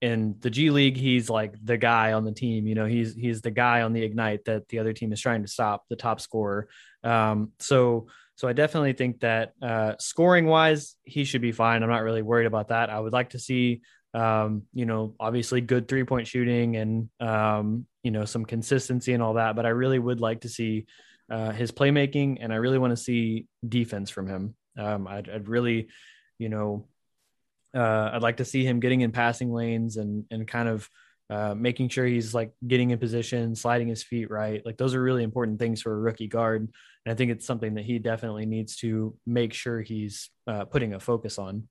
In 0.01 0.35
the 0.39 0.49
G 0.49 0.69
League, 0.69 0.95
he's 0.95 1.29
like 1.29 1.55
the 1.61 1.77
guy 1.77 2.13
on 2.13 2.23
the 2.23 2.31
team. 2.31 2.67
You 2.67 2.75
know, 2.75 2.85
he's 2.85 3.15
he's 3.15 3.41
the 3.41 3.51
guy 3.51 3.81
on 3.81 3.91
the 3.93 4.03
ignite 4.03 4.45
that 4.45 4.67
the 4.69 4.79
other 4.79 4.93
team 4.93 5.11
is 5.11 5.19
trying 5.19 5.41
to 5.41 5.49
stop, 5.49 5.83
the 5.89 5.97
top 5.97 6.21
scorer. 6.21 6.69
Um, 7.03 7.51
so 7.59 8.07
so 8.39 8.47
I 8.47 8.53
definitely 8.53 8.93
think 8.93 9.19
that 9.19 9.51
uh, 9.61 9.95
scoring 9.99 10.45
wise, 10.45 10.95
he 11.03 11.25
should 11.25 11.41
be 11.41 11.51
fine. 11.51 11.83
I'm 11.83 11.89
not 11.89 12.03
really 12.03 12.21
worried 12.21 12.45
about 12.45 12.69
that. 12.69 12.89
I 12.89 12.97
would 12.97 13.11
like 13.11 13.31
to 13.31 13.39
see, 13.39 13.81
um, 14.13 14.63
you 14.73 14.85
know, 14.85 15.15
obviously 15.19 15.61
good 15.61 15.87
three 15.87 16.03
point 16.03 16.27
shooting 16.27 16.75
and, 16.75 17.09
um, 17.19 17.85
you 18.03 18.11
know, 18.11 18.25
some 18.25 18.45
consistency 18.45 19.13
and 19.13 19.21
all 19.21 19.35
that. 19.35 19.55
But 19.55 19.65
I 19.65 19.69
really 19.69 19.99
would 19.99 20.19
like 20.19 20.41
to 20.41 20.49
see 20.49 20.85
uh, 21.29 21.51
his 21.51 21.71
playmaking 21.71 22.37
and 22.41 22.51
I 22.51 22.55
really 22.55 22.79
want 22.79 22.91
to 22.91 23.03
see 23.03 23.45
defense 23.67 24.09
from 24.09 24.27
him. 24.27 24.55
Um, 24.77 25.07
I'd, 25.07 25.29
I'd, 25.29 25.47
really, 25.47 25.89
you 26.37 26.49
know, 26.49 26.87
uh, 27.75 28.11
I'd 28.13 28.23
like 28.23 28.37
to 28.37 28.45
see 28.45 28.65
him 28.65 28.79
getting 28.79 29.01
in 29.01 29.11
passing 29.11 29.51
lanes 29.51 29.97
and, 29.97 30.25
and 30.31 30.47
kind 30.47 30.69
of, 30.69 30.89
uh, 31.29 31.53
making 31.53 31.89
sure 31.89 32.07
he's 32.07 32.33
like 32.33 32.51
getting 32.65 32.89
in 32.89 32.97
position, 32.97 33.55
sliding 33.55 33.87
his 33.87 34.01
feet 34.01 34.31
right. 34.31 34.65
Like 34.65 34.77
those 34.77 34.95
are 34.95 35.01
really 35.01 35.23
important 35.23 35.59
things 35.59 35.81
for 35.81 35.93
a 35.93 35.99
rookie 35.99 36.27
guard. 36.27 36.61
And 37.05 37.11
I 37.11 37.15
think 37.15 37.29
it's 37.29 37.45
something 37.45 37.75
that 37.75 37.85
he 37.85 37.99
definitely 37.99 38.47
needs 38.47 38.77
to 38.77 39.15
make 39.27 39.53
sure 39.53 39.79
he's 39.81 40.31
uh, 40.47 40.65
putting 40.65 40.95
a 40.95 40.99
focus 40.99 41.37
on. 41.37 41.67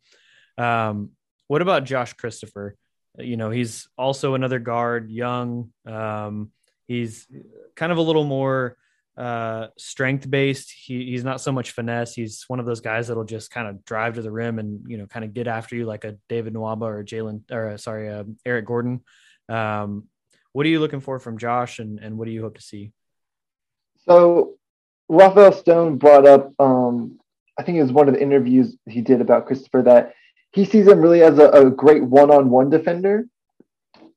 Um, 0.56 1.10
what 1.48 1.62
about 1.62 1.84
Josh 1.84 2.12
Christopher? 2.12 2.76
You 3.18 3.36
know, 3.36 3.50
he's 3.50 3.88
also 3.98 4.34
another 4.34 4.60
guard, 4.60 5.10
young. 5.10 5.72
Um, 5.84 6.52
he's 6.86 7.26
kind 7.74 7.90
of 7.90 7.98
a 7.98 8.02
little 8.02 8.24
more 8.24 8.76
uh, 9.16 9.68
strength 9.76 10.30
based. 10.30 10.70
He, 10.70 11.06
he's 11.06 11.24
not 11.24 11.40
so 11.40 11.50
much 11.50 11.72
finesse. 11.72 12.14
He's 12.14 12.44
one 12.46 12.60
of 12.60 12.66
those 12.66 12.80
guys 12.80 13.08
that'll 13.08 13.24
just 13.24 13.50
kind 13.50 13.66
of 13.66 13.84
drive 13.84 14.14
to 14.14 14.22
the 14.22 14.30
rim 14.30 14.60
and 14.60 14.88
you 14.88 14.96
know 14.96 15.06
kind 15.06 15.24
of 15.24 15.34
get 15.34 15.48
after 15.48 15.74
you 15.74 15.84
like 15.86 16.04
a 16.04 16.16
David 16.28 16.54
Nwaba 16.54 16.82
or 16.82 17.04
Jalen 17.04 17.42
or 17.50 17.70
uh, 17.70 17.76
sorry 17.76 18.08
uh, 18.08 18.24
Eric 18.46 18.66
Gordon. 18.66 19.00
Um, 19.48 20.04
what 20.52 20.66
are 20.66 20.68
you 20.68 20.80
looking 20.80 21.00
for 21.00 21.18
from 21.18 21.38
Josh, 21.38 21.80
and 21.80 21.98
and 21.98 22.16
what 22.16 22.26
do 22.26 22.30
you 22.30 22.42
hope 22.42 22.56
to 22.56 22.62
see? 22.62 22.92
So, 24.06 24.54
Rafael 25.08 25.52
Stone 25.52 25.98
brought 25.98 26.26
up, 26.26 26.52
um, 26.58 27.18
I 27.58 27.62
think 27.62 27.78
it 27.78 27.82
was 27.82 27.92
one 27.92 28.08
of 28.08 28.14
the 28.14 28.22
interviews 28.22 28.76
he 28.86 29.00
did 29.00 29.20
about 29.20 29.46
Christopher 29.46 29.82
that 29.82 30.14
he 30.52 30.64
sees 30.64 30.86
him 30.86 31.00
really 31.00 31.22
as 31.22 31.38
a, 31.38 31.48
a 31.50 31.70
great 31.70 32.02
one-on-one 32.02 32.70
defender, 32.70 33.26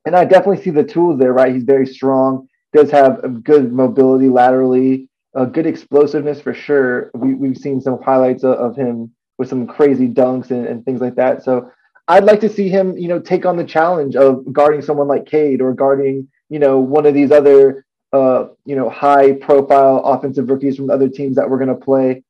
and 0.05 0.15
I 0.15 0.25
definitely 0.25 0.63
see 0.63 0.71
the 0.71 0.83
tools 0.83 1.19
there. 1.19 1.33
Right, 1.33 1.53
he's 1.53 1.63
very 1.63 1.85
strong, 1.85 2.47
does 2.73 2.91
have 2.91 3.43
good 3.43 3.71
mobility 3.71 4.29
laterally, 4.29 5.09
a 5.33 5.45
good 5.45 5.65
explosiveness 5.65 6.41
for 6.41 6.53
sure. 6.53 7.11
We 7.13 7.35
we've 7.35 7.57
seen 7.57 7.81
some 7.81 8.01
highlights 8.01 8.43
of, 8.43 8.53
of 8.53 8.75
him 8.75 9.13
with 9.37 9.49
some 9.49 9.65
crazy 9.65 10.07
dunks 10.07 10.51
and, 10.51 10.67
and 10.67 10.85
things 10.85 11.01
like 11.01 11.15
that. 11.15 11.43
So 11.43 11.71
I'd 12.07 12.25
like 12.25 12.39
to 12.41 12.49
see 12.49 12.69
him, 12.69 12.97
you 12.97 13.07
know, 13.07 13.19
take 13.19 13.45
on 13.45 13.57
the 13.57 13.63
challenge 13.63 14.15
of 14.15 14.51
guarding 14.51 14.81
someone 14.81 15.07
like 15.07 15.25
Cade 15.25 15.61
or 15.61 15.73
guarding, 15.73 16.27
you 16.49 16.59
know, 16.59 16.79
one 16.79 17.05
of 17.05 17.13
these 17.13 17.31
other, 17.31 17.85
uh, 18.11 18.47
you 18.65 18.75
know, 18.75 18.89
high 18.89 19.33
profile 19.33 19.97
offensive 20.03 20.49
rookies 20.49 20.75
from 20.75 20.87
the 20.87 20.93
other 20.93 21.09
teams 21.09 21.37
that 21.37 21.49
we're 21.49 21.57
going 21.57 21.69
to 21.69 21.85
play. 21.85 22.23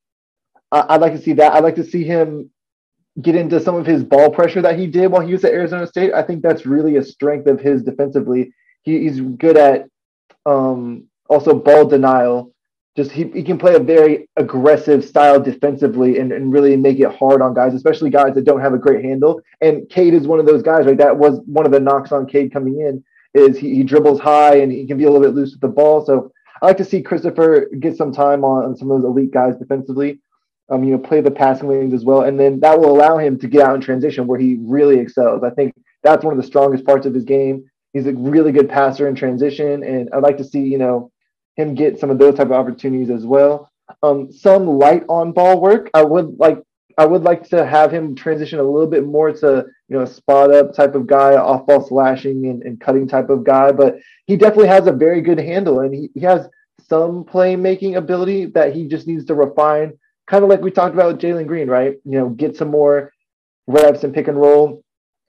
I- 0.72 0.98
would 0.98 1.02
like 1.02 1.14
to 1.14 1.22
see 1.22 1.34
that. 1.34 1.54
I'd 1.54 1.64
like 1.64 1.76
to 1.76 1.84
see 1.84 2.04
him 2.04 2.52
get 3.21 3.36
into 3.36 3.60
some 3.60 3.76
of 3.76 3.86
his 3.86 4.04
ball 4.04 4.30
pressure 4.30 4.62
that 4.62 4.78
he 4.78 4.88
did 4.88 5.12
while 5.12 5.26
he 5.26 5.34
was 5.34 5.43
at 5.43 5.54
Arizona 5.54 5.88
State. 5.88 6.13
I 6.13 6.21
think 6.21 6.41
that's 6.41 6.65
really 6.65 6.97
a 6.97 7.04
strength 7.04 7.47
of 7.47 7.60
his 7.60 7.84
defensively. 7.84 8.54
He, 8.84 9.00
he's 9.00 9.19
good 9.19 9.58
at 9.58 9.88
um, 10.45 11.08
also 11.30 11.54
ball 11.54 11.86
denial 11.86 12.54
just 12.95 13.12
he, 13.12 13.24
he 13.30 13.43
can 13.43 13.58
play 13.58 13.76
a 13.76 13.80
very 13.80 14.28
aggressive 14.36 15.06
style 15.06 15.39
defensively 15.39 16.19
and, 16.19 16.32
and 16.32 16.52
really 16.52 16.76
make 16.76 17.00
it 17.00 17.15
hard 17.15 17.41
on 17.41 17.54
guys, 17.54 17.74
especially 17.74 18.10
guys 18.10 18.36
that 18.36 18.43
don't 18.43 18.60
have 18.60 18.74
a 18.74 18.78
great 18.78 19.04
handle. 19.04 19.41
And 19.62 19.88
Cade 19.89 20.13
is 20.13 20.28
one 20.28 20.39
of 20.39 20.45
those 20.45 20.62
guys, 20.62 20.86
right? 20.86 20.97
That 20.97 21.17
was 21.17 21.39
one 21.45 21.65
of 21.65 21.71
the 21.71 21.80
knocks 21.80 22.12
on 22.12 22.26
Cade 22.26 22.52
coming 22.52 22.82
in 22.82 23.04
is 23.34 23.58
he, 23.58 23.76
he 23.76 23.84
dribbles 23.84 24.19
high 24.19 24.58
and 24.58 24.71
he 24.71 24.86
can 24.86 24.97
be 24.97 25.06
a 25.06 25.10
little 25.10 25.26
bit 25.26 25.36
loose 25.36 25.52
with 25.52 25.62
the 25.62 25.69
ball. 25.69 26.06
So 26.06 26.34
I 26.62 26.65
like 26.65 26.78
to 26.78 26.86
see 26.86 27.02
Christopher 27.02 27.69
get 27.80 27.95
some 27.95 28.12
time 28.12 28.43
on, 28.43 28.65
on 28.65 28.76
some 28.76 28.91
of 28.91 29.02
those 29.02 29.10
elite 29.10 29.32
guys 29.32 29.56
defensively. 29.56 30.19
Um, 30.72 30.86
you 30.86 30.92
know, 30.92 30.98
play 30.98 31.20
the 31.20 31.30
passing 31.30 31.68
lanes 31.68 31.94
as 31.94 32.06
well, 32.06 32.22
and 32.22 32.40
then 32.40 32.60
that 32.62 32.80
will 32.80 32.92
allow 32.96 33.18
him 33.18 33.38
to 33.40 33.48
get 33.48 33.64
out 33.64 33.76
in 33.76 33.82
transition 33.82 34.26
where 34.26 34.40
he 34.40 34.58
really 34.62 35.00
excels. 35.00 35.44
I 35.44 35.50
think 35.50 35.74
that's 36.02 36.24
one 36.24 36.34
of 36.34 36.42
the 36.42 36.48
strongest 36.48 36.86
parts 36.86 37.06
of 37.06 37.14
his 37.14 37.26
game. 37.26 37.70
He's 37.92 38.08
a 38.08 38.14
really 38.14 38.54
good 38.54 38.70
passer 38.70 39.10
in 39.10 39.16
transition, 39.16 39.84
and 39.84 40.10
I'd 40.14 40.24
like 40.24 40.38
to 40.38 40.46
see 40.46 40.62
you 40.62 40.78
know 40.78 41.12
him 41.58 41.76
get 41.76 42.00
some 42.00 42.10
of 42.10 42.20
those 42.20 42.36
type 42.36 42.48
of 42.48 42.54
opportunities 42.54 43.10
as 43.10 43.26
well. 43.26 43.70
Um, 44.02 44.32
some 44.32 44.66
light 44.66 45.04
on 45.10 45.34
ball 45.34 45.60
work. 45.60 45.90
I 45.94 46.04
would 46.04 46.40
like 46.40 46.64
I 46.98 47.06
would 47.06 47.24
like 47.24 47.50
to 47.50 47.66
have 47.66 47.92
him 47.92 48.16
transition 48.16 48.60
a 48.60 48.64
little 48.64 48.90
bit 48.90 49.06
more 49.06 49.32
to 49.32 49.66
you 49.90 49.98
know 49.98 50.04
a 50.04 50.08
spot 50.08 50.54
up 50.54 50.74
type 50.74 50.96
of 50.96 51.08
guy, 51.08 51.36
off 51.36 51.66
ball 51.66 51.86
slashing 51.86 52.46
and, 52.46 52.64
and 52.64 52.80
cutting 52.80 53.08
type 53.08 53.30
of 53.30 53.44
guy. 53.44 53.72
But 53.72 53.98
he 54.26 54.38
definitely 54.38 54.68
has 54.68 54.88
a 54.88 54.92
very 54.92 55.22
good 55.22 55.40
handle 55.40 55.82
and 55.82 55.94
he, 55.94 56.10
he 56.14 56.22
has 56.22 56.48
some 56.88 57.24
playmaking 57.24 57.96
ability 57.96 58.48
that 58.48 58.74
he 58.74 58.88
just 58.88 59.08
needs 59.08 59.26
to 59.26 59.36
refine. 59.36 59.94
Kind 60.32 60.44
of 60.44 60.50
like 60.50 60.62
we 60.62 60.72
talked 60.72 60.96
about 60.96 61.13
with 61.13 61.22
Jalen 61.22 61.46
Green, 61.46 61.67
right? 61.67 61.98
You 62.06 62.20
know, 62.20 62.30
get 62.30 62.56
some 62.56 62.70
more 62.72 63.13
reps 63.67 64.04
and 64.04 64.13
pick 64.13 64.28
and 64.28 64.41
roll. 64.41 64.84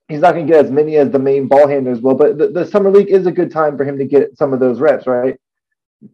He's 0.08 0.20
not 0.20 0.32
going 0.32 0.46
to 0.46 0.52
get 0.52 0.64
as 0.64 0.70
many 0.70 0.96
as 0.96 1.10
the 1.10 1.18
main 1.18 1.46
ball 1.46 1.68
handlers 1.68 2.00
will, 2.00 2.14
but 2.14 2.38
the, 2.38 2.48
the 2.48 2.64
summer 2.64 2.90
league 2.90 3.10
is 3.10 3.26
a 3.26 3.32
good 3.32 3.50
time 3.50 3.76
for 3.76 3.84
him 3.84 3.98
to 3.98 4.04
get 4.06 4.38
some 4.38 4.54
of 4.54 4.60
those 4.60 4.80
reps, 4.80 5.06
right? 5.06 5.36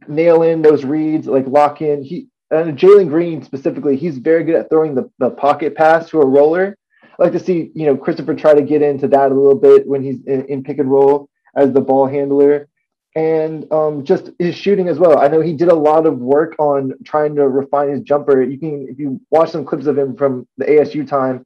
nail 0.07 0.43
in 0.43 0.63
those 0.63 0.85
reads, 0.85 1.27
like 1.27 1.47
lock 1.47 1.81
in. 1.81 2.03
He 2.03 2.29
and 2.51 2.79
Jalen 2.79 3.09
Green 3.09 3.43
specifically, 3.43 3.97
he's 3.97 4.19
very 4.19 4.45
good 4.45 4.55
at 4.55 4.71
throwing 4.71 4.95
the, 4.95 5.11
the 5.19 5.31
pocket 5.31 5.75
pass 5.75 6.09
to 6.11 6.21
a 6.21 6.27
roller. 6.27 6.77
I 7.03 7.25
like 7.25 7.33
to 7.33 7.41
see, 7.41 7.71
you 7.75 7.87
know, 7.87 7.97
Christopher 7.97 8.35
try 8.35 8.55
to 8.55 8.63
get 8.63 8.81
into 8.81 9.09
that 9.09 9.33
a 9.33 9.35
little 9.35 9.59
bit 9.59 9.87
when 9.87 10.03
he's 10.03 10.25
in, 10.27 10.45
in 10.47 10.63
pick 10.63 10.79
and 10.79 10.91
roll 10.91 11.29
as 11.57 11.73
the 11.73 11.81
ball 11.81 12.07
handler. 12.07 12.69
And 13.15 13.71
um, 13.73 14.05
just 14.05 14.31
his 14.39 14.55
shooting 14.55 14.89
as 14.89 14.99
well. 14.99 15.19
I 15.19 15.29
know 15.29 15.41
he 15.41 15.55
did 15.55 15.69
a 15.69 15.75
lot 15.75 16.07
of 16.07 16.19
work 16.19 16.55
on 16.59 16.93
trying 17.05 17.35
to 17.37 17.49
refine 17.49 17.91
his 17.91 18.03
jumper. 18.03 18.43
You 18.43 18.59
can, 18.59 18.87
if 18.89 18.99
you 18.99 19.21
watch 19.31 19.51
some 19.51 19.65
clips 19.65 19.87
of 19.87 19.99
him 19.99 20.17
from 20.17 20.47
the 20.57 20.67
ASU 20.67 21.09
time 21.09 21.45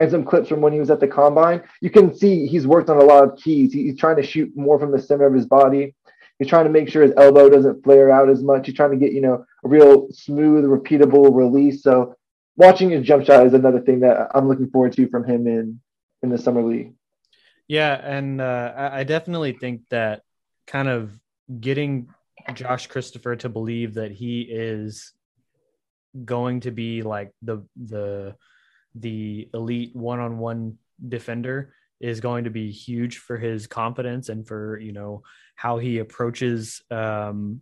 and 0.00 0.10
some 0.10 0.24
clips 0.24 0.48
from 0.48 0.60
when 0.60 0.72
he 0.72 0.80
was 0.80 0.90
at 0.90 1.00
the 1.00 1.06
combine, 1.06 1.62
you 1.80 1.90
can 1.90 2.14
see 2.14 2.46
he's 2.46 2.66
worked 2.66 2.90
on 2.90 2.96
a 2.96 3.04
lot 3.04 3.24
of 3.24 3.38
keys. 3.38 3.72
He's 3.72 3.98
trying 3.98 4.16
to 4.16 4.22
shoot 4.22 4.50
more 4.56 4.78
from 4.78 4.90
the 4.90 5.00
center 5.00 5.26
of 5.26 5.34
his 5.34 5.46
body. 5.46 5.94
He's 6.38 6.48
trying 6.48 6.64
to 6.64 6.70
make 6.70 6.88
sure 6.88 7.02
his 7.02 7.12
elbow 7.16 7.48
doesn't 7.48 7.84
flare 7.84 8.10
out 8.10 8.28
as 8.28 8.42
much. 8.42 8.66
He's 8.66 8.74
trying 8.74 8.90
to 8.90 8.96
get, 8.96 9.12
you 9.12 9.20
know, 9.20 9.44
a 9.64 9.68
real 9.68 10.08
smooth, 10.10 10.64
repeatable 10.64 11.32
release. 11.32 11.82
So 11.82 12.16
watching 12.56 12.90
his 12.90 13.06
jump 13.06 13.26
shot 13.26 13.46
is 13.46 13.54
another 13.54 13.80
thing 13.80 14.00
that 14.00 14.28
I'm 14.34 14.48
looking 14.48 14.70
forward 14.70 14.92
to 14.94 15.08
from 15.08 15.24
him 15.24 15.46
in 15.46 15.80
in 16.22 16.30
the 16.30 16.38
summer 16.38 16.62
league. 16.62 16.94
Yeah, 17.68 17.94
and 17.94 18.40
uh, 18.40 18.90
I 18.92 19.04
definitely 19.04 19.52
think 19.52 19.82
that 19.90 20.22
kind 20.66 20.88
of 20.88 21.18
getting 21.60 22.08
Josh 22.54 22.86
Christopher 22.86 23.36
to 23.36 23.48
believe 23.48 23.94
that 23.94 24.12
he 24.12 24.42
is 24.42 25.12
going 26.24 26.60
to 26.60 26.70
be 26.70 27.02
like 27.02 27.32
the 27.42 27.64
the 27.76 28.36
the 28.94 29.48
elite 29.54 29.96
one-on-one 29.96 30.76
defender 31.08 31.74
is 32.00 32.20
going 32.20 32.44
to 32.44 32.50
be 32.50 32.70
huge 32.70 33.18
for 33.18 33.38
his 33.38 33.66
confidence 33.66 34.28
and 34.28 34.46
for 34.46 34.78
you 34.78 34.92
know 34.92 35.22
how 35.54 35.78
he 35.78 35.98
approaches 35.98 36.82
um, 36.90 37.60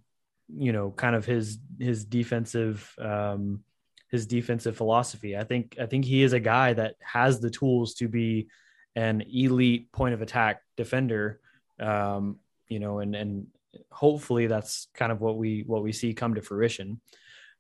you 0.49 0.73
know 0.73 0.91
kind 0.91 1.15
of 1.15 1.25
his 1.25 1.59
his 1.79 2.05
defensive 2.05 2.93
um, 2.99 3.63
his 4.11 4.27
defensive 4.27 4.77
philosophy. 4.77 5.37
I 5.37 5.45
think 5.45 5.77
I 5.81 5.87
think 5.87 6.05
he 6.05 6.23
is 6.23 6.33
a 6.33 6.41
guy 6.41 6.73
that 6.73 6.97
has 7.01 7.41
the 7.41 7.51
tools 7.51 7.95
to 7.95 8.09
be 8.09 8.49
an 8.97 9.23
elite 9.23 9.93
point 9.93 10.15
of 10.15 10.23
attack 10.23 10.63
defender. 10.77 11.41
Um, 11.79 12.39
you 12.71 12.79
know, 12.79 13.01
and 13.01 13.15
and 13.15 13.49
hopefully 13.91 14.47
that's 14.47 14.89
kind 14.95 15.13
of 15.13 15.21
what 15.21 15.37
we 15.37 15.65
what 15.67 15.83
we 15.83 15.93
see 15.93 16.15
come 16.15 16.35
to 16.35 16.43
fruition. 16.43 17.01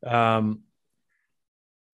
Um, 0.06 0.60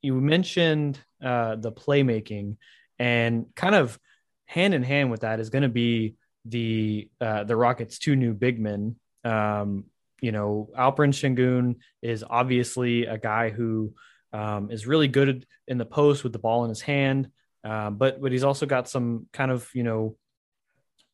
you 0.02 0.14
mentioned 0.20 1.00
uh, 1.24 1.56
the 1.56 1.72
playmaking 1.72 2.56
and 2.98 3.46
kind 3.56 3.74
of 3.74 3.98
hand 4.44 4.74
in 4.74 4.84
hand 4.84 5.10
with 5.10 5.20
that 5.20 5.40
is 5.40 5.50
going 5.50 5.62
to 5.62 5.68
be 5.68 6.14
the 6.44 7.10
uh, 7.20 7.44
the 7.44 7.56
Rockets' 7.56 7.98
two 7.98 8.14
new 8.14 8.32
big 8.32 8.60
men. 8.60 8.96
Um, 9.24 9.86
you 10.20 10.32
know, 10.32 10.70
Alperen 10.78 11.12
Sengun 11.12 11.76
is 12.02 12.24
obviously 12.28 13.06
a 13.06 13.18
guy 13.18 13.50
who 13.50 13.94
um, 14.32 14.70
is 14.70 14.86
really 14.86 15.08
good 15.08 15.46
in 15.66 15.78
the 15.78 15.84
post 15.84 16.22
with 16.22 16.32
the 16.32 16.38
ball 16.38 16.64
in 16.64 16.68
his 16.68 16.80
hand, 16.80 17.30
um, 17.64 17.96
but 17.96 18.20
but 18.20 18.32
he's 18.32 18.44
also 18.44 18.66
got 18.66 18.88
some 18.88 19.26
kind 19.32 19.50
of 19.50 19.68
you 19.74 19.82
know 19.82 20.16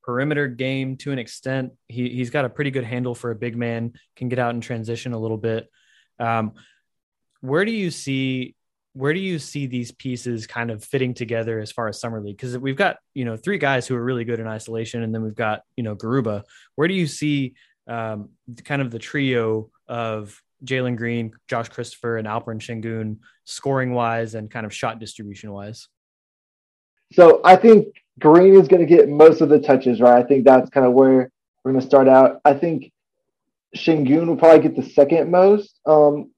perimeter 0.02 0.48
game 0.48 0.96
to 0.98 1.12
an 1.12 1.18
extent. 1.18 1.72
He 1.88 2.08
he's 2.10 2.30
got 2.30 2.44
a 2.44 2.48
pretty 2.48 2.70
good 2.70 2.84
handle 2.84 3.14
for 3.14 3.30
a 3.30 3.36
big 3.36 3.56
man. 3.56 3.92
Can 4.16 4.28
get 4.28 4.38
out 4.38 4.54
and 4.54 4.62
transition 4.62 5.12
a 5.12 5.18
little 5.18 5.38
bit. 5.38 5.68
Um, 6.18 6.52
where 7.40 7.64
do 7.64 7.72
you 7.72 7.90
see 7.90 8.54
where 8.94 9.14
do 9.14 9.20
you 9.20 9.38
see 9.38 9.66
these 9.66 9.90
pieces 9.90 10.46
kind 10.46 10.70
of 10.70 10.84
fitting 10.84 11.14
together 11.14 11.60
as 11.60 11.72
far 11.72 11.88
as 11.88 11.98
summer 11.98 12.20
league? 12.20 12.36
Because 12.36 12.56
we've 12.58 12.76
got 12.76 12.96
you 13.14 13.24
know 13.24 13.36
three 13.36 13.58
guys 13.58 13.86
who 13.86 13.96
are 13.96 14.04
really 14.04 14.24
good 14.24 14.40
in 14.40 14.46
isolation, 14.46 15.02
and 15.02 15.14
then 15.14 15.22
we've 15.22 15.34
got 15.34 15.62
you 15.76 15.82
know 15.82 15.96
Garuba. 15.96 16.42
Where 16.74 16.88
do 16.88 16.94
you 16.94 17.06
see 17.06 17.54
um, 17.86 18.30
kind 18.64 18.82
of 18.82 18.90
the 18.90 18.98
trio 18.98 19.70
of 19.88 20.40
Jalen 20.64 20.96
Green, 20.96 21.32
Josh 21.48 21.68
Christopher, 21.68 22.18
and 22.18 22.28
Alperen 22.28 22.60
Sengun 22.60 23.18
scoring 23.44 23.92
wise 23.92 24.34
and 24.34 24.50
kind 24.50 24.66
of 24.66 24.74
shot 24.74 24.98
distribution 24.98 25.52
wise? 25.52 25.88
So 27.12 27.40
I 27.44 27.56
think 27.56 28.01
Green 28.18 28.54
is 28.54 28.68
going 28.68 28.86
to 28.86 28.96
get 28.96 29.08
most 29.08 29.40
of 29.40 29.48
the 29.48 29.58
touches, 29.58 30.00
right? 30.00 30.22
I 30.22 30.26
think 30.26 30.44
that's 30.44 30.70
kind 30.70 30.86
of 30.86 30.92
where 30.92 31.30
we're 31.64 31.72
going 31.72 31.80
to 31.80 31.86
start 31.86 32.08
out. 32.08 32.40
I 32.44 32.54
think 32.54 32.92
Sengun 33.76 34.26
will 34.26 34.36
probably 34.36 34.60
get 34.60 34.76
the 34.76 34.88
second 34.90 35.30
most. 35.30 35.78
Um, 35.86 36.30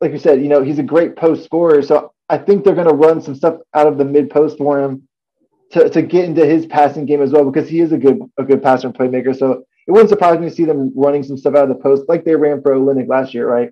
like 0.00 0.12
you 0.12 0.18
said, 0.18 0.40
you 0.40 0.48
know, 0.48 0.62
he's 0.62 0.78
a 0.78 0.84
great 0.84 1.16
post 1.16 1.44
scorer. 1.44 1.82
So 1.82 2.12
I 2.28 2.38
think 2.38 2.64
they're 2.64 2.74
going 2.74 2.88
to 2.88 2.94
run 2.94 3.20
some 3.20 3.34
stuff 3.34 3.58
out 3.74 3.86
of 3.86 3.98
the 3.98 4.04
mid 4.04 4.30
post 4.30 4.58
for 4.58 4.80
him 4.80 5.06
to, 5.72 5.88
to 5.90 6.02
get 6.02 6.24
into 6.24 6.46
his 6.46 6.66
passing 6.66 7.06
game 7.06 7.22
as 7.22 7.32
well 7.32 7.48
because 7.50 7.68
he 7.68 7.80
is 7.80 7.92
a 7.92 7.98
good 7.98 8.20
a 8.38 8.44
good 8.44 8.62
passer 8.62 8.86
and 8.86 8.96
playmaker. 8.96 9.36
So 9.36 9.64
it 9.86 9.92
wouldn't 9.92 10.10
surprise 10.10 10.38
me 10.38 10.48
to 10.48 10.54
see 10.54 10.64
them 10.64 10.92
running 10.94 11.22
some 11.22 11.36
stuff 11.36 11.54
out 11.54 11.68
of 11.70 11.76
the 11.76 11.82
post 11.82 12.04
like 12.08 12.24
they 12.24 12.36
ran 12.36 12.62
for 12.62 12.72
Olynyk 12.72 13.08
last 13.08 13.34
year, 13.34 13.48
right? 13.48 13.70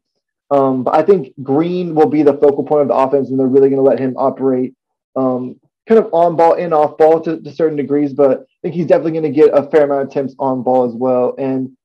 Um, 0.50 0.82
but 0.82 0.94
I 0.94 1.02
think 1.02 1.34
Green 1.42 1.94
will 1.94 2.08
be 2.08 2.22
the 2.22 2.32
focal 2.32 2.64
point 2.64 2.82
of 2.82 2.88
the 2.88 2.94
offense, 2.94 3.28
and 3.28 3.38
they're 3.38 3.46
really 3.46 3.68
going 3.68 3.82
to 3.82 3.88
let 3.88 3.98
him 3.98 4.14
operate 4.16 4.74
um, 5.14 5.60
kind 5.88 5.98
of 5.98 6.12
on 6.12 6.36
ball 6.36 6.54
and 6.54 6.74
off 6.74 6.98
ball 6.98 7.20
to, 7.22 7.40
to 7.40 7.50
certain 7.50 7.76
degrees. 7.76 8.12
But 8.12 8.40
I 8.40 8.44
think 8.62 8.74
he's 8.74 8.86
definitely 8.86 9.12
going 9.12 9.32
to 9.32 9.40
get 9.40 9.56
a 9.56 9.68
fair 9.70 9.84
amount 9.84 10.02
of 10.02 10.08
attempts 10.08 10.34
on 10.38 10.62
ball 10.62 10.84
as 10.84 10.94
well. 10.94 11.34
And 11.38 11.76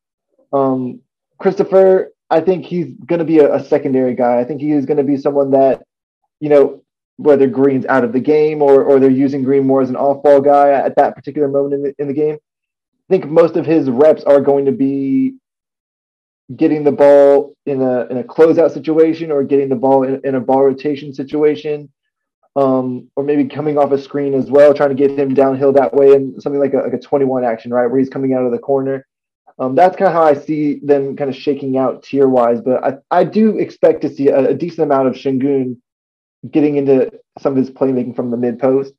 um, 0.51 0.99
Christopher, 1.39 2.11
I 2.29 2.41
think 2.41 2.65
he's 2.65 2.93
going 3.05 3.19
to 3.19 3.25
be 3.25 3.39
a, 3.39 3.55
a 3.55 3.63
secondary 3.63 4.13
guy. 4.13 4.39
I 4.39 4.43
think 4.43 4.59
he 4.59 4.71
is 4.71 4.85
going 4.85 4.97
to 4.97 5.03
be 5.03 5.17
someone 5.17 5.51
that, 5.51 5.83
you 6.39 6.49
know, 6.49 6.83
whether 7.17 7.47
Green's 7.47 7.85
out 7.85 8.03
of 8.03 8.11
the 8.11 8.19
game 8.19 8.61
or 8.61 8.83
or 8.83 8.99
they're 8.99 9.09
using 9.09 9.43
Green 9.43 9.65
more 9.67 9.81
as 9.81 9.89
an 9.89 9.95
off 9.95 10.23
ball 10.23 10.41
guy 10.41 10.71
at 10.71 10.95
that 10.95 11.15
particular 11.15 11.47
moment 11.47 11.73
in 11.75 11.83
the, 11.83 11.95
in 11.99 12.07
the 12.07 12.13
game. 12.13 12.35
I 12.35 13.13
think 13.13 13.29
most 13.29 13.55
of 13.55 13.65
his 13.65 13.89
reps 13.89 14.23
are 14.23 14.41
going 14.41 14.65
to 14.65 14.71
be 14.71 15.35
getting 16.55 16.83
the 16.83 16.91
ball 16.91 17.55
in 17.65 17.81
a 17.81 18.05
in 18.07 18.17
a 18.17 18.23
closeout 18.23 18.71
situation 18.71 19.31
or 19.31 19.43
getting 19.43 19.69
the 19.69 19.75
ball 19.75 20.03
in, 20.03 20.19
in 20.23 20.35
a 20.35 20.41
ball 20.41 20.63
rotation 20.63 21.13
situation, 21.13 21.91
um, 22.55 23.09
or 23.15 23.23
maybe 23.23 23.45
coming 23.45 23.77
off 23.77 23.91
a 23.91 23.97
screen 23.97 24.33
as 24.33 24.49
well, 24.49 24.73
trying 24.73 24.89
to 24.89 24.95
get 24.95 25.17
him 25.17 25.33
downhill 25.33 25.73
that 25.73 25.93
way 25.93 26.13
and 26.13 26.41
something 26.41 26.59
like 26.59 26.73
a 26.73 26.77
like 26.77 26.93
a 26.93 26.99
21 26.99 27.43
action, 27.43 27.73
right, 27.73 27.87
where 27.87 27.99
he's 27.99 28.09
coming 28.09 28.33
out 28.33 28.45
of 28.45 28.51
the 28.51 28.59
corner. 28.59 29.07
Um, 29.59 29.75
that's 29.75 29.95
kind 29.95 30.07
of 30.07 30.13
how 30.13 30.23
I 30.23 30.33
see 30.33 30.79
them 30.83 31.15
kind 31.15 31.29
of 31.29 31.35
shaking 31.35 31.77
out 31.77 32.03
tier 32.03 32.27
wise. 32.27 32.61
But 32.61 32.83
I, 32.83 32.93
I 33.11 33.23
do 33.23 33.59
expect 33.59 34.01
to 34.01 34.09
see 34.09 34.29
a, 34.29 34.49
a 34.49 34.53
decent 34.53 34.81
amount 34.81 35.07
of 35.09 35.13
Sengun 35.13 35.77
getting 36.49 36.75
into 36.77 37.11
some 37.39 37.53
of 37.53 37.57
his 37.57 37.69
playmaking 37.69 38.15
from 38.15 38.31
the 38.31 38.37
mid 38.37 38.59
post. 38.59 38.93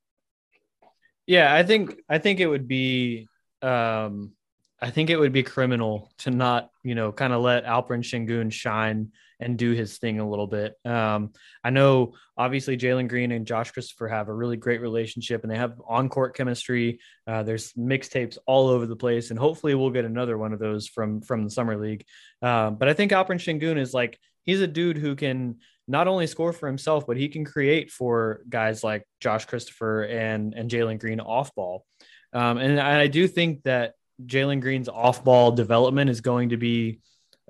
Yeah, 1.27 1.53
I 1.53 1.62
think 1.62 1.97
I 2.09 2.19
think 2.19 2.40
it 2.40 2.47
would 2.47 2.69
be 2.69 3.29
um, 3.62 4.33
I 4.81 4.90
think 4.90 5.11
it 5.11 5.17
would 5.17 5.33
be 5.33 5.43
criminal 5.43 6.12
to 6.19 6.31
not, 6.31 6.71
you 6.83 6.95
know, 6.95 7.11
kind 7.11 7.33
of 7.33 7.40
let 7.40 7.64
Alperen 7.64 8.05
Sengun 8.05 8.53
shine 8.53 9.12
and 9.45 9.59
do 9.59 9.73
his 9.73 9.99
thing 9.99 10.19
a 10.19 10.29
little 10.29 10.47
bit. 10.47 10.75
Um, 10.85 11.33
I 11.63 11.71
know 11.71 12.15
obviously 12.37 12.77
Jalen 12.77 13.09
Green 13.09 13.31
and 13.31 13.47
Josh 13.47 13.71
Christopher 13.71 14.09
have 14.09 14.29
a 14.29 14.35
really 14.35 14.57
great 14.57 14.81
relationship 14.81 15.43
and 15.43 15.53
they 15.53 15.59
have 15.59 15.81
on 15.87 16.09
court 16.09 16.35
chemistry. 16.35 16.99
Uh, 17.27 17.43
there's 17.43 17.73
mixtapes 17.75 18.39
all 18.47 18.69
over 18.69 18.87
the 18.87 18.97
place, 18.97 19.31
and 19.31 19.39
hopefully 19.39 19.75
we'll 19.75 19.91
get 19.91 20.07
another 20.07 20.39
one 20.39 20.53
of 20.53 20.59
those 20.59 20.89
from 20.89 21.21
from 21.21 21.45
the 21.45 21.51
summer 21.51 21.77
league. 21.77 22.05
Uh, 22.43 22.71
but 22.71 22.89
I 22.89 22.95
think 22.95 23.13
Alperen 23.13 23.39
Sengun 23.39 23.79
is 23.79 23.93
like 23.93 24.19
he's 24.45 24.61
a 24.61 24.67
dude 24.67 24.99
who 24.99 25.15
can 25.15 25.57
not 25.87 26.09
only 26.09 26.27
score 26.27 26.53
for 26.55 26.67
himself, 26.67 27.07
but 27.07 27.19
he 27.19 27.29
can 27.29 27.45
create 27.45 27.91
for 27.91 28.41
guys 28.49 28.83
like 28.83 29.07
Josh 29.21 29.45
Christopher 29.45 30.05
and 30.05 30.55
and 30.55 30.71
Jalen 30.71 30.99
Green 30.99 31.21
off 31.21 31.55
ball. 31.55 31.85
Um, 32.33 32.59
and 32.59 32.81
I 32.81 33.07
do 33.07 33.29
think 33.29 33.63
that 33.65 33.95
Jalen 34.25 34.61
Green's 34.61 34.89
off 34.89 35.23
ball 35.23 35.53
development 35.53 36.11
is 36.11 36.21
going 36.21 36.49
to 36.49 36.57
be 36.57 37.01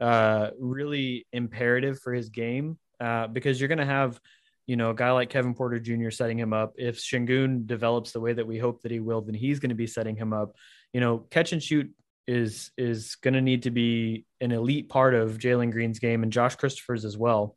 uh, 0.01 0.51
really 0.59 1.27
imperative 1.33 2.01
for 2.01 2.13
his 2.13 2.29
game 2.29 2.79
uh, 3.01 3.27
because 3.27 3.61
you're 3.61 3.69
going 3.69 3.79
to 3.79 3.85
have, 3.85 4.21
you 4.67 4.77
know, 4.77 4.91
a 4.91 4.95
guy 4.95 5.11
like 5.13 5.31
Kevin 5.31 5.55
Porter 5.55 5.79
Jr. 5.79 6.11
setting 6.11 6.39
him 6.39 6.53
up. 6.53 6.75
If 6.77 6.99
Sengun 6.99 7.67
develops 7.67 8.13
the 8.13 8.21
way 8.21 8.33
that 8.33 8.47
we 8.47 8.59
hope 8.59 8.83
that 8.83 8.93
he 8.93 9.01
will, 9.01 9.21
then 9.21 9.35
he's 9.35 9.61
going 9.61 9.71
to 9.71 9.75
be 9.75 9.87
setting 9.87 10.17
him 10.17 10.33
up. 10.33 10.57
You 10.93 11.01
know, 11.01 11.19
catch 11.19 11.53
and 11.53 11.63
shoot 11.63 11.91
is 12.27 12.71
is 12.79 13.17
going 13.17 13.35
to 13.35 13.43
need 13.43 13.65
to 13.65 13.71
be 13.71 14.25
an 14.41 14.51
elite 14.53 14.89
part 14.89 15.15
of 15.15 15.39
Jalen 15.39 15.71
Green's 15.73 15.99
game 15.99 16.23
and 16.23 16.33
Josh 16.33 16.57
Christopher's 16.57 17.05
as 17.05 17.17
well. 17.17 17.57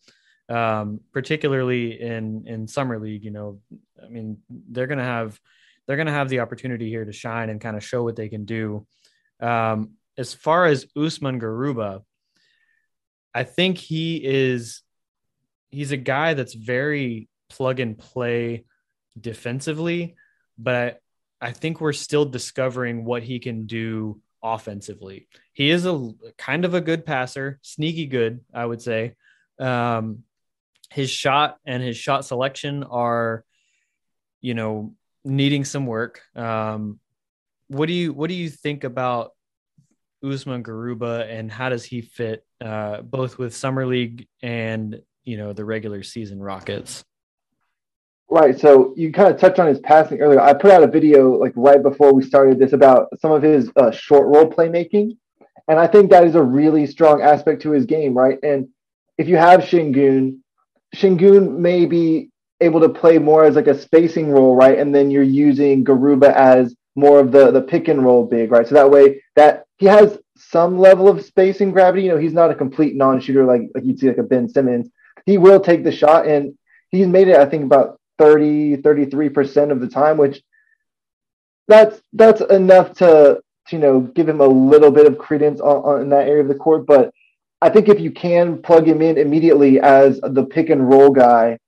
Um, 0.49 1.01
particularly 1.13 1.99
in 1.99 2.45
in 2.47 2.67
summer 2.67 2.99
league, 2.99 3.23
you 3.23 3.31
know, 3.31 3.59
I 4.03 4.09
mean, 4.09 4.37
they're 4.49 4.87
going 4.87 4.97
to 4.97 5.03
have 5.03 5.39
they're 5.85 5.97
going 5.97 6.07
to 6.07 6.13
have 6.13 6.29
the 6.29 6.41
opportunity 6.41 6.89
here 6.89 7.05
to 7.05 7.13
shine 7.13 7.49
and 7.49 7.61
kind 7.61 7.77
of 7.77 7.83
show 7.83 8.03
what 8.03 8.15
they 8.15 8.29
can 8.29 8.45
do. 8.45 8.85
Um, 9.39 9.91
as 10.17 10.33
far 10.33 10.65
as 10.65 10.87
Usman 10.95 11.39
Garuba, 11.39 12.03
I 13.37 13.43
think 13.43 13.77
he 13.77 14.19
is 14.23 14.81
he's 15.69 15.91
a 15.91 15.97
guy 15.97 16.33
that's 16.33 16.55
very 16.55 17.29
plug 17.51 17.79
and 17.79 17.95
play 17.95 18.65
defensively, 19.19 20.15
but 20.57 20.99
I, 21.39 21.49
I 21.49 21.51
think 21.51 21.79
we're 21.79 21.93
still 21.93 22.25
discovering 22.25 23.05
what 23.05 23.21
he 23.21 23.37
can 23.37 23.67
do 23.67 24.19
offensively. 24.41 25.27
He 25.53 25.69
is 25.69 25.85
a 25.85 26.13
kind 26.39 26.65
of 26.65 26.73
a 26.73 26.81
good 26.81 27.05
passer, 27.05 27.59
sneaky 27.61 28.07
good, 28.07 28.39
I 28.51 28.65
would 28.65 28.81
say. 28.81 29.13
Um, 29.59 30.23
his 30.89 31.11
shot 31.11 31.57
and 31.63 31.83
his 31.83 31.95
shot 31.95 32.25
selection 32.25 32.83
are, 32.85 33.45
you 34.41 34.55
know, 34.55 34.95
needing 35.23 35.63
some 35.63 35.85
work. 35.85 36.23
Um, 36.35 36.99
what 37.67 37.85
do 37.85 37.93
you 37.93 38.13
what 38.13 38.29
do 38.29 38.33
you 38.33 38.49
think 38.49 38.83
about 38.83 39.33
Usman 40.23 40.63
Garuba 40.63 41.29
and 41.29 41.51
how 41.51 41.69
does 41.69 41.85
he 41.85 42.01
fit 42.01 42.45
uh, 42.61 43.01
both 43.01 43.37
with 43.37 43.55
summer 43.55 43.85
league 43.85 44.27
and 44.41 45.01
you 45.23 45.37
know 45.37 45.53
the 45.53 45.65
regular 45.65 46.03
season 46.03 46.39
Rockets? 46.39 47.03
Right. 48.29 48.59
So 48.59 48.93
you 48.97 49.13
kind 49.13 49.33
of 49.33 49.39
touched 49.39 49.59
on 49.59 49.67
his 49.67 49.79
passing 49.79 50.19
earlier. 50.19 50.41
I 50.41 50.53
put 50.53 50.71
out 50.71 50.83
a 50.83 50.87
video 50.87 51.37
like 51.37 51.53
right 51.55 51.81
before 51.81 52.13
we 52.13 52.23
started 52.23 52.59
this 52.59 52.73
about 52.73 53.07
some 53.19 53.31
of 53.31 53.41
his 53.41 53.71
uh, 53.77 53.91
short 53.91 54.27
roll 54.27 54.51
playmaking, 54.51 55.17
and 55.67 55.79
I 55.79 55.87
think 55.87 56.11
that 56.11 56.25
is 56.25 56.35
a 56.35 56.43
really 56.43 56.87
strong 56.87 57.21
aspect 57.21 57.61
to 57.61 57.71
his 57.71 57.85
game. 57.85 58.17
Right. 58.17 58.37
And 58.43 58.67
if 59.17 59.29
you 59.29 59.37
have 59.37 59.61
Sengun, 59.61 60.39
Sengun 60.95 61.57
may 61.57 61.85
be 61.85 62.29
able 62.59 62.81
to 62.81 62.89
play 62.89 63.17
more 63.17 63.45
as 63.45 63.55
like 63.55 63.67
a 63.67 63.79
spacing 63.79 64.31
role, 64.31 64.55
right? 64.55 64.77
And 64.77 64.93
then 64.93 65.11
you're 65.11 65.23
using 65.23 65.85
Garuba 65.85 66.33
as 66.33 66.75
more 66.95 67.19
of 67.19 67.31
the 67.31 67.51
the 67.51 67.61
pick 67.61 67.87
and 67.87 68.03
roll 68.03 68.25
big, 68.25 68.51
right? 68.51 68.67
So 68.67 68.75
that 68.75 68.91
way 68.91 69.23
that 69.35 69.66
he 69.77 69.85
has 69.85 70.17
some 70.35 70.77
level 70.79 71.07
of 71.07 71.23
spacing 71.23 71.71
gravity. 71.71 72.03
You 72.03 72.11
know, 72.11 72.17
he's 72.17 72.33
not 72.33 72.51
a 72.51 72.55
complete 72.55 72.95
non-shooter 72.95 73.45
like 73.45 73.69
like 73.73 73.85
you'd 73.85 73.99
see 73.99 74.07
like 74.07 74.17
a 74.17 74.23
Ben 74.23 74.49
Simmons. 74.49 74.89
He 75.25 75.37
will 75.37 75.59
take 75.59 75.83
the 75.83 75.91
shot 75.91 76.27
and 76.27 76.57
he's 76.89 77.07
made 77.07 77.27
it, 77.27 77.37
I 77.37 77.45
think, 77.45 77.63
about 77.63 77.99
30, 78.17 78.77
33% 78.77 79.71
of 79.71 79.79
the 79.79 79.87
time, 79.87 80.17
which 80.17 80.41
that's 81.67 82.01
that's 82.13 82.41
enough 82.41 82.93
to, 82.93 83.41
to 83.67 83.75
you 83.75 83.79
know 83.79 84.01
give 84.01 84.27
him 84.27 84.41
a 84.41 84.47
little 84.47 84.91
bit 84.91 85.05
of 85.05 85.17
credence 85.17 85.59
on, 85.59 85.77
on 85.83 86.01
in 86.01 86.09
that 86.09 86.27
area 86.27 86.41
of 86.41 86.47
the 86.47 86.55
court. 86.55 86.85
But 86.85 87.11
I 87.61 87.69
think 87.69 87.89
if 87.89 87.99
you 87.99 88.11
can 88.11 88.61
plug 88.61 88.87
him 88.87 89.01
in 89.01 89.17
immediately 89.17 89.79
as 89.79 90.19
the 90.21 90.45
pick 90.45 90.69
and 90.69 90.89
roll 90.89 91.09
guy, 91.09 91.59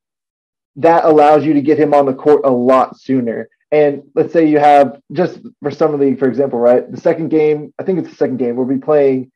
that 0.77 1.05
allows 1.05 1.45
you 1.45 1.53
to 1.53 1.61
get 1.61 1.79
him 1.79 1.93
on 1.93 2.05
the 2.05 2.13
court 2.13 2.41
a 2.45 2.49
lot 2.49 2.99
sooner. 2.99 3.49
And 3.71 4.03
let's 4.15 4.33
say 4.33 4.47
you 4.47 4.59
have 4.59 4.99
just 5.11 5.39
for 5.61 5.69
summer 5.69 5.97
league, 5.97 6.17
for 6.17 6.27
example, 6.27 6.57
right? 6.59 6.89
The 6.91 6.99
second 6.99 7.29
game, 7.29 7.73
I 7.77 7.83
think 7.83 7.99
it's 7.99 8.09
the 8.09 8.15
second 8.15 8.37
game, 8.37 8.55
we'll 8.55 8.65
be 8.65 8.77
playing 8.77 9.31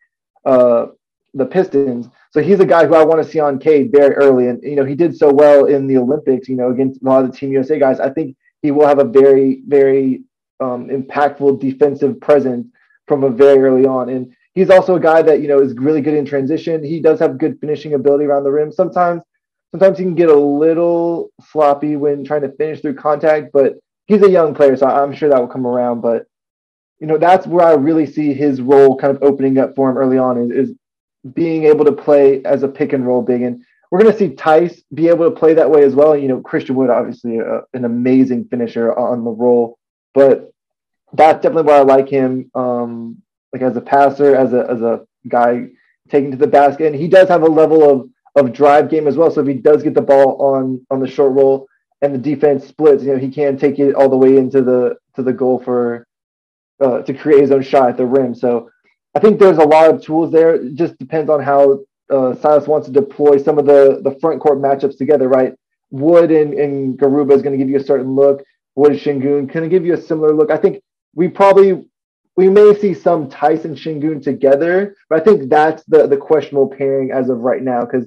uh, 0.45 0.87
the 1.33 1.45
Pistons. 1.45 2.09
So 2.31 2.41
he's 2.41 2.59
a 2.59 2.65
guy 2.65 2.85
who 2.85 2.95
I 2.95 3.03
want 3.03 3.23
to 3.23 3.29
see 3.29 3.39
on 3.39 3.59
Cade 3.59 3.91
very 3.91 4.15
early. 4.15 4.47
And 4.47 4.61
you 4.63 4.75
know, 4.75 4.85
he 4.85 4.95
did 4.95 5.15
so 5.15 5.31
well 5.31 5.65
in 5.65 5.85
the 5.85 5.97
Olympics, 5.97 6.49
you 6.49 6.55
know, 6.55 6.71
against 6.71 7.01
a 7.01 7.05
lot 7.05 7.23
of 7.23 7.31
the 7.31 7.37
Team 7.37 7.51
USA 7.51 7.77
guys. 7.77 7.99
I 7.99 8.09
think 8.09 8.35
he 8.63 8.71
will 8.71 8.87
have 8.87 8.99
a 8.99 9.03
very, 9.03 9.61
very 9.67 10.23
um, 10.59 10.87
impactful 10.87 11.59
defensive 11.59 12.19
presence 12.19 12.67
from 13.07 13.23
a 13.23 13.29
very 13.29 13.59
early 13.59 13.85
on. 13.85 14.09
And 14.09 14.33
he's 14.55 14.69
also 14.69 14.95
a 14.95 14.99
guy 14.99 15.21
that, 15.21 15.41
you 15.41 15.47
know, 15.47 15.59
is 15.59 15.73
really 15.75 16.01
good 16.01 16.13
in 16.15 16.25
transition. 16.25 16.83
He 16.83 17.01
does 17.01 17.19
have 17.19 17.37
good 17.37 17.59
finishing 17.59 17.93
ability 17.93 18.25
around 18.25 18.45
the 18.45 18.51
rim. 18.51 18.71
Sometimes 18.71 19.21
sometimes 19.71 19.97
he 19.97 20.03
can 20.03 20.15
get 20.15 20.29
a 20.29 20.35
little 20.35 21.31
sloppy 21.51 21.95
when 21.95 22.23
trying 22.23 22.41
to 22.41 22.51
finish 22.53 22.81
through 22.81 22.95
contact, 22.95 23.51
but 23.51 23.73
he's 24.05 24.21
a 24.21 24.29
young 24.29 24.53
player, 24.53 24.75
so 24.75 24.87
I'm 24.87 25.13
sure 25.13 25.29
that 25.29 25.39
will 25.39 25.47
come 25.47 25.67
around. 25.67 26.01
But 26.01 26.27
you 26.99 27.07
know, 27.07 27.17
that's 27.17 27.45
where 27.45 27.65
I 27.65 27.73
really 27.73 28.05
see 28.05 28.33
his 28.33 28.61
role 28.61 28.97
kind 28.97 29.15
of 29.15 29.23
opening 29.23 29.57
up 29.57 29.75
for 29.75 29.89
him 29.89 29.97
early 29.97 30.17
on 30.17 30.37
is, 30.37 30.69
is 30.69 30.75
being 31.33 31.65
able 31.65 31.85
to 31.85 31.91
play 31.91 32.43
as 32.43 32.63
a 32.63 32.67
pick 32.67 32.93
and 32.93 33.05
roll 33.05 33.21
big. 33.21 33.41
And 33.41 33.63
we're 33.91 33.99
going 33.99 34.11
to 34.11 34.17
see 34.17 34.29
Theis 34.29 34.83
be 34.93 35.09
able 35.09 35.29
to 35.29 35.35
play 35.35 35.53
that 35.53 35.69
way 35.69 35.83
as 35.83 35.95
well. 35.95 36.15
You 36.15 36.27
know, 36.27 36.41
Christian 36.41 36.75
Wood, 36.75 36.89
obviously 36.89 37.39
a, 37.39 37.61
an 37.73 37.85
amazing 37.85 38.45
finisher 38.45 38.97
on 38.97 39.23
the 39.23 39.31
roll, 39.31 39.77
but 40.13 40.51
that's 41.13 41.43
definitely 41.43 41.63
where 41.63 41.79
I 41.79 41.83
like 41.83 42.09
him. 42.09 42.49
Um, 42.55 43.21
like 43.51 43.61
as 43.61 43.77
a 43.77 43.81
passer, 43.81 44.35
as 44.35 44.51
a 44.51 44.67
as 44.69 44.81
a 44.81 45.05
guy 45.27 45.67
taking 46.09 46.31
to 46.31 46.37
the 46.37 46.47
basket, 46.47 46.87
and 46.87 46.95
he 46.95 47.07
does 47.07 47.29
have 47.29 47.43
a 47.43 47.47
level 47.47 47.87
of 47.87 48.09
of 48.35 48.53
drive 48.53 48.89
game 48.89 49.07
as 49.07 49.15
well. 49.15 49.29
So 49.29 49.41
if 49.41 49.47
he 49.47 49.53
does 49.53 49.83
get 49.83 49.93
the 49.93 50.01
ball 50.01 50.41
on 50.41 50.85
on 50.89 50.99
the 50.99 51.07
short 51.07 51.33
roll 51.33 51.67
and 52.03 52.13
the 52.13 52.19
defense 52.19 52.67
splits, 52.67 53.01
you 53.01 53.13
know, 53.13 53.17
he 53.17 53.29
can 53.29 53.57
take 53.57 53.79
it 53.79 53.95
all 53.95 54.09
the 54.09 54.17
way 54.17 54.35
into 54.37 54.61
the 54.61 54.97
to 55.15 55.23
the 55.23 55.31
goal 55.31 55.57
for 55.63 56.05
uh, 56.83 57.01
to 57.03 57.13
create 57.13 57.41
his 57.41 57.51
own 57.51 57.63
shot 57.63 57.89
at 57.89 57.97
the 57.97 58.05
rim. 58.05 58.35
So 58.35 58.69
I 59.15 59.19
think 59.19 59.39
there's 59.39 59.57
a 59.57 59.63
lot 59.63 59.89
of 59.89 60.03
tools 60.03 60.29
there. 60.31 60.55
It 60.55 60.75
just 60.75 60.97
depends 60.99 61.29
on 61.29 61.41
how 61.41 61.79
uh, 62.09 62.35
Silas 62.35 62.67
wants 62.67 62.87
to 62.87 62.93
deploy 62.93 63.37
some 63.37 63.57
of 63.57 63.65
the 63.65 64.01
the 64.03 64.17
front 64.19 64.41
court 64.41 64.59
matchups 64.59 64.97
together, 64.97 65.29
right? 65.29 65.53
Wood 65.91 66.29
and, 66.29 66.53
and 66.53 66.99
Garuba 66.99 67.31
is 67.31 67.41
going 67.41 67.57
to 67.57 67.63
give 67.63 67.69
you 67.69 67.79
a 67.79 67.83
certain 67.83 68.13
look. 68.13 68.43
Wood 68.75 68.93
Sengun 68.93 69.49
can 69.49 69.69
give 69.69 69.85
you 69.85 69.93
a 69.93 70.01
similar 70.01 70.33
look. 70.35 70.51
I 70.51 70.57
think 70.57 70.83
we 71.15 71.29
probably 71.29 71.85
we 72.35 72.49
may 72.49 72.77
see 72.77 72.93
some 72.93 73.29
Tyson 73.29 73.75
Sengun 73.75 74.21
together, 74.21 74.97
but 75.07 75.21
I 75.21 75.23
think 75.23 75.49
that's 75.49 75.83
the 75.85 76.05
the 76.05 76.17
questionable 76.17 76.67
pairing 76.67 77.11
as 77.11 77.29
of 77.29 77.39
right 77.39 77.61
now 77.61 77.85
because 77.85 78.05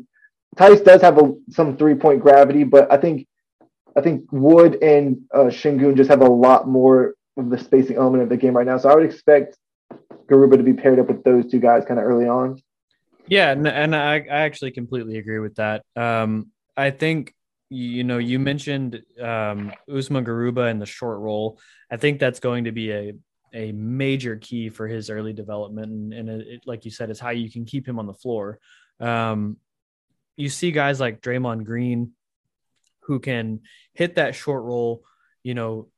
Theis 0.56 0.82
does 0.82 1.00
have 1.00 1.16
a, 1.16 1.32
some 1.48 1.78
three 1.78 1.94
point 1.94 2.20
gravity, 2.20 2.62
but 2.64 2.92
I 2.92 2.98
think 2.98 3.26
I 3.96 4.02
think 4.02 4.30
Wood 4.30 4.82
and 4.82 5.22
uh, 5.32 5.44
Sengun 5.44 5.96
just 5.96 6.11
have 6.11 6.20
a 6.20 6.28
lot 6.28 6.68
more 6.68 7.14
of 7.37 7.50
the 7.50 7.59
spacing 7.59 7.96
element 7.96 8.22
of 8.22 8.28
the 8.28 8.37
game 8.37 8.56
right 8.56 8.66
now. 8.66 8.78
So 8.78 8.90
I 8.90 8.94
would 8.94 9.04
expect 9.04 9.56
Garuba 10.28 10.56
to 10.56 10.62
be 10.62 10.74
paired 10.74 10.98
up 10.98 11.09
with 11.09 11.24
those 11.24 11.50
two 11.50 11.61
guys 11.61 11.85
kind 11.87 11.98
of 11.98 12.06
early 12.06 12.26
on. 12.26 12.61
Yeah, 13.26 13.50
and, 13.50 13.66
and 13.66 13.96
I, 13.96 14.16
I 14.16 14.40
actually 14.40 14.70
completely 14.70 15.18
agree 15.18 15.38
with 15.38 15.56
that. 15.56 15.85
Um, 15.96 16.52
I 16.76 16.90
think 16.90 17.35
you 17.68 18.04
know 18.04 18.18
you 18.18 18.38
mentioned 18.38 19.02
um, 19.20 19.72
Usman 19.92 20.24
Garuba 20.24 20.70
in 20.70 20.78
the 20.78 20.87
short 20.87 21.18
roll. 21.18 21.59
I 21.90 21.96
think 21.96 22.20
that's 22.20 22.40
going 22.40 22.64
to 22.64 22.72
be 22.72 22.92
a 22.92 23.12
a 23.54 23.72
major 23.72 24.37
key 24.37 24.68
for 24.68 24.87
his 24.87 25.09
early 25.09 25.32
development, 25.32 25.90
and, 25.90 26.12
and 26.12 26.42
it, 26.42 26.61
like 26.66 26.85
you 26.85 26.90
said, 26.90 27.11
is 27.11 27.18
how 27.18 27.30
you 27.30 27.50
can 27.50 27.64
keep 27.64 27.88
him 27.88 27.98
on 27.98 28.06
the 28.06 28.14
floor. 28.14 28.59
Um, 29.00 29.56
you 30.37 30.48
see 30.48 30.70
guys 30.70 31.00
like 31.00 31.22
Draymond 31.22 31.64
Green 31.64 32.12
who 33.07 33.21
can 33.21 33.61
hit 33.95 34.16
that 34.16 34.35
short 34.35 34.62
roll, 34.62 35.03
you 35.42 35.55
know, 35.55 35.88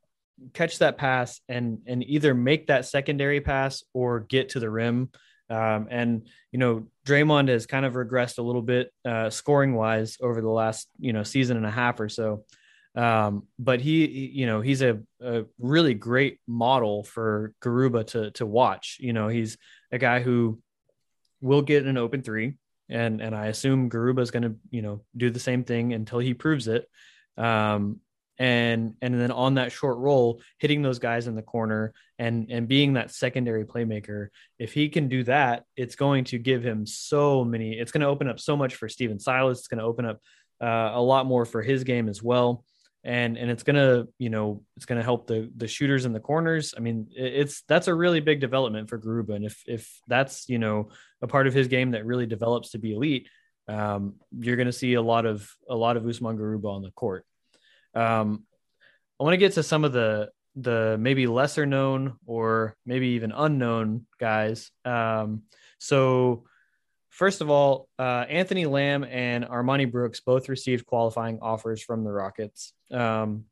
catch 0.53 0.79
that 0.79 0.99
pass 0.99 1.41
and 1.49 1.81
and 1.87 2.05
either 2.05 2.35
make 2.35 2.69
that 2.69 2.87
secondary 2.87 3.41
pass 3.41 3.83
or 3.93 4.21
get 4.21 4.51
to 4.51 4.61
the 4.61 4.71
rim. 4.71 5.11
Um, 5.51 5.89
and 5.91 6.29
you 6.53 6.59
know, 6.59 6.87
Draymond 7.07 7.49
has 7.49 7.67
kind 7.67 7.87
of 7.87 7.95
regressed 7.95 8.39
a 8.39 8.43
little 8.43 8.63
bit 8.63 8.93
uh, 9.05 9.31
scoring 9.31 9.75
wise 9.75 10.19
over 10.21 10.41
the 10.41 10.49
last 10.49 10.89
you 10.99 11.13
know 11.13 11.23
season 11.23 11.57
and 11.57 11.67
a 11.67 11.71
half 11.71 12.01
or 12.01 12.09
so. 12.09 12.45
Um, 12.95 13.45
but 13.59 13.81
he, 13.81 14.07
you 14.07 14.47
know, 14.47 14.61
he's 14.61 14.83
a, 14.83 14.99
a 15.21 15.45
really 15.59 15.95
great 15.95 16.39
model 16.47 17.05
for 17.05 17.55
Garuba 17.63 18.07
to 18.09 18.31
to 18.33 18.47
watch. 18.47 18.99
You 19.01 19.13
know, 19.13 19.29
he's 19.29 19.57
a 19.93 19.99
guy 19.99 20.21
who 20.21 20.61
will 21.41 21.63
get 21.63 21.87
an 21.87 21.97
open 21.97 22.23
three, 22.23 22.55
and 22.89 23.21
and 23.21 23.35
I 23.35 23.47
assume 23.47 23.91
Garuba 23.91 24.21
is 24.21 24.31
going 24.31 24.45
to 24.45 24.55
you 24.71 24.83
know 24.83 25.03
do 25.17 25.31
the 25.31 25.41
same 25.41 25.65
thing 25.65 25.93
until 25.93 26.19
he 26.19 26.35
proves 26.35 26.69
it. 26.69 26.89
Um, 27.37 28.01
and 28.39 28.95
and 29.03 29.21
then 29.21 29.33
on 29.33 29.55
that 29.55 29.73
short 29.73 29.99
roll, 29.99 30.41
hitting 30.59 30.83
those 30.83 30.99
guys 30.99 31.27
in 31.27 31.35
the 31.35 31.43
corner 31.43 31.93
and 32.19 32.51
and 32.51 32.69
being 32.69 32.95
that 32.95 33.11
secondary 33.11 33.65
playmaker. 33.65 34.29
If 34.59 34.73
he 34.73 34.89
can 34.89 35.09
do 35.09 35.25
that, 35.25 35.65
it's 35.77 35.97
going 35.97 36.25
to 36.25 36.39
give 36.39 36.63
him 36.63 36.87
so 36.87 37.45
many. 37.45 37.73
It's 37.73 37.93
going 37.93 38.03
to 38.03 38.07
open 38.07 38.29
up 38.29 38.39
so 38.39 38.57
much 38.57 38.77
for 38.77 38.89
Stephen 38.89 39.19
Silas. 39.19 39.59
It's 39.59 39.69
going 39.69 39.79
to 39.79 39.85
open 39.85 40.05
up 40.05 40.21
uh, 40.61 40.93
a 40.95 41.03
lot 41.03 41.27
more 41.27 41.45
for 41.45 41.63
his 41.63 41.85
game 41.85 42.09
as 42.09 42.23
well 42.23 42.65
and 43.09 43.39
and 43.39 43.51
it's 43.51 43.63
gonna 43.63 44.07
you 44.19 44.29
know 44.29 44.63
it's 44.77 44.85
gonna 44.85 45.03
help 45.03 45.27
the 45.27 45.51
the 45.57 45.67
shooters 45.67 46.05
in 46.05 46.13
the 46.13 46.21
corners. 46.21 46.75
I 46.77 46.81
mean, 46.81 47.09
it's 47.17 47.63
that's 47.67 47.89
a 47.89 47.95
really 47.95 48.21
big 48.21 48.39
development 48.39 48.91
for 48.91 48.99
Garuba, 48.99 49.35
and 49.35 49.47
if 49.47 49.63
if 49.67 49.91
that's 50.07 50.47
you 50.51 50.59
know 50.59 50.91
a 51.23 51.27
part 51.27 51.47
of 51.47 51.55
his 51.55 51.69
game 51.69 51.93
that 51.93 52.05
really 52.05 52.27
develops 52.27 52.73
to 52.73 52.79
be 52.79 52.93
elite, 52.93 53.31
um, 53.67 54.17
you're 54.39 54.57
gonna 54.57 54.73
see 54.73 54.93
a 54.93 55.01
lot 55.01 55.25
of 55.25 55.51
a 55.71 55.75
lot 55.75 55.97
of 55.97 56.07
Usman 56.07 56.37
Garuba 56.37 56.67
on 56.67 56.83
the 56.83 56.91
court. 56.91 57.25
Um, 57.95 58.45
I 59.19 59.25
want 59.25 59.33
to 59.33 59.39
get 59.39 59.53
to 59.53 59.63
some 59.63 59.85
of 59.85 59.95
the 59.95 60.29
the 60.55 60.99
maybe 61.01 61.27
lesser 61.27 61.65
known 61.65 62.19
or 62.27 62.77
maybe 62.85 63.09
even 63.09 63.33
unknown 63.33 64.05
guys. 64.21 64.71
Um, 64.85 65.45
so 65.79 66.45
First 67.19 67.41
of 67.41 67.51
all, 67.51 67.89
uh, 67.99 68.27
Anthony 68.29 68.65
Lamb 68.65 69.03
and 69.03 69.45
Armoni 69.45 69.91
Brooks 69.91 70.21
both 70.21 70.49
received 70.49 70.87
qualifying 70.87 71.41
offers 71.43 71.83
from 71.83 72.05
the 72.05 72.13
Rockets. 72.13 72.73
Um, 72.93 73.47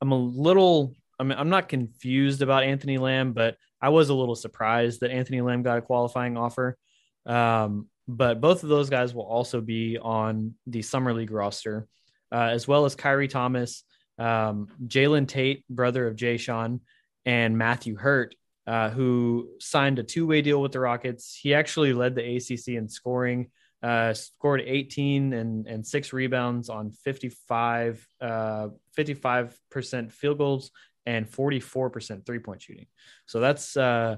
I'm 0.00 0.10
a 0.10 0.16
little, 0.16 0.94
I 1.20 1.24
mean, 1.24 1.36
I'm 1.36 1.50
not 1.50 1.68
confused 1.68 2.40
about 2.40 2.62
Anthony 2.62 2.96
Lamb, 2.96 3.34
but 3.34 3.58
I 3.78 3.90
was 3.90 4.08
a 4.08 4.14
little 4.14 4.34
surprised 4.34 5.00
that 5.00 5.10
Anthony 5.10 5.42
Lamb 5.42 5.62
got 5.62 5.76
a 5.76 5.82
qualifying 5.82 6.38
offer. 6.38 6.78
Um, 7.26 7.88
but 8.08 8.40
both 8.40 8.62
of 8.62 8.70
those 8.70 8.88
guys 8.88 9.12
will 9.12 9.26
also 9.26 9.60
be 9.60 9.98
on 9.98 10.54
the 10.66 10.80
Summer 10.80 11.12
League 11.12 11.30
roster, 11.30 11.86
uh, 12.32 12.48
as 12.52 12.66
well 12.66 12.86
as 12.86 12.96
Khyri 12.96 13.28
Thomas, 13.28 13.84
um, 14.18 14.68
Jalen 14.86 15.28
Tate, 15.28 15.62
brother 15.68 16.06
of 16.06 16.16
Jae'Sean, 16.16 16.80
and 17.26 17.58
Matthew 17.58 17.96
Hurt, 17.96 18.34
uh, 18.68 18.90
who 18.90 19.48
signed 19.60 19.98
a 19.98 20.02
two-way 20.02 20.42
deal 20.42 20.60
with 20.60 20.72
the 20.72 20.80
Rockets. 20.80 21.34
He 21.34 21.54
actually 21.54 21.94
led 21.94 22.14
the 22.14 22.36
ACC 22.36 22.76
in 22.76 22.86
scoring, 22.86 23.50
uh, 23.82 24.12
scored 24.12 24.60
18 24.60 25.32
and, 25.32 25.66
and 25.66 25.86
six 25.86 26.12
rebounds 26.12 26.68
on 26.68 26.90
55, 26.90 28.06
uh, 28.20 28.68
55% 28.94 30.12
field 30.12 30.36
goals 30.36 30.70
and 31.06 31.26
44% 31.26 32.26
three-point 32.26 32.60
shooting. 32.60 32.88
So 33.24 33.40
that's, 33.40 33.74
uh, 33.74 34.16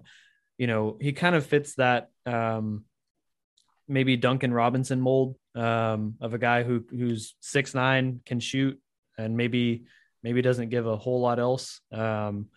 you 0.58 0.66
know, 0.66 0.98
he 1.00 1.12
kind 1.12 1.36
of 1.36 1.46
fits 1.46 1.76
that 1.76 2.08
um, 2.26 2.84
maybe 3.86 4.16
Duncan 4.16 4.52
Robinson 4.52 5.00
mold 5.00 5.36
um, 5.54 6.16
of 6.20 6.34
a 6.34 6.38
guy 6.38 6.64
who 6.64 6.84
who's 6.90 7.36
six 7.40 7.72
nine 7.72 8.20
can 8.26 8.40
shoot 8.40 8.80
and 9.16 9.36
maybe 9.36 9.84
maybe 10.24 10.42
doesn't 10.42 10.70
give 10.70 10.86
a 10.86 10.96
whole 10.96 11.20
lot 11.20 11.38
else. 11.38 11.80
Um, 11.92 12.48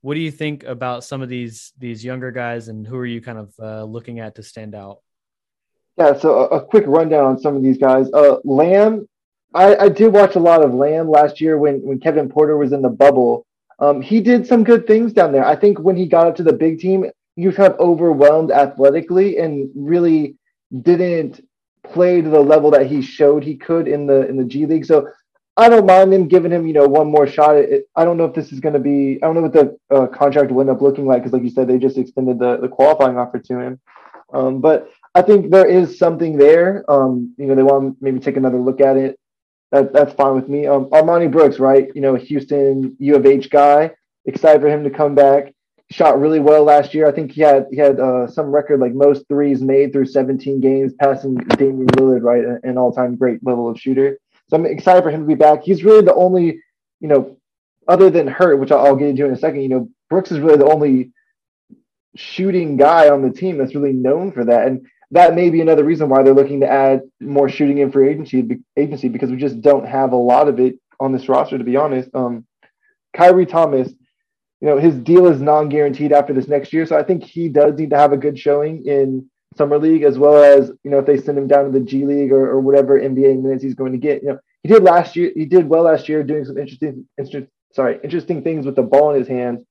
what 0.00 0.14
do 0.14 0.20
you 0.20 0.30
think 0.30 0.64
about 0.64 1.04
some 1.04 1.22
of 1.22 1.28
these 1.28 1.72
these 1.78 2.04
younger 2.04 2.30
guys, 2.30 2.68
and 2.68 2.86
who 2.86 2.96
are 2.96 3.06
you 3.06 3.20
kind 3.20 3.38
of 3.38 3.54
uh, 3.60 3.84
looking 3.84 4.20
at 4.20 4.36
to 4.36 4.42
stand 4.42 4.74
out? 4.74 5.00
Yeah, 5.96 6.16
so 6.16 6.38
a, 6.38 6.58
a, 6.58 6.64
quick 6.64 6.84
rundown 6.86 7.24
on 7.24 7.38
some 7.40 7.56
of 7.56 7.62
these 7.62 7.78
guys. 7.78 8.08
Uh, 8.12 8.36
Lamb, 8.44 9.08
I, 9.52 9.74
I 9.76 9.88
did 9.88 10.12
watch 10.12 10.36
a 10.36 10.40
lot 10.40 10.64
of 10.64 10.72
Lamb 10.72 11.10
last 11.10 11.40
year 11.40 11.58
when 11.58 11.82
when 11.82 11.98
Kevin 11.98 12.28
Porter 12.28 12.56
was 12.56 12.72
in 12.72 12.82
the 12.82 12.88
bubble. 12.88 13.44
Um, 13.80 14.00
he 14.00 14.20
did 14.20 14.46
some 14.46 14.64
good 14.64 14.86
things 14.86 15.12
down 15.12 15.32
there. 15.32 15.44
I 15.44 15.56
think 15.56 15.78
when 15.78 15.96
he 15.96 16.06
got 16.06 16.26
up 16.26 16.36
to 16.36 16.42
the 16.42 16.52
big 16.52 16.80
team, 16.80 17.06
he 17.36 17.46
was 17.46 17.56
kind 17.56 17.72
of 17.72 17.78
overwhelmed 17.78 18.50
athletically 18.50 19.38
and 19.38 19.70
really 19.74 20.36
didn't 20.82 21.40
play 21.84 22.20
to 22.20 22.28
the 22.28 22.40
level 22.40 22.72
that 22.72 22.86
he 22.86 23.02
showed 23.02 23.42
he 23.42 23.56
could 23.56 23.88
in 23.88 24.06
the 24.06 24.28
in 24.28 24.36
the 24.36 24.44
G 24.44 24.66
League. 24.66 24.84
So 24.84 25.08
I 25.58 25.68
don't 25.68 25.86
mind 25.86 26.12
them 26.12 26.28
giving 26.28 26.52
him, 26.52 26.68
you 26.68 26.72
know, 26.72 26.86
one 26.86 27.10
more 27.10 27.26
shot. 27.26 27.56
It, 27.56 27.88
I 27.96 28.04
don't 28.04 28.16
know 28.16 28.26
if 28.26 28.34
this 28.34 28.52
is 28.52 28.60
going 28.60 28.74
to 28.74 28.78
be. 28.78 29.18
I 29.20 29.26
don't 29.26 29.34
know 29.34 29.40
what 29.40 29.52
the 29.52 29.78
uh, 29.90 30.06
contract 30.06 30.52
will 30.52 30.60
end 30.60 30.70
up 30.70 30.80
looking 30.80 31.04
like 31.04 31.22
because, 31.22 31.32
like 31.32 31.42
you 31.42 31.50
said, 31.50 31.66
they 31.66 31.78
just 31.78 31.98
extended 31.98 32.38
the, 32.38 32.58
the 32.58 32.68
qualifying 32.68 33.18
offer 33.18 33.40
to 33.40 33.58
him. 33.58 33.80
Um, 34.32 34.60
but 34.60 34.88
I 35.16 35.22
think 35.22 35.50
there 35.50 35.66
is 35.66 35.98
something 35.98 36.38
there. 36.38 36.88
Um, 36.88 37.34
you 37.38 37.46
know, 37.46 37.56
they 37.56 37.64
want 37.64 37.98
to 37.98 38.04
maybe 38.04 38.20
take 38.20 38.36
another 38.36 38.58
look 38.58 38.80
at 38.80 38.96
it. 38.96 39.18
That 39.72 39.92
that's 39.92 40.14
fine 40.14 40.36
with 40.36 40.48
me. 40.48 40.68
Um, 40.68 40.86
Armoni 40.86 41.30
Brooks, 41.30 41.58
right? 41.58 41.88
You 41.92 42.02
know, 42.02 42.14
Houston 42.14 42.96
U 43.00 43.16
of 43.16 43.26
H 43.26 43.50
guy. 43.50 43.90
Excited 44.26 44.62
for 44.62 44.68
him 44.68 44.84
to 44.84 44.90
come 44.90 45.16
back. 45.16 45.54
Shot 45.90 46.20
really 46.20 46.38
well 46.38 46.62
last 46.62 46.94
year. 46.94 47.08
I 47.08 47.12
think 47.12 47.32
he 47.32 47.40
had 47.40 47.66
he 47.72 47.78
had 47.78 47.98
uh, 47.98 48.28
some 48.28 48.46
record 48.46 48.78
like 48.78 48.94
most 48.94 49.26
threes 49.26 49.60
made 49.60 49.92
through 49.92 50.06
17 50.06 50.60
games, 50.60 50.92
passing 51.00 51.34
Damian 51.34 51.88
Lillard, 51.88 52.22
right, 52.22 52.44
an 52.62 52.78
all 52.78 52.92
time 52.92 53.16
great 53.16 53.44
level 53.44 53.68
of 53.68 53.80
shooter. 53.80 54.18
So 54.48 54.56
I'm 54.56 54.66
excited 54.66 55.02
for 55.02 55.10
him 55.10 55.22
to 55.22 55.26
be 55.26 55.34
back. 55.34 55.62
He's 55.62 55.84
really 55.84 56.04
the 56.04 56.14
only, 56.14 56.60
you 57.00 57.08
know, 57.08 57.36
other 57.86 58.10
than 58.10 58.26
Hurt, 58.26 58.58
which 58.58 58.72
I'll 58.72 58.96
get 58.96 59.08
into 59.08 59.26
in 59.26 59.32
a 59.32 59.36
second. 59.36 59.62
You 59.62 59.68
know, 59.68 59.88
Brooks 60.10 60.32
is 60.32 60.40
really 60.40 60.58
the 60.58 60.66
only 60.66 61.12
shooting 62.16 62.76
guy 62.76 63.08
on 63.10 63.22
the 63.22 63.30
team 63.30 63.58
that's 63.58 63.74
really 63.74 63.92
known 63.92 64.32
for 64.32 64.44
that, 64.44 64.66
and 64.66 64.86
that 65.10 65.34
may 65.34 65.50
be 65.50 65.60
another 65.60 65.84
reason 65.84 66.08
why 66.08 66.22
they're 66.22 66.34
looking 66.34 66.60
to 66.60 66.70
add 66.70 67.02
more 67.20 67.48
shooting 67.48 67.78
in 67.78 67.90
free 67.90 68.10
agency 68.10 68.58
agency 68.76 69.08
because 69.08 69.30
we 69.30 69.36
just 69.36 69.60
don't 69.60 69.86
have 69.86 70.12
a 70.12 70.16
lot 70.16 70.48
of 70.48 70.60
it 70.60 70.78
on 71.00 71.12
this 71.12 71.28
roster. 71.28 71.58
To 71.58 71.64
be 71.64 71.76
honest, 71.76 72.10
um, 72.14 72.46
Khyri 73.16 73.48
Thomas, 73.48 73.88
you 74.60 74.68
know, 74.68 74.78
his 74.78 74.94
deal 74.96 75.26
is 75.26 75.40
non-guaranteed 75.40 76.12
after 76.12 76.32
this 76.32 76.48
next 76.48 76.72
year, 76.72 76.86
so 76.86 76.98
I 76.98 77.02
think 77.02 77.24
he 77.24 77.48
does 77.48 77.78
need 77.78 77.90
to 77.90 77.98
have 77.98 78.12
a 78.12 78.18
good 78.18 78.38
showing 78.38 78.84
in 78.86 79.30
summer 79.58 79.78
league, 79.78 80.04
as 80.04 80.18
well 80.18 80.42
as 80.42 80.70
you 80.82 80.90
know 80.90 81.00
if 81.00 81.06
they 81.06 81.18
send 81.18 81.36
him 81.36 81.48
down 81.48 81.64
to 81.64 81.70
the 81.70 81.84
G 81.84 82.06
League 82.06 82.32
or, 82.32 82.48
or 82.48 82.60
whatever 82.60 82.98
NBA 82.98 83.42
minutes 83.42 83.62
he's 83.62 83.74
going 83.74 83.92
to 83.92 83.98
get. 83.98 84.22
You 84.22 84.30
know, 84.30 84.38
he 84.62 84.70
did 84.70 84.82
last 84.82 85.16
year. 85.16 85.32
He 85.34 85.44
did 85.44 85.68
well 85.68 85.82
last 85.82 86.08
year, 86.08 86.22
doing 86.22 86.44
some 86.44 86.56
interesting, 86.56 87.06
interesting 87.18 87.48
sorry, 87.72 87.98
interesting 88.02 88.42
things 88.42 88.64
with 88.64 88.76
the 88.76 88.82
ball 88.82 89.12
in 89.12 89.18
his 89.18 89.28
hands. 89.28 89.64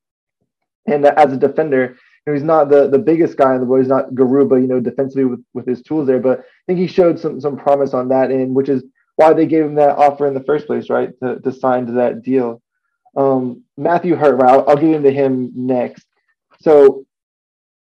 And 0.85 1.05
as 1.05 1.33
a 1.33 1.37
defender, 1.37 1.97
you 2.25 2.33
know, 2.33 2.33
he's 2.33 2.43
not 2.43 2.69
the, 2.69 2.89
the 2.89 2.99
biggest 2.99 3.37
guy 3.37 3.53
in 3.53 3.59
the 3.59 3.65
world. 3.65 3.83
He's 3.83 3.89
not 3.89 4.11
Garuba, 4.11 4.61
you 4.61 4.67
know, 4.67 4.79
defensively 4.79 5.25
with, 5.25 5.43
with 5.53 5.67
his 5.67 5.81
tools 5.81 6.07
there. 6.07 6.19
But 6.19 6.39
I 6.39 6.43
think 6.67 6.79
he 6.79 6.87
showed 6.87 7.19
some 7.19 7.41
some 7.41 7.57
promise 7.57 7.93
on 7.93 8.09
that 8.09 8.31
end, 8.31 8.55
which 8.55 8.69
is 8.69 8.83
why 9.15 9.33
they 9.33 9.45
gave 9.45 9.65
him 9.65 9.75
that 9.75 9.97
offer 9.97 10.27
in 10.27 10.33
the 10.33 10.43
first 10.43 10.67
place, 10.67 10.89
right? 10.89 11.09
To, 11.23 11.39
to 11.39 11.51
sign 11.51 11.87
to 11.87 11.93
that 11.93 12.21
deal. 12.21 12.61
Um, 13.15 13.63
Matthew 13.77 14.15
Hurt, 14.15 14.35
right? 14.35 14.51
I'll, 14.51 14.69
I'll 14.69 14.75
get 14.75 14.91
into 14.91 15.11
him 15.11 15.51
next. 15.55 16.05
So 16.61 17.06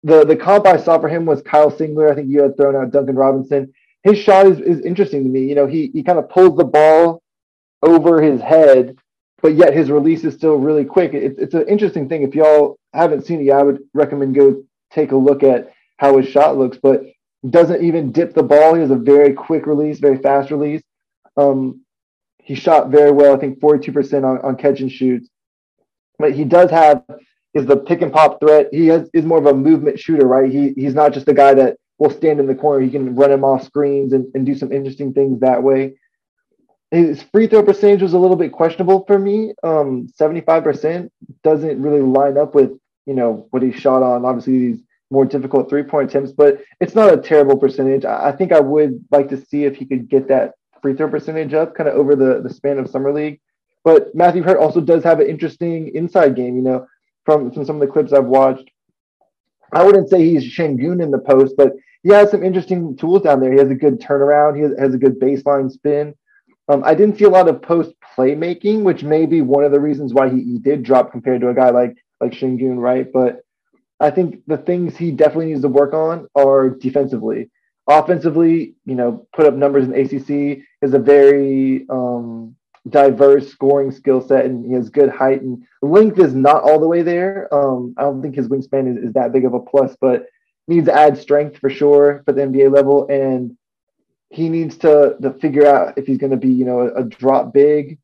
the 0.06 0.24
the 0.24 0.36
comp 0.36 0.68
I 0.68 0.78
saw 0.78 0.99
for 0.99 1.10
him 1.10 1.26
was 1.26 1.41
Kyle 1.41 1.72
Singler. 1.72 2.12
I 2.12 2.16
think 2.16 2.30
you 2.30 2.43
had 2.43 2.56
thrown 2.56 2.76
out 2.76 2.91
Duncan 2.91 3.16
Robinson. 3.16 3.74
his 4.03 4.20
shot 4.20 4.45
is, 4.45 4.60
is 4.60 4.86
interesting 4.86 5.24
to 5.24 5.30
me. 5.30 5.41
You 5.41 5.56
know, 5.56 5.66
he 5.66 5.89
he 5.93 6.03
kind 6.03 6.20
of 6.20 6.30
pulls 6.30 6.56
the 6.56 6.64
ball 6.64 7.24
over 7.82 8.22
his 8.22 8.39
head, 8.39 8.95
but 9.41 9.56
yet 9.56 9.74
his 9.74 9.89
release 9.89 10.24
is 10.24 10.36
still 10.36 10.56
really 10.58 10.86
quick. 10.86 11.14
It's 11.14 11.39
it's 11.39 11.56
an 11.56 11.68
interesting 11.68 12.08
thing. 12.08 12.22
If 12.22 12.36
y'all 12.36 12.78
haven't 12.93 13.26
seen 13.26 13.41
it, 13.41 13.51
I 13.51 13.64
would 13.64 13.80
recommend 13.95 14.36
go 14.36 14.64
take 14.91 15.12
a 15.12 15.18
look 15.18 15.41
at 15.41 15.74
how 15.97 16.18
his 16.18 16.30
shot 16.30 16.56
looks. 16.56 16.78
But 16.78 17.03
doesn't 17.49 17.84
even 17.84 18.12
dip 18.12 18.34
the 18.34 18.43
ball. 18.43 18.76
He 18.76 18.82
has 18.82 18.91
a 18.91 18.95
very 18.95 19.34
quick 19.34 19.66
release, 19.66 19.99
very 19.99 20.18
fast 20.18 20.51
release. 20.51 20.82
Um, 21.36 21.82
he 22.38 22.53
shot 22.53 22.89
very 22.89 23.12
well. 23.12 23.36
I 23.36 23.39
think 23.39 23.60
42% 23.60 24.24
on, 24.24 24.39
on 24.41 24.56
catch 24.56 24.80
and 24.82 24.91
shoots. 24.91 25.28
But 26.20 26.34
he 26.34 26.43
does 26.43 26.70
have 26.70 27.03
is 27.56 27.66
the 27.66 27.78
pick 27.78 28.01
and 28.01 28.14
pop 28.14 28.39
threat. 28.39 28.68
He 28.72 28.88
has, 28.88 29.10
is 29.14 29.26
more 29.26 29.39
of 29.39 29.45
a 29.47 29.53
movement 29.53 29.97
shooter, 29.97 30.28
right? 30.28 30.51
He 30.51 30.74
he's 30.76 30.93
not 30.93 31.14
just 31.14 31.28
a 31.28 31.34
guy 31.34 31.53
that 31.56 31.78
will 31.97 32.12
stand 32.12 32.39
in 32.39 32.45
the 32.45 32.53
corner. 32.53 32.82
He 32.82 32.91
can 32.91 33.16
run 33.16 33.32
him 33.32 33.43
off 33.43 33.64
screens 33.64 34.14
and, 34.14 34.28
and 34.36 34.45
do 34.45 34.56
some 34.56 34.72
interesting 34.72 35.14
things 35.14 35.39
that 35.39 35.64
way. 35.64 35.95
His 36.91 37.24
free 37.24 37.47
throw 37.47 37.64
percentage 37.64 38.01
was 38.01 38.14
a 38.14 38.20
little 38.20 38.36
bit 38.36 38.51
questionable 38.51 39.06
for 39.06 39.18
me. 39.18 39.53
Um, 39.64 40.08
75% 40.20 41.10
doesn't 41.43 41.82
really 41.82 42.01
line 42.01 42.38
up 42.38 42.53
with, 42.53 42.72
you 43.06 43.14
know, 43.16 43.47
what 43.49 43.64
he 43.64 43.72
shot 43.72 44.03
on. 44.03 44.24
Obviously, 44.26 44.60
these 44.60 44.84
more 45.10 45.26
difficult 45.26 45.70
three 45.70 45.84
point 45.84 46.10
attempts, 46.10 46.32
but 46.32 46.62
it's 46.82 46.95
not 46.95 47.14
a 47.14 47.18
terrible 47.18 47.58
percentage. 47.58 48.06
I 48.06 48.32
think 48.32 48.51
I 48.51 48.60
would 48.60 49.03
like 49.12 49.30
to 49.30 49.43
see 49.45 49.64
if 49.64 49.76
he 49.78 49.86
could 49.86 50.10
get 50.10 50.28
that 50.28 50.53
free 50.82 50.93
throw 50.93 51.10
percentage 51.10 51.53
up 51.53 51.74
kind 51.76 51.88
of 51.88 51.95
over 51.95 52.16
the, 52.16 52.41
the 52.41 52.53
span 52.53 52.78
of 52.78 52.89
summer 52.89 53.14
league. 53.14 53.39
But 53.84 54.14
Matthew 54.16 54.41
Hurt 54.41 54.58
also 54.58 54.82
does 54.82 55.03
have 55.03 55.20
an 55.20 55.28
interesting 55.28 55.95
inside 55.95 56.36
game, 56.36 56.56
you 56.56 56.64
know, 56.64 56.88
from, 57.26 57.51
from 57.51 57.65
some 57.65 57.78
of 57.78 57.82
the 57.82 57.91
clips 57.91 58.13
I've 58.13 58.26
watched. 58.26 58.69
I 59.73 59.84
wouldn't 59.84 60.09
say 60.09 60.23
he's 60.23 60.55
Sengun 60.55 61.03
in 61.03 61.11
the 61.11 61.19
post, 61.19 61.55
but 61.57 61.73
he 62.03 62.09
has 62.09 62.32
some 62.32 62.43
interesting 62.43 62.95
tools 62.95 63.23
down 63.23 63.41
there. 63.41 63.51
He 63.51 63.59
has 63.59 63.69
a 63.69 63.76
good 63.76 63.99
turnaround. 63.99 64.55
He 64.55 64.61
has, 64.61 64.71
has 64.80 64.93
a 64.93 64.97
good 64.97 65.19
baseline 65.19 65.71
spin. 65.71 66.13
Um, 66.67 66.84
I 66.84 66.95
didn't 66.95 67.17
see 67.17 67.26
a 67.26 67.30
lot 67.30 67.49
of 67.49 67.61
post 67.61 67.93
playmaking, 68.15 68.84
which 68.84 69.03
may 69.03 69.26
be 69.26 69.41
one 69.41 69.63
of 69.63 69.71
the 69.71 69.80
reasons 69.80 70.13
why 70.13 70.30
he, 70.30 70.41
he 70.41 70.57
did 70.59 70.84
drop 70.84 71.11
compared 71.11 71.41
to 71.41 71.49
a 71.49 71.53
guy 71.53 71.69
like 71.69 71.95
like 72.21 72.32
Sengun, 72.32 72.78
right? 72.78 73.11
But 73.11 73.41
I 73.99 74.09
think 74.11 74.41
the 74.47 74.57
things 74.57 74.97
he 74.97 75.11
definitely 75.11 75.47
needs 75.47 75.61
to 75.61 75.67
work 75.67 75.93
on 75.93 76.28
are 76.36 76.69
defensively. 76.69 77.49
Offensively, 77.88 78.76
you 78.86 78.95
know, 78.95 79.28
put 79.34 79.45
up 79.45 79.53
numbers 79.53 79.86
in 79.86 79.93
ACC 79.93 80.63
is 80.82 80.93
a 80.93 80.99
very 80.99 81.86
um, 81.89 82.55
diverse 82.90 83.50
scoring 83.50 83.92
skill 83.92 84.22
set, 84.22 84.46
and 84.46 84.66
he 84.66 84.74
has 84.74 84.90
good 84.90 85.10
height 85.10 85.42
and 85.42 85.66
length 85.82 86.20
is 86.20 86.36
not 86.36 86.64
all 86.64 86.80
the 86.80 86.88
way 86.88 87.02
there. 87.02 87.54
Um, 87.54 87.96
I 87.98 88.04
don't 88.04 88.22
think 88.22 88.36
his 88.36 88.48
wingspan 88.48 88.98
is, 88.98 89.06
is 89.06 89.14
that 89.14 89.32
big 89.32 89.46
of 89.46 89.54
a 89.54 89.60
plus, 89.60 89.96
but 90.00 90.28
needs 90.68 90.88
to 90.88 90.94
add 90.94 91.18
strength 91.18 91.58
for 91.58 91.70
sure 91.70 92.24
for 92.26 92.32
the 92.32 92.42
NBA 92.42 92.74
level, 92.74 93.08
and 93.08 93.58
he 94.30 94.50
needs 94.50 94.78
to 94.80 95.16
to 95.22 95.34
figure 95.34 95.66
out 95.66 95.98
if 95.98 96.06
he's 96.06 96.18
going 96.18 96.32
to 96.32 96.38
be, 96.38 96.50
you 96.50 96.66
know, 96.66 96.82
a, 96.82 97.02
a 97.02 97.04
drop 97.04 97.54
big 97.54 97.98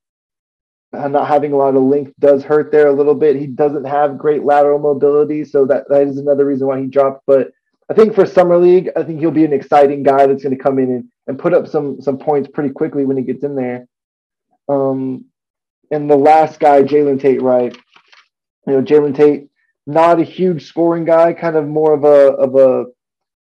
uh, 0.93 1.07
not 1.07 1.27
having 1.27 1.53
a 1.53 1.57
lot 1.57 1.75
of 1.75 1.83
length 1.83 2.13
does 2.19 2.43
hurt 2.43 2.71
there 2.71 2.87
a 2.87 2.93
little 2.93 3.15
bit. 3.15 3.35
He 3.35 3.47
doesn't 3.47 3.85
have 3.85 4.17
great 4.17 4.43
lateral 4.43 4.79
mobility, 4.79 5.45
so 5.45 5.65
that, 5.65 5.87
that 5.89 6.07
is 6.07 6.17
another 6.17 6.45
reason 6.45 6.67
why 6.67 6.81
he 6.81 6.87
dropped. 6.87 7.23
But 7.25 7.51
I 7.89 7.93
think 7.93 8.13
for 8.13 8.25
summer 8.25 8.57
league, 8.57 8.89
I 8.95 9.03
think 9.03 9.19
he'll 9.19 9.31
be 9.31 9.45
an 9.45 9.53
exciting 9.53 10.03
guy 10.03 10.25
that's 10.25 10.43
going 10.43 10.55
to 10.55 10.61
come 10.61 10.79
in 10.79 10.91
and, 10.91 11.09
and 11.27 11.39
put 11.39 11.53
up 11.53 11.67
some 11.67 12.01
some 12.01 12.17
points 12.17 12.49
pretty 12.53 12.73
quickly 12.73 13.05
when 13.05 13.17
he 13.17 13.23
gets 13.23 13.43
in 13.43 13.55
there. 13.55 13.87
Um, 14.69 15.25
and 15.91 16.09
the 16.09 16.15
last 16.15 16.59
guy, 16.59 16.83
Jalen 16.83 17.19
Tate, 17.19 17.41
right? 17.41 17.75
You 18.67 18.73
know, 18.73 18.81
Jalen 18.81 19.15
Tate, 19.15 19.49
not 19.85 20.19
a 20.19 20.23
huge 20.23 20.67
scoring 20.67 21.05
guy, 21.05 21.33
kind 21.33 21.55
of 21.55 21.67
more 21.67 21.93
of 21.93 22.03
a 22.03 22.33
of 22.37 22.55
a 22.55 22.85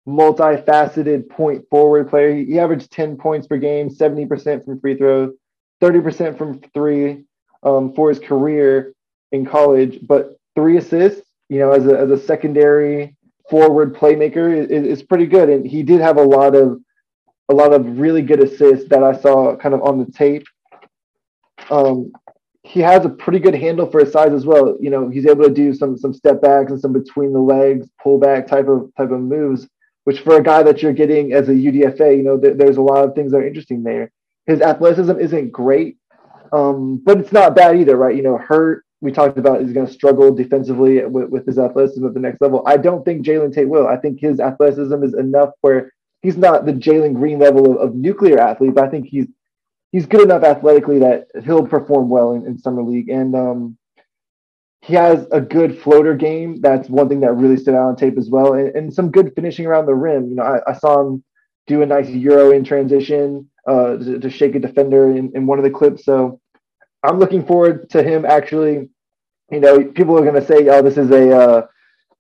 multifaceted 0.08 1.30
point 1.30 1.66
forward 1.70 2.10
player. 2.10 2.34
He, 2.34 2.60
averaged 2.60 2.92
10 2.92 3.18
points 3.18 3.48
per 3.48 3.58
game, 3.58 3.90
70% 3.90 4.64
from 4.64 4.80
free 4.80 4.96
throws, 4.96 5.34
30% 5.82 6.38
from 6.38 6.62
three, 6.74 7.26
um, 7.64 7.94
for 7.94 8.10
his 8.10 8.20
career 8.20 8.94
in 9.32 9.46
college, 9.46 10.00
but 10.08 10.38
three 10.56 10.78
assists, 10.78 11.30
you 11.50 11.60
know, 11.60 11.72
as 11.72 11.86
a, 11.86 11.98
as 12.00 12.10
a 12.10 12.18
secondary 12.18 13.16
forward 13.50 13.96
playmaker 13.96 14.56
is, 14.56 14.70
is 14.70 15.04
pretty 15.04 15.26
good. 15.26 15.50
And 15.50 15.66
he 15.66 15.84
did 15.84 16.00
have 16.02 16.18
a 16.18 16.24
lot 16.24 16.56
of 16.56 16.80
a 17.50 17.54
lot 17.54 17.72
of 17.72 18.00
really 18.00 18.22
good 18.22 18.42
assists 18.42 18.90
that 18.90 19.04
I 19.04 19.18
saw 19.18 19.56
kind 19.56 19.74
of 19.74 19.82
on 19.82 20.00
the 20.00 20.12
tape. 20.12 20.46
Um, 21.70 22.12
he 22.64 22.82
has 22.82 23.06
a 23.06 23.10
pretty 23.10 23.40
good 23.40 23.56
handle 23.56 23.90
for 23.90 24.02
his 24.02 24.12
size 24.12 24.34
as 24.34 24.46
well. 24.46 24.78
You 24.80 24.90
know, 24.90 25.10
he's 25.10 25.26
able 25.26 25.46
to 25.46 25.54
do 25.54 25.74
some 25.74 25.98
some 25.98 26.14
step 26.14 26.42
backs 26.42 26.72
and 26.72 26.80
some 26.80 26.94
between 26.94 27.32
the 27.32 27.40
legs 27.40 27.88
pullback 28.04 28.48
type 28.48 28.68
of 28.68 28.92
type 28.98 29.12
of 29.12 29.22
moves, 29.22 29.68
which 30.04 30.22
for 30.22 30.38
a 30.38 30.44
guy 30.44 30.64
that 30.64 30.82
you're 30.82 30.94
getting 30.94 31.34
as 31.34 31.50
a 31.50 31.54
UDFA, 31.54 32.18
you 32.18 32.24
know, 32.24 32.38
th- 32.38 32.58
there's 32.58 32.78
a 32.78 32.82
lot 32.82 33.04
of 33.04 33.16
things 33.16 33.32
that 33.32 33.40
are 33.40 33.48
interesting 33.48 33.84
there. 33.84 34.12
His 34.46 34.62
athleticism 34.62 35.18
isn't 35.20 35.52
great, 35.52 35.98
um, 36.52 37.02
but 37.04 37.20
it's 37.20 37.32
not 37.32 37.56
bad 37.56 37.78
either, 37.78 37.96
right? 37.96 38.16
You 38.16 38.24
know, 38.24 38.38
Hurt, 38.38 38.86
we 39.02 39.12
talked 39.12 39.38
about, 39.38 39.62
is 39.62 39.74
going 39.74 39.88
to 39.88 39.94
struggle 39.94 40.34
defensively 40.34 41.06
with, 41.06 41.30
with 41.30 41.46
his 41.46 41.60
athleticism 41.60 42.06
at 42.06 42.14
the 42.14 42.20
next 42.20 42.42
level. 42.42 42.64
I 42.66 42.78
don't 42.78 43.04
think 43.04 43.26
Jalen 43.26 43.54
Tate 43.54 43.70
will. 43.70 43.88
I 43.88 43.98
think 43.98 44.20
his 44.20 44.40
athleticism 44.40 45.04
is 45.04 45.14
enough 45.14 45.52
where 45.62 45.92
he's 46.22 46.38
not 46.38 46.66
the 46.66 46.74
Jalen 46.74 47.14
Green 47.14 47.40
level 47.40 47.72
of, 47.72 47.90
of, 47.90 47.96
nuclear 47.96 48.40
athlete, 48.40 48.74
but 48.74 48.86
I 48.86 48.90
think 48.90 49.08
he's 49.08 49.28
he's 49.98 50.06
good 50.06 50.22
enough 50.22 50.44
athletically 50.44 51.00
that 51.00 51.26
he'll 51.44 51.66
perform 51.66 52.08
well 52.08 52.34
in, 52.34 52.46
in 52.46 52.56
summer 52.56 52.84
league. 52.84 53.10
And 53.10 53.36
um, 53.36 53.78
he 54.82 54.94
has 54.94 55.26
a 55.32 55.42
good 55.42 55.76
floater 55.80 56.14
game. 56.14 56.62
That's 56.62 56.88
one 56.88 57.10
thing 57.10 57.22
that 57.22 57.34
really 57.34 57.58
stood 57.58 57.74
out 57.74 57.88
on 57.88 57.96
tape 57.96 58.16
as 58.16 58.30
well, 58.30 58.54
and, 58.54 58.76
and 58.76 58.94
some 58.94 59.10
good 59.10 59.34
finishing 59.36 59.66
around 59.66 59.88
the 59.88 59.96
rim. 59.96 60.30
You 60.30 60.36
know, 60.36 60.44
I, 60.44 60.70
I 60.70 60.74
saw 60.74 61.02
him 61.02 61.24
do 61.66 61.82
a 61.82 61.86
nice 61.88 62.10
euro 62.10 62.52
in 62.52 62.64
transition 62.64 63.50
uh, 63.68 63.98
to, 63.98 64.20
to, 64.20 64.30
shake 64.30 64.54
a 64.54 64.60
defender 64.60 65.10
in, 65.10 65.32
in 65.34 65.48
one 65.48 65.58
of 65.58 65.66
the 65.66 65.72
clips. 65.72 66.06
So 66.06 66.40
I'm 67.02 67.18
looking 67.18 67.44
forward 67.44 67.90
to 67.90 68.04
him 68.04 68.24
actually. 68.24 68.90
You 69.50 69.60
know, 69.62 69.84
people 69.84 70.16
are 70.16 70.22
going 70.22 70.40
to 70.40 70.46
say, 70.46 70.68
"Oh, 70.70 70.84
this 70.84 70.98
is 70.98 71.10
a 71.10 71.36
uh, 71.36 71.68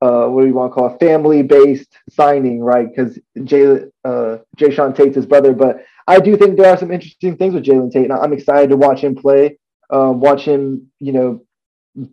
uh, 0.01 0.27
what 0.27 0.41
do 0.41 0.47
you 0.47 0.53
want 0.53 0.71
to 0.71 0.75
call 0.75 0.93
a 0.93 0.97
family-based 0.97 1.97
signing, 2.09 2.61
right?" 2.61 2.87
Because 2.87 3.17
Jay 3.43 3.65
uh, 4.03 4.37
Jae'Sean 4.57 4.95
Tate's 4.95 5.15
his 5.15 5.25
brother, 5.25 5.53
but 5.53 5.83
I 6.07 6.19
do 6.19 6.37
think 6.37 6.57
there 6.57 6.71
are 6.71 6.77
some 6.77 6.91
interesting 6.91 7.35
things 7.35 7.53
with 7.53 7.65
Jalen 7.65 7.91
Tate, 7.91 8.05
and 8.05 8.13
I'm 8.13 8.33
excited 8.33 8.69
to 8.69 8.77
watch 8.77 9.01
him 9.01 9.15
play, 9.15 9.57
um, 9.89 10.19
watch 10.21 10.45
him, 10.45 10.89
you 10.99 11.11
know, 11.11 11.41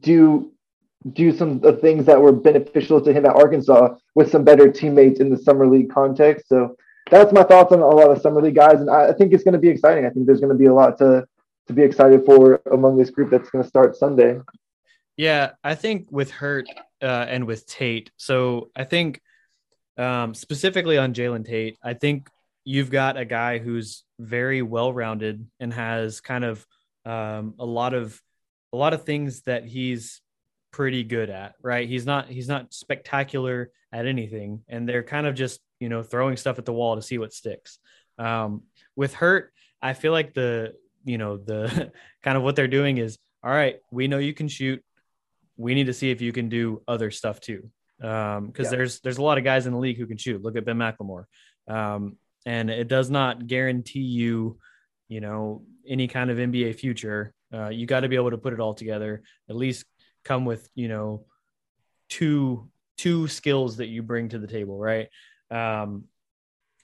do 0.00 0.50
do 1.12 1.36
some 1.36 1.50
of 1.50 1.60
the 1.60 1.74
things 1.74 2.06
that 2.06 2.20
were 2.20 2.32
beneficial 2.32 3.00
to 3.00 3.12
him 3.12 3.26
at 3.26 3.36
Arkansas 3.36 3.94
with 4.14 4.30
some 4.30 4.42
better 4.42 4.72
teammates 4.72 5.20
in 5.20 5.28
the 5.28 5.36
summer 5.36 5.66
league 5.66 5.92
context. 5.92 6.48
So 6.48 6.76
that's 7.10 7.32
my 7.32 7.42
thoughts 7.42 7.72
on 7.72 7.80
a 7.80 7.86
lot 7.86 8.10
of 8.10 8.20
summer 8.22 8.40
league 8.40 8.54
guys, 8.54 8.80
and 8.80 8.90
I, 8.90 9.12
think 9.12 9.32
it's 9.32 9.44
going 9.44 9.52
to 9.52 9.58
be 9.58 9.68
exciting. 9.68 10.06
I 10.06 10.10
think 10.10 10.26
there's 10.26 10.40
going 10.40 10.52
to 10.52 10.58
be 10.58 10.66
a 10.66 10.74
lot 10.74 10.98
to 10.98 11.26
to 11.66 11.72
be 11.72 11.82
excited 11.82 12.24
for 12.26 12.60
among 12.72 12.98
this 12.98 13.10
group 13.10 13.30
that's 13.30 13.48
going 13.48 13.62
to 13.62 13.68
start 13.68 13.96
Sunday. 13.96 14.38
Yeah, 15.16 15.52
I 15.62 15.74
think 15.74 16.08
with 16.10 16.30
Hurt 16.30 16.66
uh, 17.02 17.26
and 17.28 17.46
with 17.46 17.66
Tate. 17.66 18.10
So 18.16 18.70
I 18.76 18.84
think 18.84 19.20
um, 19.96 20.34
specifically 20.34 20.98
on 20.98 21.14
Jalen 21.14 21.44
Tate, 21.44 21.78
I 21.82 21.94
think 21.94 22.28
you've 22.64 22.90
got 22.90 23.16
a 23.16 23.24
guy 23.24 23.58
who's 23.58 24.04
very 24.18 24.62
well 24.62 24.92
rounded 24.92 25.46
and 25.60 25.72
has 25.72 26.20
kind 26.20 26.44
of 26.44 26.66
um, 27.04 27.54
a 27.58 27.66
lot 27.66 27.94
of 27.94 28.20
a 28.72 28.76
lot 28.76 28.94
of 28.94 29.04
things 29.04 29.42
that 29.42 29.64
he's 29.64 30.20
pretty 30.72 31.04
good 31.04 31.30
at. 31.30 31.54
Right? 31.62 31.88
He's 31.88 32.06
not 32.06 32.28
he's 32.28 32.48
not 32.48 32.72
spectacular 32.72 33.70
at 33.92 34.06
anything, 34.06 34.62
and 34.68 34.88
they're 34.88 35.02
kind 35.02 35.26
of 35.26 35.34
just 35.34 35.60
you 35.84 35.90
know, 35.90 36.02
throwing 36.02 36.36
stuff 36.36 36.58
at 36.58 36.64
the 36.64 36.72
wall 36.72 36.96
to 36.96 37.02
see 37.02 37.18
what 37.18 37.34
sticks. 37.34 37.78
Um, 38.18 38.62
with 38.96 39.12
Hurt, 39.12 39.52
I 39.82 39.92
feel 39.92 40.12
like 40.12 40.32
the, 40.32 40.74
you 41.04 41.18
know, 41.18 41.36
the 41.36 41.92
kind 42.22 42.38
of 42.38 42.42
what 42.42 42.56
they're 42.56 42.68
doing 42.68 42.96
is, 42.96 43.18
all 43.42 43.50
right, 43.50 43.76
we 43.90 44.08
know 44.08 44.16
you 44.16 44.32
can 44.32 44.48
shoot. 44.48 44.82
We 45.56 45.74
need 45.74 45.86
to 45.86 45.92
see 45.92 46.10
if 46.10 46.20
you 46.20 46.32
can 46.32 46.48
do 46.48 46.82
other 46.88 47.10
stuff 47.10 47.40
too. 47.40 47.70
Um, 48.02 48.48
because 48.48 48.66
yeah. 48.66 48.78
there's 48.78 49.00
there's 49.00 49.18
a 49.18 49.22
lot 49.22 49.38
of 49.38 49.44
guys 49.44 49.66
in 49.66 49.72
the 49.72 49.78
league 49.78 49.98
who 49.98 50.06
can 50.06 50.18
shoot. 50.18 50.42
Look 50.42 50.56
at 50.56 50.64
Ben 50.64 50.76
McLemore. 50.76 51.24
Um, 51.68 52.16
and 52.46 52.68
it 52.70 52.88
does 52.88 53.08
not 53.08 53.46
guarantee 53.46 54.00
you, 54.00 54.58
you 55.08 55.20
know, 55.20 55.62
any 55.86 56.08
kind 56.08 56.30
of 56.30 56.38
NBA 56.38 56.78
future. 56.78 57.32
Uh, 57.52 57.68
you 57.68 57.86
got 57.86 58.00
to 58.00 58.08
be 58.08 58.16
able 58.16 58.32
to 58.32 58.38
put 58.38 58.52
it 58.52 58.60
all 58.60 58.74
together. 58.74 59.22
At 59.48 59.56
least 59.56 59.84
come 60.24 60.44
with, 60.44 60.68
you 60.74 60.88
know, 60.88 61.26
two 62.08 62.68
two 62.96 63.26
skills 63.28 63.78
that 63.78 63.86
you 63.86 64.02
bring 64.02 64.28
to 64.28 64.38
the 64.38 64.46
table, 64.46 64.78
right? 64.78 65.08
Um, 65.50 66.04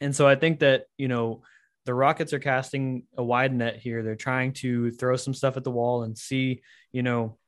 and 0.00 0.14
so 0.14 0.26
I 0.26 0.34
think 0.34 0.60
that, 0.60 0.86
you 0.96 1.08
know, 1.08 1.42
the 1.86 1.94
Rockets 1.94 2.32
are 2.32 2.38
casting 2.38 3.04
a 3.16 3.22
wide 3.22 3.54
net 3.54 3.76
here. 3.76 4.02
They're 4.02 4.16
trying 4.16 4.52
to 4.54 4.90
throw 4.92 5.16
some 5.16 5.34
stuff 5.34 5.56
at 5.56 5.64
the 5.64 5.70
wall 5.70 6.02
and 6.02 6.16
see, 6.16 6.62
you 6.92 7.02
know, 7.02 7.38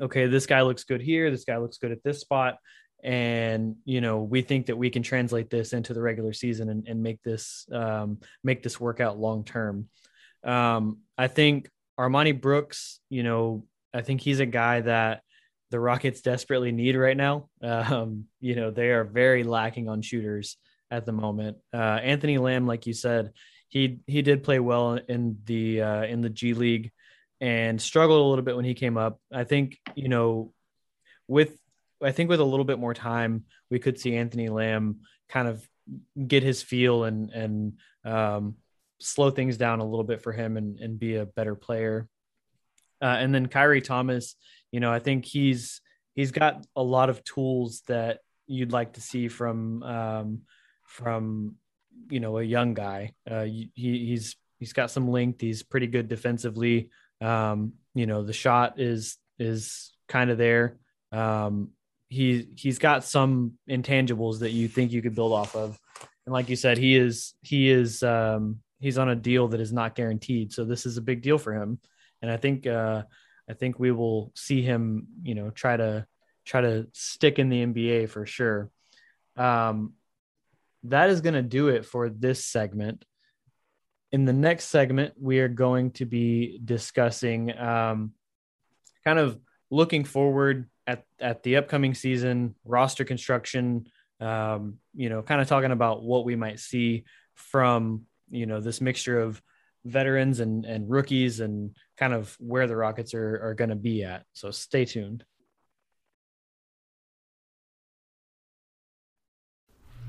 okay, 0.00 0.26
this 0.26 0.46
guy 0.46 0.62
looks 0.62 0.84
good 0.84 1.00
here. 1.00 1.30
This 1.30 1.44
guy 1.44 1.56
looks 1.58 1.78
good 1.78 1.92
at 1.92 2.02
this 2.02 2.20
spot. 2.20 2.56
And, 3.02 3.76
you 3.84 4.00
know, 4.00 4.22
we 4.22 4.42
think 4.42 4.66
that 4.66 4.76
we 4.76 4.90
can 4.90 5.02
translate 5.02 5.50
this 5.50 5.72
into 5.72 5.94
the 5.94 6.02
regular 6.02 6.32
season 6.32 6.68
and, 6.68 6.88
and 6.88 7.02
make 7.02 7.22
this, 7.22 7.66
um, 7.72 8.18
make 8.42 8.62
this 8.62 8.80
work 8.80 9.00
out 9.00 9.18
long 9.18 9.44
term. 9.44 9.88
Um, 10.44 10.98
I 11.16 11.28
think 11.28 11.70
Armoni 11.98 12.40
Brooks, 12.40 13.00
you 13.08 13.22
know, 13.22 13.64
I 13.94 14.02
think 14.02 14.20
he's 14.20 14.40
a 14.40 14.46
guy 14.46 14.80
that 14.80 15.22
the 15.70 15.78
Rockets 15.78 16.22
desperately 16.22 16.72
need 16.72 16.96
right 16.96 17.16
now. 17.16 17.48
Um, 17.62 18.24
you 18.40 18.56
know, 18.56 18.70
they 18.70 18.90
are 18.90 19.04
very 19.04 19.44
lacking 19.44 19.88
on 19.88 20.02
shooters. 20.02 20.56
at 20.90 21.06
the 21.06 21.12
moment. 21.12 21.58
Uh, 21.72 21.76
Anthony 22.02 22.38
Lamb, 22.38 22.66
like 22.66 22.86
you 22.86 22.92
said, 22.92 23.32
he 23.68 24.00
he 24.06 24.22
did 24.22 24.42
play 24.42 24.58
well 24.58 24.94
in 24.94 25.38
the 25.44 25.82
uh, 25.82 26.02
in 26.04 26.20
the 26.22 26.30
G 26.30 26.54
League 26.54 26.90
and 27.40 27.80
struggled 27.80 28.20
a 28.20 28.28
little 28.28 28.44
bit 28.44 28.56
when 28.56 28.64
he 28.64 28.74
came 28.74 28.96
up. 28.96 29.20
I 29.32 29.44
think 29.44 29.78
you 29.94 30.08
know 30.08 30.52
with 31.26 31.58
I 32.02 32.12
think 32.12 32.30
with 32.30 32.40
a 32.40 32.44
little 32.44 32.64
bit 32.64 32.78
more 32.78 32.94
time, 32.94 33.44
we 33.70 33.78
could 33.78 33.98
see 33.98 34.16
Anthony 34.16 34.48
Lamb 34.48 35.00
kind 35.28 35.48
of 35.48 35.66
get 36.26 36.42
his 36.42 36.62
feel 36.62 37.04
and 37.04 37.30
and 37.30 37.72
um, 38.04 38.56
slow 39.00 39.30
things 39.30 39.56
down 39.56 39.80
a 39.80 39.84
little 39.84 40.04
bit 40.04 40.22
for 40.22 40.32
him 40.32 40.56
and, 40.56 40.78
and 40.78 40.98
be 40.98 41.16
a 41.16 41.26
better 41.26 41.54
player. 41.54 42.08
Uh, 43.00 43.16
and 43.18 43.34
then 43.34 43.46
Khyri 43.46 43.82
Thomas, 43.82 44.34
you 44.72 44.80
know, 44.80 44.92
I 44.92 44.98
think 44.98 45.24
he's 45.24 45.80
he's 46.14 46.32
got 46.32 46.66
a 46.74 46.82
lot 46.82 47.10
of 47.10 47.22
tools 47.24 47.82
that 47.86 48.20
you'd 48.46 48.72
like 48.72 48.94
to 48.94 49.00
see 49.00 49.28
from 49.28 49.82
um, 49.82 50.40
from 50.84 51.56
you 52.10 52.20
know 52.20 52.38
a 52.38 52.42
young 52.42 52.74
guy. 52.74 53.12
Uh, 53.30 53.44
he, 53.44 53.70
he's 53.74 54.36
he's 54.58 54.72
got 54.72 54.90
some 54.90 55.08
length. 55.08 55.40
He's 55.40 55.62
pretty 55.62 55.86
good 55.86 56.08
defensively. 56.08 56.90
Um, 57.20 57.74
you 57.94 58.06
know, 58.06 58.22
the 58.22 58.32
shot 58.32 58.80
is 58.80 59.16
is 59.38 59.92
kind 60.08 60.30
of 60.30 60.38
there. 60.38 60.78
Um, 61.12 61.70
he 62.08 62.48
he's 62.56 62.78
got 62.78 63.04
some 63.04 63.52
intangibles 63.68 64.40
that 64.40 64.50
you 64.50 64.68
think 64.68 64.92
you 64.92 65.02
could 65.02 65.14
build 65.14 65.32
off 65.32 65.54
of. 65.54 65.78
And 66.26 66.32
like 66.32 66.48
you 66.48 66.56
said, 66.56 66.78
he 66.78 66.96
is 66.96 67.34
he 67.42 67.70
is 67.70 68.02
um, 68.02 68.60
he's 68.80 68.98
on 68.98 69.08
a 69.08 69.16
deal 69.16 69.48
that 69.48 69.60
is 69.60 69.72
not 69.72 69.94
guaranteed. 69.94 70.52
So 70.52 70.64
this 70.64 70.86
is 70.86 70.96
a 70.96 71.02
big 71.02 71.22
deal 71.22 71.38
for 71.38 71.52
him. 71.52 71.78
And 72.22 72.30
I 72.30 72.36
think 72.36 72.66
uh, 72.66 73.02
I 73.48 73.54
think 73.54 73.78
we 73.78 73.92
will 73.92 74.32
see 74.34 74.62
him, 74.62 75.06
you 75.22 75.34
know, 75.34 75.50
try 75.50 75.76
to 75.76 76.06
try 76.44 76.60
to 76.60 76.86
stick 76.92 77.38
in 77.38 77.48
the 77.48 77.64
NBA 77.64 78.08
for 78.08 78.26
sure. 78.26 78.70
Um, 79.36 79.94
that 80.84 81.10
is 81.10 81.20
going 81.20 81.34
to 81.34 81.42
do 81.42 81.68
it 81.68 81.84
for 81.84 82.08
this 82.08 82.44
segment. 82.44 83.04
In 84.10 84.24
the 84.24 84.32
next 84.32 84.66
segment, 84.66 85.14
we 85.20 85.40
are 85.40 85.48
going 85.48 85.90
to 85.92 86.06
be 86.06 86.60
discussing 86.64 87.56
um, 87.58 88.12
kind 89.04 89.18
of 89.18 89.38
looking 89.70 90.04
forward 90.04 90.68
at, 90.86 91.04
at 91.20 91.42
the 91.42 91.56
upcoming 91.56 91.94
season, 91.94 92.54
roster 92.64 93.04
construction, 93.04 93.86
um, 94.20 94.78
you 94.94 95.10
know, 95.10 95.22
kind 95.22 95.40
of 95.40 95.48
talking 95.48 95.72
about 95.72 96.02
what 96.02 96.24
we 96.24 96.36
might 96.36 96.58
see 96.58 97.04
from, 97.34 98.02
you 98.30 98.46
know, 98.46 98.60
this 98.60 98.80
mixture 98.80 99.20
of 99.20 99.40
veterans 99.84 100.40
and, 100.40 100.64
and 100.64 100.90
rookies 100.90 101.40
and 101.40 101.76
kind 101.96 102.14
of 102.14 102.34
where 102.40 102.66
the 102.66 102.76
Rockets 102.76 103.14
are, 103.14 103.40
are 103.42 103.54
going 103.54 103.70
to 103.70 103.76
be 103.76 104.04
at. 104.04 104.24
So 104.32 104.50
stay 104.50 104.84
tuned. 104.84 105.24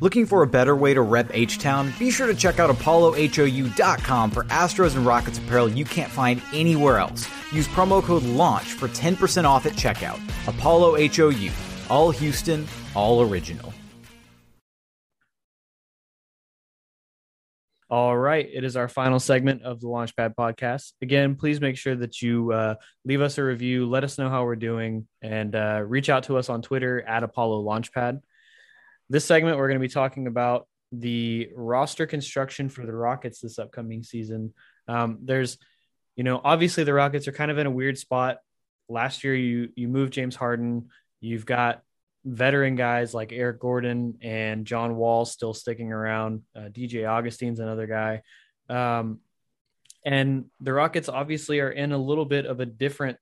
Looking 0.01 0.25
for 0.25 0.43
a 0.43 0.47
better 0.47 0.77
way 0.77 0.93
to 0.93 1.01
rep 1.01 1.29
H 1.33 1.59
Town? 1.59 1.93
Be 1.99 2.09
sure 2.09 2.27
to 2.27 2.33
check 2.33 2.57
out 2.57 2.69
ApolloHOU.com 2.69 4.31
for 4.31 4.45
Astros 4.45 4.95
and 4.95 5.05
Rockets 5.05 5.39
apparel 5.39 5.67
you 5.67 5.83
can't 5.83 6.09
find 6.09 6.41
anywhere 6.53 6.99
else. 6.99 7.27
Use 7.51 7.67
promo 7.67 8.01
code 8.01 8.23
LAUNCH 8.23 8.63
for 8.63 8.87
10% 8.87 9.43
off 9.43 9.65
at 9.65 9.73
checkout. 9.73 10.17
Apollo 10.47 11.05
HOU. 11.07 11.51
All 11.89 12.11
Houston, 12.11 12.65
all 12.95 13.21
original. 13.23 13.73
All 17.89 18.15
right. 18.15 18.47
It 18.53 18.63
is 18.63 18.77
our 18.77 18.87
final 18.87 19.19
segment 19.19 19.63
of 19.63 19.81
the 19.81 19.87
Launchpad 19.87 20.35
podcast. 20.35 20.93
Again, 21.01 21.35
please 21.35 21.59
make 21.59 21.75
sure 21.75 21.95
that 21.95 22.21
you 22.21 22.53
uh, 22.53 22.75
leave 23.03 23.19
us 23.19 23.37
a 23.39 23.43
review, 23.43 23.89
let 23.89 24.03
us 24.03 24.17
know 24.19 24.29
how 24.29 24.45
we're 24.45 24.55
doing, 24.55 25.07
and 25.23 25.55
uh, 25.55 25.83
reach 25.85 26.07
out 26.07 26.23
to 26.25 26.37
us 26.37 26.47
on 26.47 26.61
Twitter 26.61 27.01
at 27.01 27.23
Apollo 27.23 27.63
Launchpad. 27.63 28.21
This 29.09 29.25
segment, 29.25 29.57
we're 29.57 29.67
going 29.67 29.79
to 29.79 29.87
be 29.87 29.91
talking 29.91 30.27
about 30.27 30.67
the 30.91 31.49
roster 31.55 32.05
construction 32.05 32.69
for 32.69 32.85
the 32.85 32.93
Rockets 32.93 33.41
this 33.41 33.59
upcoming 33.59 34.03
season. 34.03 34.53
Um, 34.87 35.19
there's, 35.21 35.57
you 36.15 36.23
know, 36.23 36.41
obviously 36.43 36.83
the 36.83 36.93
Rockets 36.93 37.27
are 37.27 37.31
kind 37.31 37.51
of 37.51 37.57
in 37.57 37.67
a 37.67 37.71
weird 37.71 37.97
spot. 37.97 38.37
Last 38.87 39.23
year, 39.23 39.35
you 39.35 39.69
you 39.75 39.87
moved 39.87 40.13
James 40.13 40.35
Harden. 40.35 40.89
You've 41.21 41.45
got 41.45 41.83
veteran 42.25 42.75
guys 42.75 43.13
like 43.13 43.31
Eric 43.31 43.59
Gordon 43.59 44.17
and 44.21 44.65
John 44.65 44.95
Wall 44.95 45.25
still 45.25 45.53
sticking 45.53 45.91
around. 45.91 46.43
Uh, 46.55 46.69
DJ 46.69 47.07
Augustin's 47.07 47.59
another 47.59 47.87
guy. 47.87 48.21
Um, 48.67 49.19
and 50.05 50.45
the 50.59 50.73
Rockets 50.73 51.09
obviously 51.09 51.59
are 51.59 51.69
in 51.69 51.91
a 51.91 51.97
little 51.97 52.25
bit 52.25 52.45
of 52.45 52.59
a 52.59 52.65
different 52.65 53.17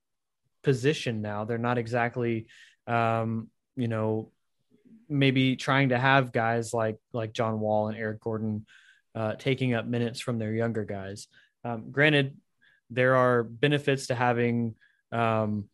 position 0.64 1.22
now. 1.22 1.46
They're 1.46 1.58
not 1.58 1.78
exactly, 1.78 2.48
um, 2.86 3.50
you 3.76 3.88
know, 3.88 4.32
maybe 5.10 5.56
trying 5.56 5.90
to 5.90 5.98
have 5.98 6.32
guys 6.32 6.74
like 6.74 6.98
like 7.14 7.34
John 7.34 7.60
Wall 7.60 7.88
and 7.88 7.98
Eric 7.98 8.22
Gordon 8.22 8.66
uh, 9.16 9.36
taking 9.36 9.74
up 9.74 9.86
minutes 9.86 10.20
from 10.20 10.38
their 10.38 10.54
younger 10.54 10.86
guys. 10.86 11.28
Um, 11.64 11.92
granted, 11.92 12.38
there 12.90 13.16
are 13.16 13.44
benefits 13.44 14.08
to 14.08 14.16
having 14.16 14.76
um, 15.12 15.66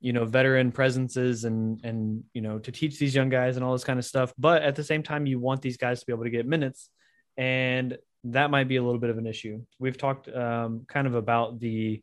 you 0.00 0.12
know 0.12 0.24
veteran 0.24 0.72
presences 0.72 1.44
and 1.44 1.80
and 1.84 2.24
you 2.32 2.40
know 2.40 2.58
to 2.58 2.72
teach 2.72 2.98
these 2.98 3.14
young 3.14 3.28
guys 3.28 3.56
and 3.56 3.64
all 3.64 3.72
this 3.72 3.84
kind 3.84 3.98
of 3.98 4.04
stuff. 4.04 4.32
But 4.38 4.62
at 4.62 4.76
the 4.76 4.84
same 4.84 5.02
time, 5.02 5.26
you 5.26 5.38
want 5.38 5.62
these 5.62 5.76
guys 5.76 6.00
to 6.00 6.06
be 6.06 6.12
able 6.12 6.24
to 6.24 6.30
get 6.30 6.46
minutes, 6.46 6.90
and 7.36 7.96
that 8.24 8.50
might 8.50 8.68
be 8.68 8.76
a 8.76 8.82
little 8.82 9.00
bit 9.00 9.10
of 9.10 9.18
an 9.18 9.26
issue. 9.26 9.64
We've 9.78 9.96
talked 9.96 10.28
um, 10.28 10.84
kind 10.88 11.06
of 11.06 11.14
about 11.14 11.60
the 11.60 12.02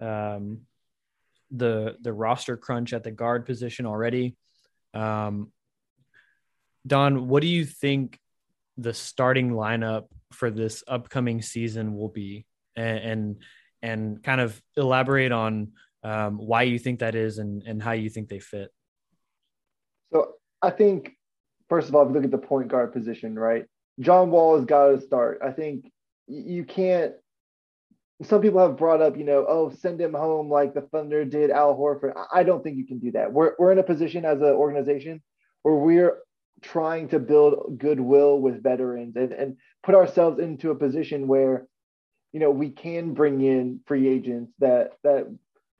um, 0.00 0.60
the 1.50 1.96
the 2.00 2.12
roster 2.12 2.56
crunch 2.56 2.92
at 2.92 3.04
the 3.04 3.10
guard 3.10 3.46
position 3.46 3.86
already. 3.86 4.36
Um, 4.92 5.50
Don, 6.86 7.28
what 7.28 7.40
do 7.40 7.48
you 7.48 7.64
think 7.64 8.18
the 8.76 8.92
starting 8.92 9.50
lineup 9.50 10.04
for 10.32 10.50
this 10.50 10.82
upcoming 10.86 11.42
season 11.42 11.96
will 11.96 12.08
be, 12.08 12.46
and 12.76 12.98
and, 12.98 13.36
and 13.82 14.22
kind 14.22 14.40
of 14.40 14.60
elaborate 14.76 15.32
on 15.32 15.72
um, 16.02 16.36
why 16.36 16.62
you 16.62 16.78
think 16.78 17.00
that 17.00 17.14
is 17.14 17.38
and 17.38 17.62
and 17.62 17.82
how 17.82 17.92
you 17.92 18.10
think 18.10 18.28
they 18.28 18.40
fit? 18.40 18.70
So 20.12 20.34
I 20.60 20.70
think 20.70 21.12
first 21.68 21.88
of 21.88 21.94
all, 21.94 22.02
if 22.02 22.08
you 22.08 22.14
look 22.14 22.24
at 22.24 22.30
the 22.30 22.38
point 22.38 22.68
guard 22.68 22.92
position, 22.92 23.38
right? 23.38 23.64
John 24.00 24.30
Wall 24.30 24.56
has 24.56 24.64
got 24.64 24.88
to 24.88 25.00
start. 25.00 25.40
I 25.44 25.50
think 25.50 25.90
you 26.26 26.64
can't. 26.64 27.12
Some 28.22 28.40
people 28.40 28.60
have 28.60 28.76
brought 28.76 29.02
up, 29.02 29.16
you 29.16 29.24
know, 29.24 29.44
oh, 29.48 29.70
send 29.70 30.00
him 30.00 30.14
home 30.14 30.48
like 30.48 30.72
the 30.72 30.82
Thunder 30.82 31.24
did 31.24 31.50
Al 31.50 31.76
Horford. 31.76 32.12
I 32.32 32.44
don't 32.44 32.62
think 32.62 32.76
you 32.76 32.86
can 32.86 32.98
do 32.98 33.12
that. 33.12 33.32
We're 33.32 33.52
we're 33.58 33.72
in 33.72 33.78
a 33.78 33.82
position 33.82 34.24
as 34.24 34.40
an 34.40 34.48
organization 34.48 35.22
where 35.62 35.74
we're 35.74 36.18
trying 36.62 37.08
to 37.08 37.18
build 37.18 37.78
goodwill 37.78 38.40
with 38.40 38.62
veterans 38.62 39.16
and, 39.16 39.32
and 39.32 39.56
put 39.82 39.94
ourselves 39.94 40.38
into 40.38 40.70
a 40.70 40.74
position 40.74 41.26
where 41.26 41.66
you 42.32 42.40
know 42.40 42.50
we 42.50 42.70
can 42.70 43.14
bring 43.14 43.40
in 43.40 43.80
free 43.86 44.08
agents 44.08 44.52
that 44.58 44.92
that 45.02 45.26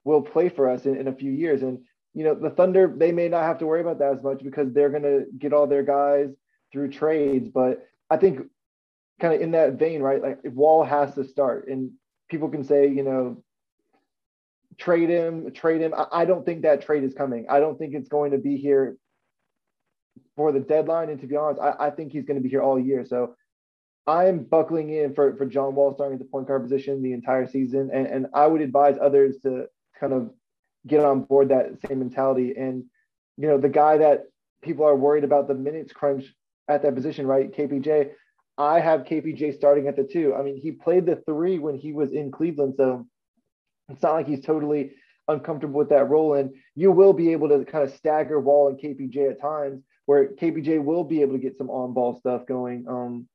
will 0.03 0.21
play 0.21 0.49
for 0.49 0.69
us 0.69 0.85
in, 0.85 0.95
in 0.95 1.07
a 1.07 1.15
few 1.15 1.31
years. 1.31 1.61
And 1.61 1.79
you 2.13 2.23
know 2.23 2.35
the 2.35 2.49
thunder 2.49 2.93
they 2.95 3.11
may 3.11 3.27
not 3.27 3.43
have 3.43 3.57
to 3.59 3.65
worry 3.65 3.81
about 3.81 3.99
that 3.99 4.13
as 4.17 4.23
much 4.23 4.43
because 4.43 4.71
they're 4.71 4.89
going 4.89 5.03
to 5.03 5.25
get 5.37 5.53
all 5.53 5.67
their 5.67 5.83
guys 5.83 6.29
through 6.71 6.91
trades. 6.91 7.49
But 7.49 7.87
i 8.09 8.17
think 8.17 8.41
kind 9.19 9.33
of 9.33 9.41
in 9.41 9.51
that 9.51 9.73
vein 9.73 10.01
right 10.01 10.21
like 10.21 10.39
wall 10.43 10.83
has 10.83 11.15
to 11.15 11.23
start 11.23 11.67
and 11.67 11.91
people 12.29 12.49
can 12.49 12.63
say 12.63 12.87
you 12.87 13.03
know 13.03 13.43
trade 14.77 15.09
him 15.09 15.51
trade 15.53 15.81
him 15.81 15.93
I, 15.93 16.05
I 16.11 16.25
don't 16.25 16.45
think 16.45 16.63
that 16.63 16.81
trade 16.81 17.03
is 17.03 17.13
coming. 17.13 17.45
I 17.49 17.59
don't 17.59 17.77
think 17.77 17.93
it's 17.93 18.09
going 18.09 18.31
to 18.31 18.37
be 18.37 18.57
here 18.57 18.97
for 20.35 20.51
the 20.51 20.59
deadline. 20.59 21.09
And 21.09 21.19
to 21.21 21.27
be 21.27 21.35
honest, 21.35 21.61
I, 21.61 21.87
I 21.87 21.89
think 21.89 22.11
he's 22.11 22.25
going 22.25 22.37
to 22.37 22.43
be 22.43 22.49
here 22.49 22.61
all 22.61 22.79
year. 22.79 23.05
So 23.05 23.35
I'm 24.07 24.43
buckling 24.43 24.91
in 24.91 25.13
for, 25.13 25.35
for 25.35 25.45
John 25.45 25.75
Wall 25.75 25.93
starting 25.93 26.15
at 26.15 26.19
the 26.19 26.29
point 26.29 26.47
guard 26.47 26.63
position 26.63 27.01
the 27.01 27.13
entire 27.13 27.47
season. 27.47 27.89
And, 27.93 28.05
and 28.05 28.27
I 28.33 28.47
would 28.47 28.61
advise 28.61 28.97
others 29.01 29.37
to 29.43 29.67
kind 29.99 30.13
of 30.13 30.31
get 30.85 31.03
on 31.03 31.21
board 31.21 31.49
that 31.49 31.77
same 31.87 31.99
mentality. 31.99 32.53
And, 32.55 32.83
you 33.37 33.47
know, 33.47 33.57
the 33.57 33.69
guy 33.69 33.97
that 33.97 34.25
people 34.61 34.85
are 34.85 34.95
worried 34.95 35.23
about 35.23 35.47
the 35.47 35.55
minutes 35.55 35.93
crunch 35.93 36.25
at 36.67 36.83
that 36.83 36.95
position, 36.95 37.25
right? 37.25 37.51
KPJ. 37.51 38.11
I 38.57 38.79
have 38.79 39.01
KPJ 39.01 39.55
starting 39.55 39.87
at 39.87 39.95
the 39.95 40.03
two. 40.03 40.33
I 40.33 40.41
mean, 40.41 40.59
he 40.61 40.71
played 40.71 41.05
the 41.05 41.21
three 41.27 41.59
when 41.59 41.77
he 41.77 41.91
was 41.91 42.11
in 42.13 42.31
Cleveland. 42.31 42.75
So 42.77 43.05
it's 43.89 44.01
not 44.01 44.13
like 44.13 44.27
he's 44.27 44.45
totally 44.45 44.91
uncomfortable 45.27 45.79
with 45.79 45.89
that 45.89 46.09
role. 46.09 46.35
And 46.35 46.51
you 46.75 46.91
will 46.91 47.13
be 47.13 47.31
able 47.31 47.49
to 47.49 47.65
kind 47.65 47.83
of 47.83 47.93
stagger 47.95 48.39
Wall 48.39 48.69
and 48.69 48.79
KPJ 48.79 49.31
at 49.31 49.41
times 49.41 49.83
where 50.05 50.29
KPJ 50.29 50.83
will 50.83 51.03
be 51.03 51.21
able 51.21 51.33
to 51.33 51.39
get 51.39 51.57
some 51.57 51.69
on 51.69 51.93
ball 51.93 52.15
stuff 52.19 52.45
going. 52.45 52.85
Um, 52.87 53.27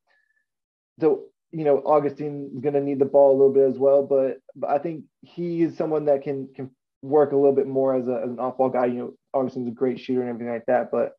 so, 1.00 1.24
you 1.52 1.64
know, 1.64 1.78
Augustin 1.78 2.50
is 2.54 2.60
going 2.60 2.74
to 2.74 2.80
need 2.80 2.98
the 2.98 3.04
ball 3.04 3.32
a 3.32 3.36
little 3.36 3.52
bit 3.52 3.68
as 3.68 3.78
well, 3.78 4.04
but, 4.04 4.38
but 4.54 4.70
I 4.70 4.78
think 4.78 5.04
he 5.22 5.62
is 5.62 5.76
someone 5.76 6.04
that 6.04 6.22
can, 6.22 6.48
can 6.54 6.70
work 7.02 7.32
a 7.32 7.36
little 7.36 7.54
bit 7.54 7.66
more 7.66 7.94
as, 7.94 8.06
a, 8.06 8.20
as 8.24 8.30
an 8.30 8.38
off 8.38 8.58
ball 8.58 8.68
guy. 8.68 8.86
You 8.86 8.98
know, 8.98 9.14
Augustin's 9.34 9.68
a 9.68 9.72
great 9.72 9.98
shooter 9.98 10.20
and 10.20 10.30
everything 10.30 10.52
like 10.52 10.66
that. 10.66 10.90
But 10.90 11.12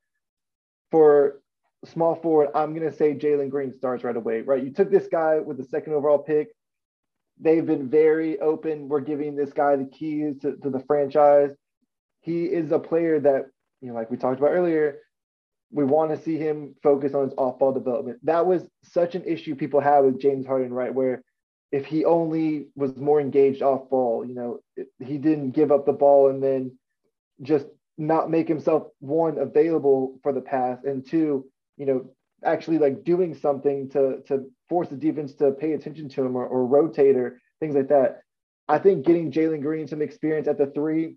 for 0.89 1.41
small 1.85 2.15
forward, 2.15 2.49
I'm 2.55 2.73
going 2.73 2.89
to 2.89 2.95
say 2.95 3.13
Jalen 3.13 3.49
Green 3.49 3.73
starts 3.73 4.03
right 4.03 4.15
away, 4.15 4.41
right? 4.41 4.63
You 4.63 4.71
took 4.71 4.91
this 4.91 5.07
guy 5.11 5.39
with 5.39 5.57
the 5.57 5.65
second 5.65 5.93
overall 5.93 6.19
pick. 6.19 6.49
They've 7.39 7.65
been 7.65 7.89
very 7.89 8.39
open. 8.39 8.87
We're 8.87 8.99
giving 9.01 9.35
this 9.35 9.51
guy 9.51 9.75
the 9.75 9.85
keys 9.85 10.37
to, 10.41 10.57
to 10.57 10.69
the 10.69 10.83
franchise. 10.85 11.51
He 12.21 12.45
is 12.45 12.71
a 12.71 12.77
player 12.77 13.19
that, 13.19 13.45
you 13.81 13.87
know, 13.87 13.95
like 13.95 14.11
we 14.11 14.17
talked 14.17 14.39
about 14.39 14.51
earlier, 14.51 14.99
we 15.71 15.83
want 15.85 16.11
to 16.11 16.21
see 16.21 16.37
him 16.37 16.75
focus 16.83 17.13
on 17.13 17.23
his 17.25 17.33
off 17.37 17.59
ball 17.59 17.71
development. 17.71 18.19
That 18.23 18.45
was 18.45 18.67
such 18.83 19.15
an 19.15 19.23
issue 19.23 19.55
people 19.55 19.79
had 19.79 20.01
with 20.01 20.19
James 20.19 20.45
Harden, 20.45 20.73
right? 20.73 20.93
Where 20.93 21.23
if 21.71 21.85
he 21.85 22.03
only 22.03 22.67
was 22.75 22.97
more 22.97 23.21
engaged 23.21 23.61
off 23.61 23.89
ball, 23.89 24.25
you 24.25 24.35
know, 24.35 24.59
he 24.99 25.17
didn't 25.17 25.51
give 25.51 25.71
up 25.71 25.85
the 25.85 25.93
ball 25.93 26.29
and 26.29 26.43
then 26.43 26.77
just 27.41 27.65
not 27.97 28.29
make 28.29 28.47
himself 28.47 28.87
one 28.99 29.37
available 29.37 30.19
for 30.23 30.33
the 30.33 30.41
pass 30.41 30.79
and 30.83 31.05
two, 31.05 31.45
you 31.77 31.85
know, 31.85 32.09
actually 32.43 32.77
like 32.77 33.03
doing 33.03 33.35
something 33.35 33.89
to 33.89 34.21
to 34.27 34.45
force 34.67 34.89
the 34.89 34.95
defense 34.95 35.33
to 35.35 35.51
pay 35.51 35.73
attention 35.73 36.09
to 36.09 36.25
him 36.25 36.35
or, 36.35 36.45
or 36.45 36.65
rotate 36.65 37.15
or 37.15 37.39
things 37.59 37.75
like 37.75 37.89
that. 37.89 38.21
I 38.67 38.79
think 38.79 39.05
getting 39.05 39.31
Jalen 39.31 39.61
Green 39.61 39.87
some 39.87 40.01
experience 40.01 40.47
at 40.47 40.57
the 40.57 40.67
three 40.67 41.15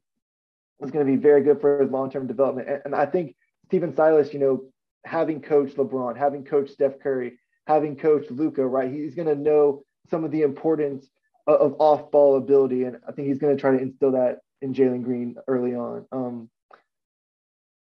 is 0.80 0.90
going 0.90 1.06
to 1.06 1.10
be 1.10 1.20
very 1.20 1.42
good 1.42 1.60
for 1.60 1.80
his 1.80 1.90
long 1.90 2.10
term 2.10 2.26
development. 2.26 2.68
And, 2.68 2.82
and 2.86 2.94
I 2.94 3.06
think 3.06 3.34
Stephen 3.66 3.94
Silas, 3.94 4.32
you 4.32 4.38
know, 4.38 4.64
having 5.04 5.40
coached 5.40 5.76
LeBron, 5.76 6.16
having 6.16 6.44
coached 6.44 6.72
Steph 6.72 6.98
Curry, 7.00 7.38
having 7.66 7.96
coached 7.96 8.30
Luka, 8.30 8.66
right? 8.66 8.90
He's 8.90 9.14
going 9.14 9.28
to 9.28 9.34
know 9.34 9.82
some 10.10 10.24
of 10.24 10.30
the 10.30 10.42
importance 10.42 11.06
of, 11.46 11.60
of 11.60 11.76
off 11.80 12.10
ball 12.10 12.36
ability. 12.36 12.84
And 12.84 12.98
I 13.08 13.12
think 13.12 13.28
he's 13.28 13.38
going 13.38 13.56
to 13.56 13.60
try 13.60 13.72
to 13.72 13.82
instill 13.82 14.12
that 14.12 14.38
in 14.60 14.74
Jalen 14.74 15.02
Green 15.02 15.36
early 15.46 15.74
on. 15.74 16.06
Um, 16.12 16.50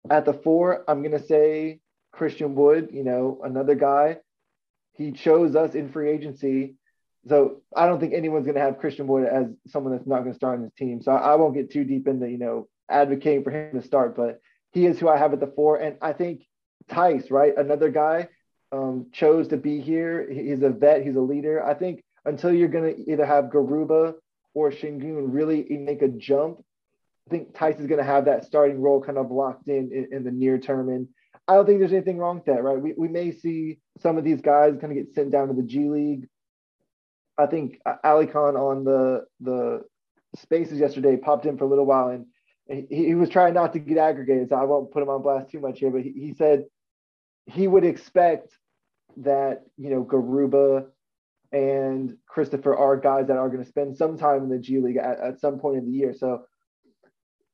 at 0.09 0.26
the 0.26 0.34
four, 0.34 0.84
I'm 0.88 1.01
going 1.01 1.17
to 1.17 1.26
say 1.26 1.80
Christian 2.11 2.55
Wood, 2.55 2.89
you 2.91 3.03
know, 3.03 3.39
another 3.43 3.76
guy. 3.76 4.17
He 4.93 5.11
chose 5.11 5.55
us 5.55 5.76
in 5.76 5.91
free 5.91 6.11
agency. 6.11 6.76
So 7.28 7.61
I 7.76 7.88
don't 7.88 7.99
think 7.99 8.13
anyone's 8.13 8.45
going 8.45 8.55
to 8.55 8.61
have 8.61 8.80
Christian 8.80 9.07
Wood 9.07 9.26
as 9.26 9.47
someone 9.67 9.93
that's 9.93 10.07
not 10.07 10.19
going 10.19 10.34
to 10.34 10.38
start 10.38 10.57
on 10.57 10.63
his 10.63 10.74
team. 10.74 11.01
So 11.01 11.11
I, 11.11 11.32
I 11.32 11.36
won't 11.36 11.55
get 11.55 11.71
too 11.71 11.86
deep 11.86 12.07
into, 12.07 12.30
you 12.30 12.38
know, 12.38 12.67
advocating 12.89 13.43
for 13.43 13.51
him 13.51 13.80
to 13.80 13.88
start, 13.88 14.15
but 14.15 14.41
he 14.74 14.86
is 14.86 14.99
who 14.99 15.07
I 15.07 15.17
have 15.17 15.34
at 15.34 15.39
the 15.39 15.51
four. 15.55 15.78
And 15.78 15.97
I 16.01 16.13
think 16.13 16.45
Theis, 16.89 17.32
right, 17.32 17.53
another 17.55 17.89
guy, 17.89 18.28
um, 18.71 19.07
chose 19.11 19.47
to 19.49 19.57
be 19.57 19.80
here. 19.80 20.28
He's 20.30 20.63
a 20.63 20.69
vet. 20.69 21.05
He's 21.05 21.15
a 21.15 21.21
leader. 21.21 21.63
I 21.63 21.76
think 21.76 22.03
until 22.26 22.51
you're 22.51 22.67
going 22.67 22.95
to 22.95 23.11
either 23.11 23.26
have 23.26 23.45
Garuba 23.45 24.15
or 24.53 24.71
Sengun 24.71 25.28
really 25.28 25.65
make 25.69 26.01
a 26.01 26.07
jump, 26.07 26.63
I 27.28 27.30
think 27.30 27.53
Theis 27.53 27.80
is 27.80 27.88
going 27.88 27.99
to 27.99 28.03
have 28.03 28.26
that 28.26 28.45
starting 28.45 28.82
role 28.82 29.01
kind 29.01 29.17
of 29.17 29.32
locked 29.32 29.67
in, 29.67 29.91
in, 29.93 30.07
in 30.11 30.24
the 30.24 30.32
near 30.32 30.57
term. 30.57 30.89
And 30.89 31.07
I 31.47 31.55
don't 31.55 31.65
think 31.65 31.80
there's 31.80 31.93
anything 31.93 32.17
wrong 32.17 32.36
with 32.36 32.45
that, 32.45 32.63
right? 32.63 32.82
We, 32.82 32.93
we 32.97 33.07
may 33.07 33.32
see 33.32 33.80
some 33.99 34.17
of 34.17 34.24
these 34.24 34.41
guys 34.41 34.78
kind 34.82 34.97
of 34.97 35.05
get 35.05 35.13
sent 35.13 35.32
down 35.32 35.49
to 35.49 35.53
the 35.53 35.63
G 35.63 35.89
League. 35.89 36.28
I 37.38 37.45
think 37.45 37.80
Ali 38.03 38.28
Khan 38.28 38.55
on 38.55 38.84
the 38.84 39.26
the 39.39 39.82
spaces 40.36 40.80
yesterday 40.80 41.17
popped 41.17 41.45
in 41.45 41.57
for 41.57 41.65
a 41.65 41.67
little 41.67 41.86
while 41.86 42.09
and 42.09 42.26
he, 42.68 42.86
he 42.89 43.16
was 43.16 43.30
trying 43.30 43.53
not 43.53 43.74
to 43.74 43.80
get 43.80 43.97
aggregated, 43.97 44.49
so 44.49 44.55
I 44.55 44.64
won't 44.64 44.91
put 44.91 45.03
him 45.03 45.09
on 45.09 45.22
blast 45.22 45.49
too 45.49 45.59
much 45.59 45.80
here, 45.80 45.91
but 45.91 46.01
he, 46.01 46.11
he 46.11 46.34
said 46.34 46.66
he 47.45 47.68
would 47.68 47.84
expect 47.84 48.57
that, 49.18 49.64
you 49.78 49.89
know, 49.89 50.03
Garuba 50.03 50.88
and 51.51 52.18
Christopher 52.28 52.76
are 52.76 52.97
guys 52.97 53.28
that 53.28 53.38
are 53.38 53.49
going 53.49 53.64
to 53.64 53.70
spend 53.70 53.95
some 53.95 54.18
time 54.18 54.43
in 54.43 54.49
the 54.49 54.57
G 54.57 54.80
League 54.80 54.97
at, 54.97 55.20
at 55.20 55.39
some 55.39 55.59
point 55.59 55.78
in 55.78 55.86
the 55.86 55.91
year. 55.91 56.14
So 56.18 56.45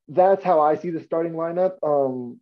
that's 0.07 0.43
how 0.43 0.61
I 0.61 0.75
see 0.75 0.89
the 0.89 1.03
starting 1.03 1.33
lineup. 1.33 1.75
Um, 1.83 2.39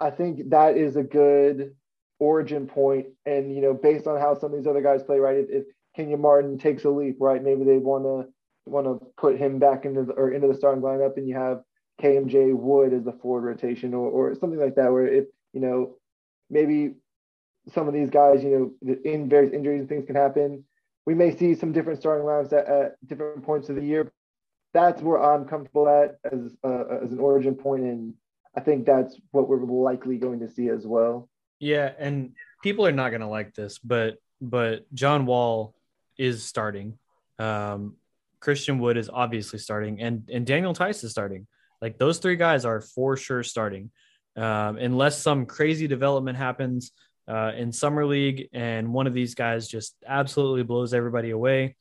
I 0.00 0.10
think 0.10 0.50
that 0.50 0.76
is 0.76 0.96
a 0.96 1.02
good 1.02 1.74
origin 2.18 2.66
point, 2.66 3.06
and 3.24 3.54
you 3.54 3.62
know, 3.62 3.74
based 3.74 4.06
on 4.06 4.20
how 4.20 4.38
some 4.38 4.52
of 4.52 4.58
these 4.58 4.66
other 4.66 4.82
guys 4.82 5.02
play, 5.02 5.18
right? 5.18 5.38
If, 5.38 5.50
if 5.50 5.64
Kenyon 5.96 6.20
Martin 6.20 6.58
takes 6.58 6.84
a 6.84 6.90
leap, 6.90 7.16
right? 7.20 7.42
Maybe 7.42 7.64
they 7.64 7.78
want 7.78 8.04
to 8.04 8.33
want 8.66 8.86
to 8.86 9.06
put 9.16 9.38
him 9.38 9.58
back 9.58 9.84
into 9.84 10.04
the 10.04 10.12
or 10.12 10.32
into 10.32 10.48
the 10.48 10.54
starting 10.54 10.82
lineup, 10.82 11.16
and 11.16 11.28
you 11.28 11.34
have 11.34 11.62
KMJ 12.00 12.54
Wood 12.54 12.92
as 12.92 13.04
the 13.04 13.12
forward 13.12 13.42
rotation, 13.42 13.94
or 13.94 14.08
or 14.08 14.34
something 14.34 14.58
like 14.58 14.76
that, 14.76 14.92
where 14.92 15.06
if 15.06 15.26
you 15.52 15.60
know 15.60 15.96
maybe 16.50 16.94
some 17.72 17.88
of 17.88 17.94
these 17.94 18.10
guys, 18.10 18.42
you 18.42 18.76
know, 18.82 18.96
in 19.04 19.28
various 19.28 19.52
injuries 19.52 19.80
and 19.80 19.88
things 19.88 20.06
can 20.06 20.16
happen. 20.16 20.64
We 21.06 21.14
may 21.14 21.36
see 21.36 21.54
some 21.54 21.72
different 21.72 22.00
starting 22.00 22.26
lineups 22.26 22.52
at, 22.52 22.66
at 22.66 23.06
different 23.06 23.42
points 23.44 23.68
of 23.68 23.76
the 23.76 23.84
year. 23.84 24.12
That's 24.72 25.00
where 25.02 25.22
I'm 25.22 25.44
comfortable 25.46 25.88
at 25.88 26.16
as 26.30 26.56
uh, 26.64 26.84
as 27.02 27.12
an 27.12 27.18
origin 27.18 27.54
point, 27.54 27.82
and 27.82 28.14
I 28.56 28.60
think 28.60 28.86
that's 28.86 29.16
what 29.30 29.48
we're 29.48 29.64
likely 29.64 30.16
going 30.18 30.40
to 30.40 30.48
see 30.48 30.68
as 30.68 30.86
well. 30.86 31.28
Yeah, 31.60 31.92
and 31.98 32.32
people 32.62 32.86
are 32.86 32.92
not 32.92 33.10
going 33.10 33.20
to 33.20 33.28
like 33.28 33.54
this, 33.54 33.78
but 33.78 34.16
but 34.40 34.92
John 34.92 35.26
Wall 35.26 35.74
is 36.18 36.42
starting. 36.42 36.98
Um, 37.38 37.96
Christian 38.44 38.78
Wood 38.78 38.98
is 38.98 39.08
obviously 39.10 39.58
starting, 39.58 40.02
and 40.02 40.28
and 40.30 40.46
Daniel 40.46 40.74
Theis 40.74 41.02
is 41.02 41.10
starting. 41.10 41.46
Like 41.80 41.96
those 41.96 42.18
three 42.18 42.36
guys 42.36 42.66
are 42.66 42.82
for 42.82 43.16
sure 43.16 43.42
starting, 43.42 43.90
um, 44.36 44.76
unless 44.76 45.18
some 45.18 45.46
crazy 45.46 45.86
development 45.86 46.36
happens 46.36 46.92
uh, 47.26 47.52
in 47.56 47.72
summer 47.72 48.04
league 48.04 48.50
and 48.52 48.92
one 48.92 49.06
of 49.06 49.14
these 49.14 49.34
guys 49.34 49.66
just 49.66 49.96
absolutely 50.06 50.62
blows 50.62 50.92
everybody 50.92 51.30
away. 51.30 51.74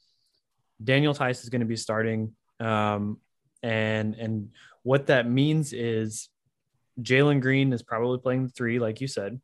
Daniel 0.81 1.13
Theis 1.13 1.43
is 1.43 1.49
going 1.49 1.59
to 1.59 1.67
be 1.67 1.75
starting, 1.75 2.33
um, 2.61 3.19
and 3.61 4.15
and 4.15 4.51
what 4.83 5.07
that 5.07 5.29
means 5.29 5.73
is 5.73 6.29
Jalen 7.01 7.41
Green 7.41 7.73
is 7.73 7.83
probably 7.83 8.19
playing 8.19 8.43
the 8.43 8.53
three, 8.53 8.79
like 8.79 9.01
you 9.01 9.07
said. 9.09 9.41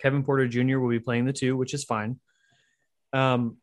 Kevin 0.00 0.24
Porter 0.24 0.48
Jr. 0.48 0.78
will 0.78 0.88
be 0.88 1.00
playing 1.00 1.26
the 1.26 1.34
two, 1.34 1.54
which 1.54 1.74
is 1.74 1.84
fine. 1.84 2.18
Um, 3.12 3.58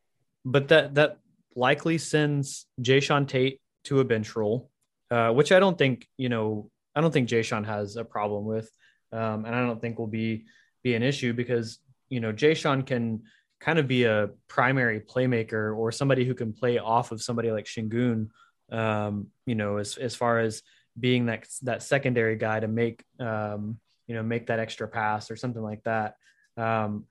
but 0.46 0.68
that 0.68 0.94
that 0.96 1.18
likely 1.56 1.98
sends 1.98 2.66
Jae'Sean 2.82 3.28
Tate 3.28 3.60
to 3.86 4.00
a 4.00 4.06
bench 4.06 4.36
role, 4.36 4.70
uh, 5.10 5.32
which 5.32 5.52
I 5.52 5.60
don't 5.60 5.78
think, 5.78 6.08
you 6.18 6.30
know, 6.30 6.70
I 6.96 7.02
don't 7.02 7.12
think 7.12 7.30
Jae'Sean 7.30 7.66
has 7.66 7.96
a 7.96 8.06
problem 8.06 8.46
with. 8.46 8.70
Um, 9.12 9.46
and 9.46 9.54
I 9.54 9.66
don't 9.66 9.82
think 9.82 10.00
will 10.00 10.08
be 10.08 10.46
be 10.84 10.96
an 10.96 11.04
issue 11.04 11.34
because, 11.34 11.80
you 12.10 12.20
know, 12.20 12.32
Jae'Sean 12.32 12.86
can 12.86 13.24
kind 13.60 13.78
of 13.78 13.88
be 13.88 14.06
a 14.06 14.30
primary 14.48 15.00
playmaker 15.00 15.78
or 15.78 15.92
somebody 15.92 16.26
who 16.26 16.34
can 16.34 16.54
play 16.54 16.80
off 16.80 17.12
of 17.12 17.22
somebody 17.22 17.52
like 17.52 17.66
Sengun, 17.66 18.30
um, 18.72 19.28
you 19.46 19.56
know, 19.56 19.78
as, 19.78 19.98
as 19.98 20.16
far 20.16 20.40
as 20.40 20.64
being 21.00 21.28
that, 21.28 21.48
that 21.62 21.84
secondary 21.84 22.36
guy 22.36 22.60
to 22.60 22.68
make, 22.68 23.04
um, 23.20 23.78
you 24.08 24.16
know, 24.16 24.24
make 24.24 24.48
that 24.48 24.60
extra 24.60 24.88
pass 24.88 25.30
or 25.30 25.36
something 25.36 25.62
like 25.62 25.84
that. 25.84 26.16
Um, 26.58 27.06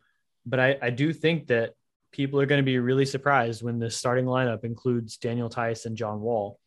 but 0.45 0.59
I, 0.59 0.78
I 0.82 0.91
do 0.91 1.12
think 1.12 1.47
that 1.47 1.74
people 2.13 2.41
are 2.41 2.47
going 2.47 2.61
to 2.61 2.65
be 2.65 2.79
really 2.79 3.07
surprised 3.07 3.63
when 3.63 3.79
the 3.79 3.91
starting 3.91 4.27
lineup 4.27 4.65
includes 4.65 5.17
Daniel 5.17 5.49
Theis 5.49 5.87
and 5.87 5.97
John 5.97 6.21
Wall. 6.21 6.59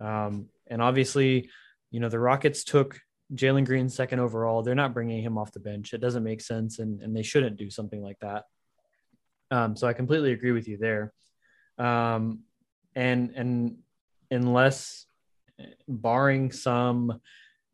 Um, 0.00 0.48
and 0.66 0.82
obviously, 0.82 1.50
you 1.90 2.00
know, 2.00 2.08
the 2.08 2.18
Rockets 2.18 2.64
took 2.64 2.98
Jalen 3.34 3.66
Green 3.66 3.88
second 3.88 4.20
overall. 4.20 4.62
They're 4.62 4.74
not 4.74 4.94
bringing 4.94 5.22
him 5.22 5.38
off 5.38 5.52
the 5.52 5.60
bench. 5.60 5.92
It 5.92 6.00
doesn't 6.00 6.24
make 6.24 6.40
sense, 6.40 6.78
and, 6.78 7.00
and 7.02 7.14
they 7.14 7.22
shouldn't 7.22 7.56
do 7.56 7.70
something 7.70 8.02
like 8.02 8.18
that. 8.20 8.44
Um, 9.50 9.76
so 9.76 9.86
I 9.86 9.92
completely 9.92 10.32
agree 10.32 10.52
with 10.52 10.68
you 10.68 10.78
there. 10.78 11.12
Um, 11.78 12.40
and 12.94 13.32
and 13.36 13.78
unless, 14.30 15.06
barring 15.88 16.52
some 16.52 17.20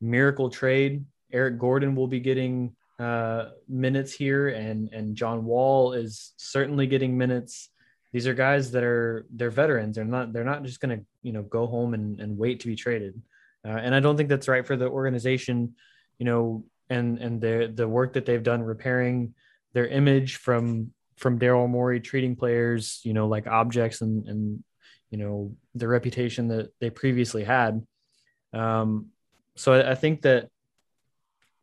miracle 0.00 0.50
trade, 0.50 1.04
Eric 1.32 1.58
Gordon 1.58 1.94
will 1.94 2.08
be 2.08 2.20
getting 2.20 2.74
uh, 2.98 3.50
minutes 3.68 4.12
here, 4.12 4.48
and 4.48 4.92
and 4.92 5.16
John 5.16 5.44
Wall 5.44 5.92
is 5.92 6.32
certainly 6.36 6.86
getting 6.86 7.16
minutes. 7.16 7.68
These 8.12 8.26
are 8.26 8.34
guys 8.34 8.70
that 8.72 8.84
are 8.84 9.26
they're 9.30 9.50
veterans. 9.50 9.96
They're 9.96 10.04
not 10.04 10.32
they're 10.32 10.44
not 10.44 10.64
just 10.64 10.80
going 10.80 10.98
to 10.98 11.04
you 11.22 11.32
know 11.32 11.42
go 11.42 11.66
home 11.66 11.94
and, 11.94 12.20
and 12.20 12.38
wait 12.38 12.60
to 12.60 12.66
be 12.66 12.76
traded. 12.76 13.20
Uh, 13.64 13.78
and 13.82 13.94
I 13.94 14.00
don't 14.00 14.16
think 14.16 14.28
that's 14.28 14.48
right 14.48 14.66
for 14.66 14.76
the 14.76 14.88
organization, 14.88 15.74
you 16.18 16.24
know, 16.24 16.64
and 16.88 17.18
and 17.18 17.40
the 17.40 17.72
the 17.74 17.88
work 17.88 18.14
that 18.14 18.24
they've 18.24 18.42
done 18.42 18.62
repairing 18.62 19.34
their 19.74 19.86
image 19.86 20.36
from 20.36 20.92
from 21.16 21.38
Daryl 21.38 21.68
Morey 21.68 22.00
treating 22.00 22.36
players, 22.36 23.00
you 23.02 23.12
know, 23.12 23.26
like 23.26 23.46
objects 23.46 24.00
and 24.00 24.26
and 24.28 24.64
you 25.10 25.18
know 25.18 25.54
the 25.74 25.88
reputation 25.88 26.48
that 26.48 26.72
they 26.80 26.90
previously 26.90 27.44
had. 27.44 27.84
Um, 28.52 29.08
so 29.56 29.72
I, 29.72 29.92
I 29.92 29.94
think 29.94 30.22
that 30.22 30.48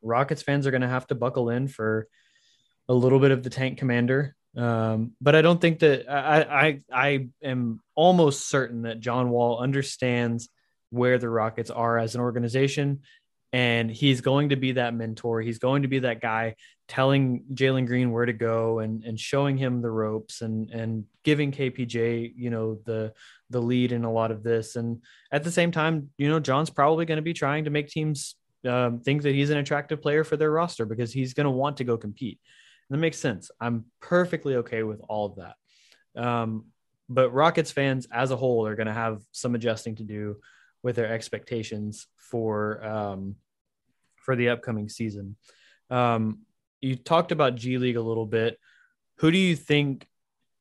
Rockets 0.04 0.42
fans 0.42 0.68
are 0.68 0.72
going 0.72 0.82
to 0.82 0.88
have 0.88 1.08
to 1.08 1.16
buckle 1.16 1.50
in 1.50 1.68
for 1.68 2.08
a 2.88 2.94
little 2.94 3.20
bit 3.20 3.32
of 3.32 3.44
the 3.44 3.50
tank 3.50 3.78
commander. 3.78 4.36
Um, 4.56 5.14
but 5.20 5.36
I 5.36 5.42
don't 5.42 5.60
think 5.60 5.80
that 5.80 6.10
I, 6.10 6.42
I 6.42 6.82
I 6.92 7.28
am 7.44 7.82
almost 7.96 8.48
certain 8.50 8.84
that 8.84 9.00
John 9.00 9.30
Wall 9.30 9.60
understands 9.60 10.50
where 10.92 11.18
the 11.18 11.30
Rockets 11.30 11.72
are 11.72 11.98
as 11.98 12.14
an 12.14 12.22
organization, 12.22 13.02
and 13.52 13.90
he's 13.90 14.22
going 14.22 14.50
to 14.50 14.56
be 14.56 14.74
that 14.74 14.94
mentor. 14.94 15.42
He's 15.42 15.58
going 15.58 15.82
to 15.82 15.88
be 15.88 16.00
that 16.00 16.22
guy 16.22 16.56
telling 16.88 17.46
Jalen 17.54 17.88
Green 17.88 18.12
where 18.12 18.28
to 18.28 18.34
go 18.34 18.80
and 18.80 19.04
and 19.04 19.20
showing 19.20 19.58
him 19.58 19.82
the 19.82 19.90
ropes 19.90 20.42
and 20.42 20.70
and 20.70 21.06
giving 21.24 21.52
KPJ 21.52 22.34
you 22.36 22.52
know 22.52 22.78
the 22.86 23.14
the 23.50 23.62
lead 23.62 23.92
in 23.92 24.04
a 24.04 24.12
lot 24.12 24.30
of 24.32 24.44
this. 24.44 24.76
And 24.76 25.02
at 25.32 25.44
the 25.44 25.52
same 25.52 25.72
time, 25.72 26.10
you 26.18 26.30
know, 26.30 26.40
John's 26.40 26.70
probably 26.70 27.06
going 27.06 27.18
to 27.18 27.24
be 27.24 27.34
trying 27.34 27.64
to 27.64 27.70
make 27.72 27.88
teams 27.88 28.36
um, 28.66 29.00
think 29.00 29.24
that 29.24 29.36
he's 29.36 29.50
an 29.50 29.58
attractive 29.58 30.02
player 30.02 30.24
for 30.24 30.38
their 30.38 30.52
roster 30.52 30.86
because 30.86 31.12
he's 31.12 31.34
going 31.34 31.46
to 31.46 31.52
want 31.52 31.78
to 31.78 31.84
go 31.84 31.98
compete. 31.98 32.40
And 32.90 32.98
that 32.98 33.02
makes 33.02 33.20
sense. 33.20 33.52
I'm 33.60 33.86
perfectly 34.02 34.56
okay 34.58 34.84
with 34.84 35.02
all 35.08 35.26
of 35.26 35.36
that. 35.36 36.22
Um, 36.22 36.66
but 37.10 37.32
Rockets 37.32 37.72
fans 37.72 38.08
as 38.12 38.32
a 38.32 38.36
whole 38.36 38.66
are 38.66 38.76
going 38.76 38.88
to 38.88 38.94
have 38.94 39.22
some 39.32 39.56
adjusting 39.56 39.96
to 39.96 40.04
do 40.04 40.38
with 40.82 40.96
their 40.96 41.12
expectations 41.12 42.08
for 42.18 42.84
um, 42.86 43.36
for 44.16 44.36
the 44.36 44.50
upcoming 44.50 44.90
season. 44.90 45.36
Um, 45.90 46.40
you 46.82 46.96
talked 46.96 47.32
about 47.32 47.56
G 47.56 47.78
League 47.78 47.98
a 47.98 48.02
little 48.02 48.26
bit. 48.26 48.60
Who 49.18 49.32
do 49.32 49.38
you 49.38 49.56
think 49.56 50.08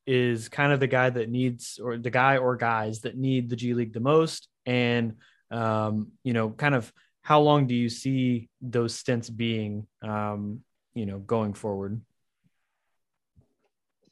is 0.05 0.49
kind 0.49 0.73
of 0.73 0.79
the 0.79 0.87
guy 0.87 1.09
that 1.09 1.29
needs, 1.29 1.79
or 1.81 1.97
the 1.97 2.09
guy 2.09 2.37
or 2.37 2.55
guys 2.55 3.01
that 3.01 3.17
need 3.17 3.49
the 3.49 3.55
G 3.55 3.73
League 3.73 3.93
the 3.93 3.99
most? 3.99 4.47
And, 4.65 5.15
um, 5.49 6.11
you 6.23 6.33
know, 6.33 6.49
kind 6.49 6.75
of 6.75 6.91
how 7.23 7.39
long 7.39 7.67
do 7.67 7.73
you 7.73 7.89
see 7.89 8.49
those 8.61 8.93
stints 8.93 9.29
being, 9.29 9.87
um, 10.01 10.59
you 10.93 11.05
know, 11.05 11.19
going 11.19 11.53
forward? 11.53 12.01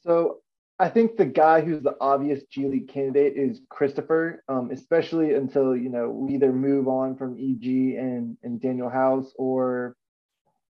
So 0.02 0.38
I 0.78 0.88
think 0.88 1.16
the 1.16 1.26
guy 1.26 1.60
who's 1.60 1.82
the 1.82 1.94
obvious 2.00 2.42
G 2.50 2.66
League 2.66 2.88
candidate 2.88 3.36
is 3.36 3.60
Christopher, 3.68 4.42
um, 4.48 4.70
especially 4.72 5.34
until 5.34 5.76
you 5.76 5.90
know 5.90 6.08
we 6.08 6.34
either 6.34 6.52
move 6.52 6.88
on 6.88 7.16
from 7.16 7.36
EG 7.38 7.96
and 7.96 8.36
and 8.42 8.60
Danuel 8.60 8.92
House 8.92 9.32
or 9.36 9.94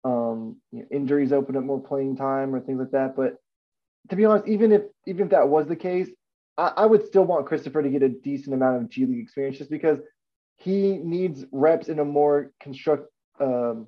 um, 0.02 0.56
you 0.72 0.80
know, 0.80 0.86
injuries 0.90 1.32
open 1.32 1.56
up 1.56 1.62
more 1.62 1.80
playing 1.80 2.16
time 2.16 2.54
or 2.54 2.60
things 2.60 2.80
like 2.80 2.92
that. 2.92 3.14
But 3.14 3.36
to 4.08 4.16
be 4.16 4.24
honest, 4.24 4.48
even 4.48 4.72
if 4.72 4.82
even 5.06 5.26
if 5.26 5.30
that 5.30 5.48
was 5.48 5.66
the 5.68 5.76
case, 5.76 6.08
I, 6.56 6.72
I 6.78 6.86
would 6.86 7.06
still 7.06 7.24
want 7.24 7.46
Christopher 7.46 7.82
to 7.82 7.90
get 7.90 8.02
a 8.02 8.08
decent 8.08 8.54
amount 8.54 8.82
of 8.82 8.88
G 8.88 9.04
League 9.04 9.22
experience 9.22 9.58
just 9.58 9.70
because 9.70 9.98
he 10.60 10.98
needs 10.98 11.44
reps 11.52 11.88
in 11.88 11.98
a 11.98 12.04
more 12.04 12.52
construct 12.60 13.10
um, 13.40 13.86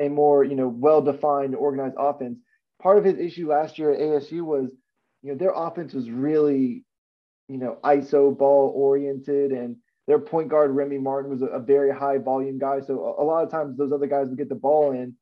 a 0.00 0.08
more 0.08 0.44
you 0.44 0.54
know 0.54 0.68
well 0.68 1.02
defined 1.02 1.54
organized 1.54 1.96
offense 1.98 2.38
part 2.80 2.98
of 2.98 3.04
his 3.04 3.18
issue 3.18 3.48
last 3.48 3.78
year 3.78 3.92
at 3.92 4.00
ASU 4.00 4.42
was, 4.42 4.70
you 5.22 5.32
know, 5.32 5.38
their 5.38 5.52
offense 5.54 5.92
was 5.92 6.10
really, 6.10 6.84
you 7.48 7.58
know, 7.58 7.78
ISO 7.84 8.36
ball 8.36 8.72
oriented, 8.74 9.52
and 9.52 9.76
their 10.06 10.18
point 10.18 10.48
guard 10.48 10.70
Remy 10.70 10.98
Martin 10.98 11.30
was 11.30 11.42
a, 11.42 11.46
a 11.46 11.60
very 11.60 11.92
high 11.92 12.18
volume 12.18 12.58
guy. 12.58 12.80
So 12.80 13.16
a, 13.18 13.22
a, 13.22 13.24
lot 13.24 13.44
of 13.44 13.50
times 13.50 13.76
those 13.76 13.92
other 13.92 14.06
guys 14.06 14.28
would 14.28 14.38
get 14.38 14.48
the 14.48 14.54
ball 14.54 14.92
in, 14.92 15.14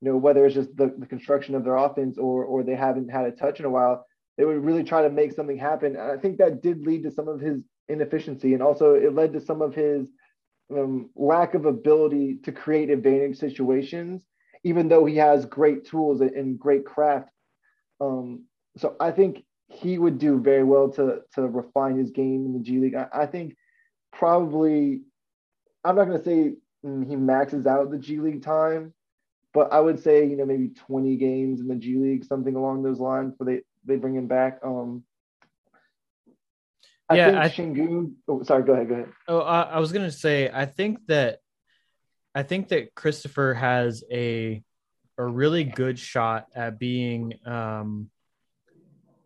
you 0.00 0.10
know, 0.10 0.16
whether 0.16 0.44
it's 0.44 0.54
just 0.54 0.76
the, 0.76 0.94
the 0.98 1.06
construction 1.06 1.54
of 1.54 1.64
their 1.64 1.76
offense 1.76 2.18
or 2.18 2.44
or 2.44 2.62
they 2.62 2.76
haven't 2.76 3.08
had 3.08 3.24
a 3.24 3.32
touch 3.32 3.58
in 3.58 3.64
a 3.64 3.70
while, 3.70 4.04
they 4.36 4.44
would 4.44 4.64
really 4.64 4.84
try 4.84 5.02
to 5.02 5.10
make 5.10 5.32
something 5.32 5.58
happen. 5.58 5.96
And 5.96 6.10
I 6.10 6.16
think 6.18 6.38
that 6.38 6.62
did 6.62 6.84
lead 6.84 7.04
to 7.04 7.10
some 7.10 7.28
of 7.28 7.40
his 7.40 7.62
inefficiency, 7.88 8.54
and 8.54 8.62
also 8.62 8.94
it 8.94 9.14
led 9.14 9.32
to 9.32 9.40
some 9.40 9.62
of 9.62 9.74
his 9.74 10.08
um, 10.70 11.10
lack 11.16 11.54
of 11.54 11.64
ability 11.64 12.38
to 12.44 12.52
create 12.52 12.90
advantage 12.90 13.38
situations 13.38 14.22
even 14.64 14.88
though 14.88 15.04
he 15.04 15.16
has 15.16 15.44
great 15.46 15.84
tools 15.84 16.20
and 16.20 16.58
great 16.58 16.84
craft. 16.84 17.30
Um, 18.00 18.44
so 18.76 18.96
I 19.00 19.10
think 19.10 19.44
he 19.68 19.98
would 19.98 20.18
do 20.18 20.40
very 20.40 20.64
well 20.64 20.90
to 20.90 21.20
to 21.34 21.42
refine 21.42 21.98
his 21.98 22.10
game 22.10 22.46
in 22.46 22.52
the 22.52 22.60
G 22.60 22.78
League. 22.78 22.94
I, 22.94 23.06
I 23.12 23.26
think 23.26 23.56
probably 24.12 25.02
I'm 25.84 25.96
not 25.96 26.06
going 26.06 26.18
to 26.18 26.24
say 26.24 26.54
he 26.82 27.16
maxes 27.16 27.66
out 27.66 27.90
the 27.90 27.98
G 27.98 28.18
League 28.18 28.42
time, 28.42 28.94
but 29.52 29.72
I 29.72 29.80
would 29.80 30.02
say 30.02 30.26
you 30.26 30.36
know 30.36 30.46
maybe 30.46 30.70
20 30.86 31.16
games 31.16 31.60
in 31.60 31.68
the 31.68 31.76
G 31.76 31.96
League, 31.96 32.24
something 32.24 32.54
along 32.54 32.82
those 32.82 33.00
lines, 33.00 33.32
before 33.32 33.46
they 33.46 33.62
they 33.84 33.96
bring 33.96 34.14
him 34.14 34.26
back. 34.26 34.58
Um, 34.62 35.04
I 37.08 37.16
yeah, 37.16 37.26
think 37.26 37.36
I, 37.36 37.48
Sengun. 37.48 38.12
Oh, 38.28 38.42
sorry. 38.42 38.64
Go 38.64 38.74
ahead. 38.74 38.88
Go 38.88 38.94
ahead. 38.94 39.08
Oh, 39.26 39.40
I, 39.40 39.62
I 39.62 39.78
was 39.80 39.92
gonna 39.92 40.10
say 40.10 40.50
I 40.52 40.66
think 40.66 41.06
that 41.06 41.38
I 42.34 42.42
think 42.42 42.68
that 42.68 42.94
Christopher 42.94 43.54
has 43.54 44.04
a 44.10 44.62
a 45.16 45.24
really 45.24 45.64
good 45.64 45.98
shot 45.98 46.46
at 46.54 46.78
being 46.78 47.34
um, 47.44 48.10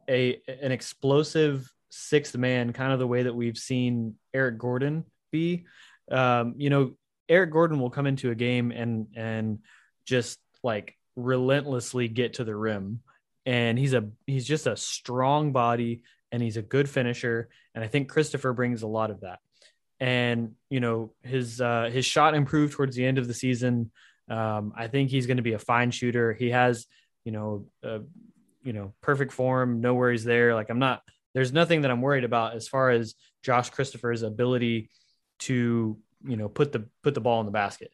a 0.08 0.40
an 0.46 0.72
explosive 0.72 1.70
sixth 1.90 2.36
man, 2.36 2.72
kind 2.72 2.92
of 2.92 2.98
the 2.98 3.06
way 3.06 3.24
that 3.24 3.34
we've 3.34 3.58
seen 3.58 4.14
Eric 4.32 4.58
Gordon 4.58 5.04
be. 5.30 5.66
Um, 6.10 6.54
you 6.56 6.70
know, 6.70 6.92
Eric 7.28 7.50
Gordon 7.50 7.80
will 7.80 7.90
come 7.90 8.06
into 8.06 8.30
a 8.30 8.34
game 8.34 8.70
and 8.70 9.08
and 9.14 9.58
just 10.06 10.38
like 10.62 10.96
relentlessly 11.16 12.08
get 12.08 12.34
to 12.34 12.44
the 12.44 12.54
rim, 12.54 13.00
and 13.44 13.78
he's 13.78 13.92
a 13.92 14.08
he's 14.26 14.46
just 14.46 14.66
a 14.66 14.76
strong 14.76 15.52
body 15.52 16.02
and 16.32 16.42
he's 16.42 16.56
a 16.56 16.62
good 16.62 16.88
finisher, 16.88 17.48
and 17.74 17.84
I 17.84 17.86
think 17.86 18.08
Christopher 18.08 18.52
brings 18.52 18.82
a 18.82 18.88
lot 18.88 19.12
of 19.12 19.20
that 19.20 19.38
and 20.02 20.56
you 20.68 20.80
know 20.80 21.12
his 21.22 21.60
uh, 21.60 21.88
his 21.92 22.04
shot 22.04 22.34
improved 22.34 22.72
towards 22.72 22.96
the 22.96 23.06
end 23.06 23.18
of 23.18 23.28
the 23.28 23.34
season. 23.34 23.92
Um, 24.28 24.72
I 24.76 24.88
think 24.88 25.10
he's 25.10 25.28
going 25.28 25.36
to 25.36 25.44
be 25.44 25.52
a 25.52 25.60
fine 25.60 25.92
shooter. 25.92 26.32
He 26.32 26.50
has 26.50 26.86
you 27.24 27.30
know 27.30 27.66
uh, 27.84 28.00
you 28.64 28.72
know 28.72 28.94
perfect 29.00 29.32
form, 29.32 29.80
no 29.80 29.94
worries 29.94 30.24
there. 30.24 30.56
Like 30.56 30.70
I'm 30.70 30.80
not 30.80 31.02
there's 31.34 31.52
nothing 31.52 31.82
that 31.82 31.90
I'm 31.92 32.02
worried 32.02 32.24
about 32.24 32.56
as 32.56 32.66
far 32.66 32.90
as 32.90 33.14
Josh 33.44 33.70
Christopher's 33.70 34.24
ability 34.24 34.90
to 35.40 35.96
you 36.26 36.36
know 36.36 36.48
put 36.48 36.72
the 36.72 36.88
put 37.04 37.14
the 37.14 37.20
ball 37.20 37.38
in 37.38 37.46
the 37.46 37.52
basket. 37.52 37.92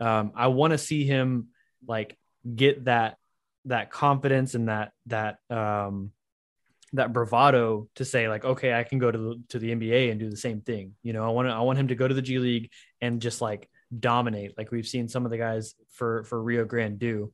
Um, 0.00 0.32
I 0.34 0.46
want 0.46 0.70
to 0.70 0.78
see 0.78 1.04
him 1.04 1.48
like 1.86 2.16
get 2.54 2.86
that 2.86 3.18
that 3.66 3.90
confidence 3.90 4.54
and 4.54 4.70
that 4.70 4.92
that 5.08 5.40
um, 5.50 6.12
that 6.92 7.12
bravado 7.12 7.88
to 7.94 8.04
say 8.04 8.28
like 8.28 8.44
okay 8.44 8.74
i 8.74 8.82
can 8.82 8.98
go 8.98 9.10
to 9.10 9.18
the, 9.18 9.42
to 9.48 9.58
the 9.58 9.70
nba 9.70 10.10
and 10.10 10.18
do 10.18 10.28
the 10.28 10.36
same 10.36 10.60
thing. 10.60 10.94
You 11.02 11.12
know 11.12 11.24
i 11.24 11.28
want 11.28 11.48
to 11.48 11.52
i 11.52 11.60
want 11.60 11.78
him 11.78 11.88
to 11.88 11.94
go 11.94 12.08
to 12.08 12.14
the 12.14 12.22
g 12.22 12.38
league 12.38 12.70
and 13.00 13.20
just 13.20 13.40
like 13.40 13.68
dominate 13.96 14.56
like 14.56 14.70
we've 14.70 14.86
seen 14.86 15.08
some 15.08 15.24
of 15.24 15.30
the 15.30 15.38
guys 15.38 15.74
for 15.92 16.24
for 16.24 16.40
rio 16.42 16.64
grande 16.64 16.98
do 16.98 17.32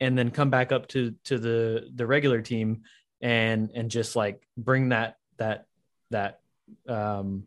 and 0.00 0.16
then 0.16 0.30
come 0.30 0.50
back 0.50 0.72
up 0.72 0.88
to 0.88 1.14
to 1.24 1.38
the 1.38 1.88
the 1.94 2.06
regular 2.06 2.42
team 2.42 2.82
and 3.20 3.70
and 3.74 3.90
just 3.90 4.16
like 4.16 4.46
bring 4.56 4.90
that 4.90 5.16
that 5.38 5.66
that 6.10 6.40
um 6.88 7.46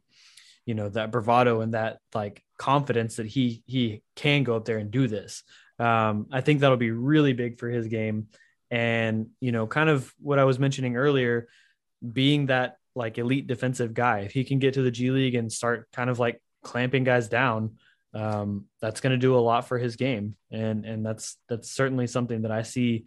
you 0.66 0.74
know 0.74 0.90
that 0.90 1.12
bravado 1.12 1.62
and 1.62 1.74
that 1.74 2.00
like 2.14 2.44
confidence 2.58 3.18
that 3.18 3.28
he 3.28 3.64
he 3.66 4.02
can 4.16 4.44
go 4.44 4.56
up 4.56 4.66
there 4.66 4.78
and 4.78 4.90
do 4.90 5.08
this. 5.08 5.44
Um 5.78 6.28
i 6.32 6.42
think 6.42 6.62
that'll 6.62 6.78
be 6.78 6.92
really 6.92 7.34
big 7.34 7.60
for 7.60 7.70
his 7.70 7.88
game 7.88 8.28
and, 8.72 9.28
you 9.40 9.52
know, 9.52 9.68
kind 9.68 9.90
of 9.90 10.14
what 10.20 10.40
I 10.40 10.44
was 10.44 10.60
mentioning 10.60 10.96
earlier, 10.96 11.48
being 12.12 12.48
that 12.48 12.78
like 12.96 13.18
elite 13.18 13.48
defensive 13.48 13.94
guy, 13.94 14.20
if 14.20 14.32
he 14.32 14.44
can 14.44 14.60
get 14.60 14.76
to 14.76 14.82
the 14.82 14.92
G 14.92 15.12
League 15.12 15.36
and 15.36 15.52
start 15.52 15.88
kind 15.92 16.10
of 16.10 16.20
like 16.20 16.42
clamping 16.64 17.04
guys 17.04 17.28
down, 17.28 17.78
um, 18.14 18.66
that's 18.82 19.02
going 19.02 19.12
to 19.12 19.18
do 19.18 19.36
a 19.36 19.40
lot 19.40 19.68
for 19.68 19.78
his 19.78 19.98
game. 19.98 20.36
And, 20.52 20.86
and 20.86 21.06
that's, 21.06 21.38
that's 21.50 21.70
certainly 21.70 22.08
something 22.08 22.44
that 22.44 22.52
I 22.52 22.62
see, 22.62 23.06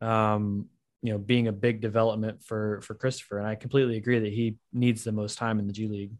um, 0.00 0.66
you 1.02 1.12
know, 1.12 1.18
being 1.18 1.48
a 1.48 1.52
big 1.52 1.80
development 1.80 2.42
for, 2.44 2.82
for 2.82 2.94
Christopher. 2.94 3.38
And 3.38 3.46
I 3.46 3.54
completely 3.54 3.96
agree 3.96 4.18
that 4.18 4.32
he 4.32 4.56
needs 4.72 5.02
the 5.02 5.12
most 5.12 5.38
time 5.38 5.58
in 5.58 5.66
the 5.66 5.72
G 5.72 5.88
League. 5.88 6.12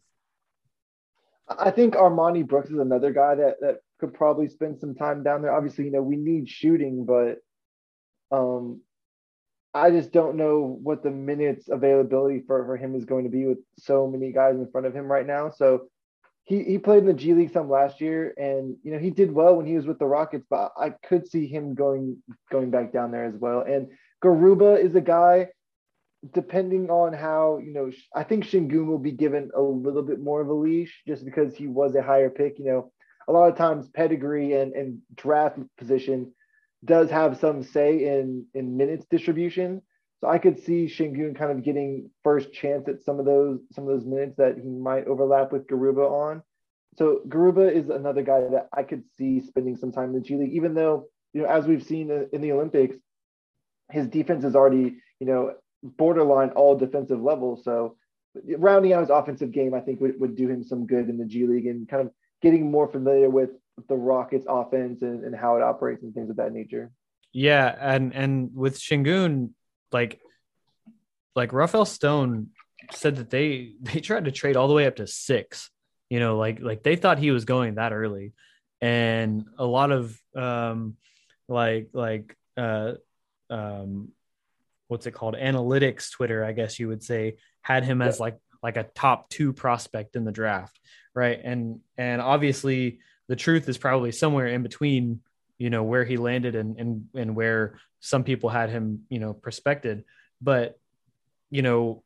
I 1.48 1.70
think 1.70 1.94
Armoni 1.94 2.46
Brooks 2.46 2.70
is 2.70 2.78
another 2.78 3.12
guy 3.12 3.34
that, 3.34 3.60
that 3.60 3.80
could 3.98 4.14
probably 4.14 4.48
spend 4.48 4.78
some 4.78 4.94
time 4.94 5.22
down 5.22 5.42
there. 5.42 5.52
Obviously, 5.52 5.84
you 5.84 5.90
know, 5.90 6.00
we 6.00 6.16
need 6.16 6.48
shooting, 6.48 7.04
but 7.04 7.38
um, 8.30 8.80
I 9.72 9.90
just 9.90 10.12
don't 10.12 10.36
know 10.36 10.78
what 10.82 11.02
the 11.02 11.10
minutes 11.10 11.68
availability 11.68 12.42
for, 12.46 12.64
for 12.64 12.76
him 12.76 12.94
is 12.94 13.04
going 13.04 13.24
to 13.24 13.30
be 13.30 13.46
with 13.46 13.58
so 13.78 14.06
many 14.08 14.32
guys 14.32 14.56
in 14.56 14.70
front 14.70 14.86
of 14.86 14.94
him 14.94 15.06
right 15.06 15.26
now. 15.26 15.50
So 15.50 15.88
he, 16.44 16.64
he 16.64 16.78
played 16.78 17.00
in 17.00 17.06
the 17.06 17.14
G 17.14 17.34
League 17.34 17.52
some 17.52 17.70
last 17.70 18.00
year 18.00 18.34
and 18.36 18.76
you 18.82 18.90
know 18.92 18.98
he 18.98 19.10
did 19.10 19.30
well 19.30 19.54
when 19.54 19.66
he 19.66 19.76
was 19.76 19.86
with 19.86 19.98
the 19.98 20.06
Rockets, 20.06 20.46
but 20.50 20.72
I 20.76 20.90
could 21.06 21.28
see 21.28 21.46
him 21.46 21.74
going 21.74 22.20
going 22.50 22.70
back 22.70 22.92
down 22.92 23.12
there 23.12 23.26
as 23.26 23.36
well. 23.36 23.60
And 23.60 23.88
Garuba 24.22 24.82
is 24.82 24.94
a 24.96 25.00
guy, 25.00 25.48
depending 26.34 26.90
on 26.90 27.12
how, 27.12 27.58
you 27.58 27.72
know, 27.72 27.90
I 28.14 28.24
think 28.24 28.44
Sengun 28.44 28.86
will 28.86 28.98
be 28.98 29.12
given 29.12 29.50
a 29.56 29.60
little 29.60 30.02
bit 30.02 30.20
more 30.20 30.40
of 30.40 30.48
a 30.48 30.52
leash 30.52 31.02
just 31.06 31.24
because 31.24 31.54
he 31.54 31.68
was 31.68 31.94
a 31.94 32.02
higher 32.02 32.30
pick. 32.30 32.58
You 32.58 32.64
know, 32.64 32.92
a 33.28 33.32
lot 33.32 33.50
of 33.50 33.56
times 33.56 33.88
pedigree 33.88 34.54
and, 34.54 34.72
and 34.72 34.98
draft 35.14 35.58
position 35.78 36.32
does 36.84 37.10
have 37.10 37.38
some 37.38 37.62
say 37.62 38.06
in 38.06 38.46
in 38.54 38.76
minutes 38.76 39.06
distribution. 39.10 39.82
So 40.20 40.28
I 40.28 40.38
could 40.38 40.62
see 40.62 40.86
Sengun 40.86 41.36
kind 41.36 41.50
of 41.50 41.64
getting 41.64 42.10
first 42.22 42.52
chance 42.52 42.88
at 42.88 43.02
some 43.02 43.18
of 43.18 43.24
those 43.24 43.60
some 43.72 43.84
of 43.84 43.90
those 43.90 44.06
minutes 44.06 44.36
that 44.36 44.58
he 44.58 44.68
might 44.68 45.06
overlap 45.06 45.52
with 45.52 45.66
Garuba 45.66 46.10
on. 46.10 46.42
So 46.96 47.20
Garuba 47.28 47.72
is 47.72 47.88
another 47.88 48.22
guy 48.22 48.40
that 48.40 48.68
I 48.72 48.82
could 48.82 49.04
see 49.16 49.40
spending 49.40 49.76
some 49.76 49.92
time 49.92 50.10
in 50.10 50.14
the 50.14 50.20
G 50.20 50.36
League, 50.36 50.52
even 50.52 50.74
though 50.74 51.06
you 51.32 51.42
know 51.42 51.48
as 51.48 51.66
we've 51.66 51.82
seen 51.82 52.10
in 52.32 52.40
the 52.40 52.52
Olympics, 52.52 52.96
his 53.90 54.08
defense 54.08 54.44
is 54.44 54.54
already 54.54 54.96
you 55.18 55.26
know 55.26 55.54
borderline 55.82 56.50
all 56.50 56.76
defensive 56.76 57.20
level. 57.20 57.60
So 57.62 57.96
rounding 58.58 58.92
out 58.92 59.00
his 59.00 59.10
offensive 59.10 59.52
game, 59.52 59.74
I 59.74 59.80
think 59.80 60.00
would, 60.00 60.20
would 60.20 60.36
do 60.36 60.48
him 60.48 60.62
some 60.62 60.86
good 60.86 61.08
in 61.08 61.18
the 61.18 61.24
G 61.24 61.46
League 61.46 61.66
and 61.66 61.88
kind 61.88 62.06
of 62.06 62.12
getting 62.42 62.70
more 62.70 62.88
familiar 62.88 63.28
with 63.28 63.50
the 63.88 63.96
Rockets 63.96 64.46
offense 64.48 65.02
and, 65.02 65.24
and 65.24 65.34
how 65.34 65.56
it 65.56 65.62
operates 65.62 66.02
and 66.02 66.14
things 66.14 66.30
of 66.30 66.36
that 66.36 66.52
nature. 66.52 66.90
Yeah, 67.32 67.74
and 67.78 68.14
and 68.14 68.50
with 68.54 68.78
Sengun, 68.78 69.50
like 69.92 70.20
like 71.36 71.52
Rafael 71.52 71.84
Stone 71.84 72.48
said 72.92 73.16
that 73.16 73.30
they 73.30 73.74
they 73.80 74.00
tried 74.00 74.24
to 74.24 74.32
trade 74.32 74.56
all 74.56 74.68
the 74.68 74.74
way 74.74 74.86
up 74.86 74.96
to 74.96 75.06
six. 75.06 75.70
You 76.08 76.18
know, 76.18 76.36
like 76.36 76.60
like 76.60 76.82
they 76.82 76.96
thought 76.96 77.18
he 77.18 77.30
was 77.30 77.44
going 77.44 77.76
that 77.76 77.92
early, 77.92 78.32
and 78.80 79.44
a 79.58 79.64
lot 79.64 79.92
of 79.92 80.18
um 80.34 80.96
like 81.48 81.90
like 81.92 82.36
uh 82.56 82.94
um 83.48 84.08
what's 84.88 85.06
it 85.06 85.12
called 85.12 85.36
analytics 85.36 86.10
Twitter, 86.10 86.44
I 86.44 86.50
guess 86.50 86.80
you 86.80 86.88
would 86.88 87.04
say, 87.04 87.36
had 87.62 87.84
him 87.84 88.02
as 88.02 88.18
like 88.18 88.38
like 88.60 88.76
a 88.76 88.88
top 88.94 89.30
two 89.30 89.52
prospect 89.52 90.16
in 90.16 90.24
the 90.24 90.32
draft, 90.32 90.78
right? 91.14 91.40
And 91.42 91.80
and 91.96 92.20
obviously 92.20 92.98
the 93.30 93.36
truth 93.36 93.68
is 93.68 93.78
probably 93.78 94.12
somewhere 94.12 94.48
in 94.48 94.62
between 94.62 95.20
you 95.60 95.68
know, 95.68 95.82
where 95.82 96.04
he 96.04 96.16
landed 96.16 96.54
and 96.56 96.80
and 96.80 97.04
and 97.14 97.36
where 97.36 97.78
some 98.00 98.24
people 98.24 98.48
had 98.48 98.70
him, 98.70 99.02
you 99.10 99.18
know, 99.18 99.34
prospected. 99.34 100.04
But 100.40 100.78
you 101.50 101.60
know, 101.60 102.02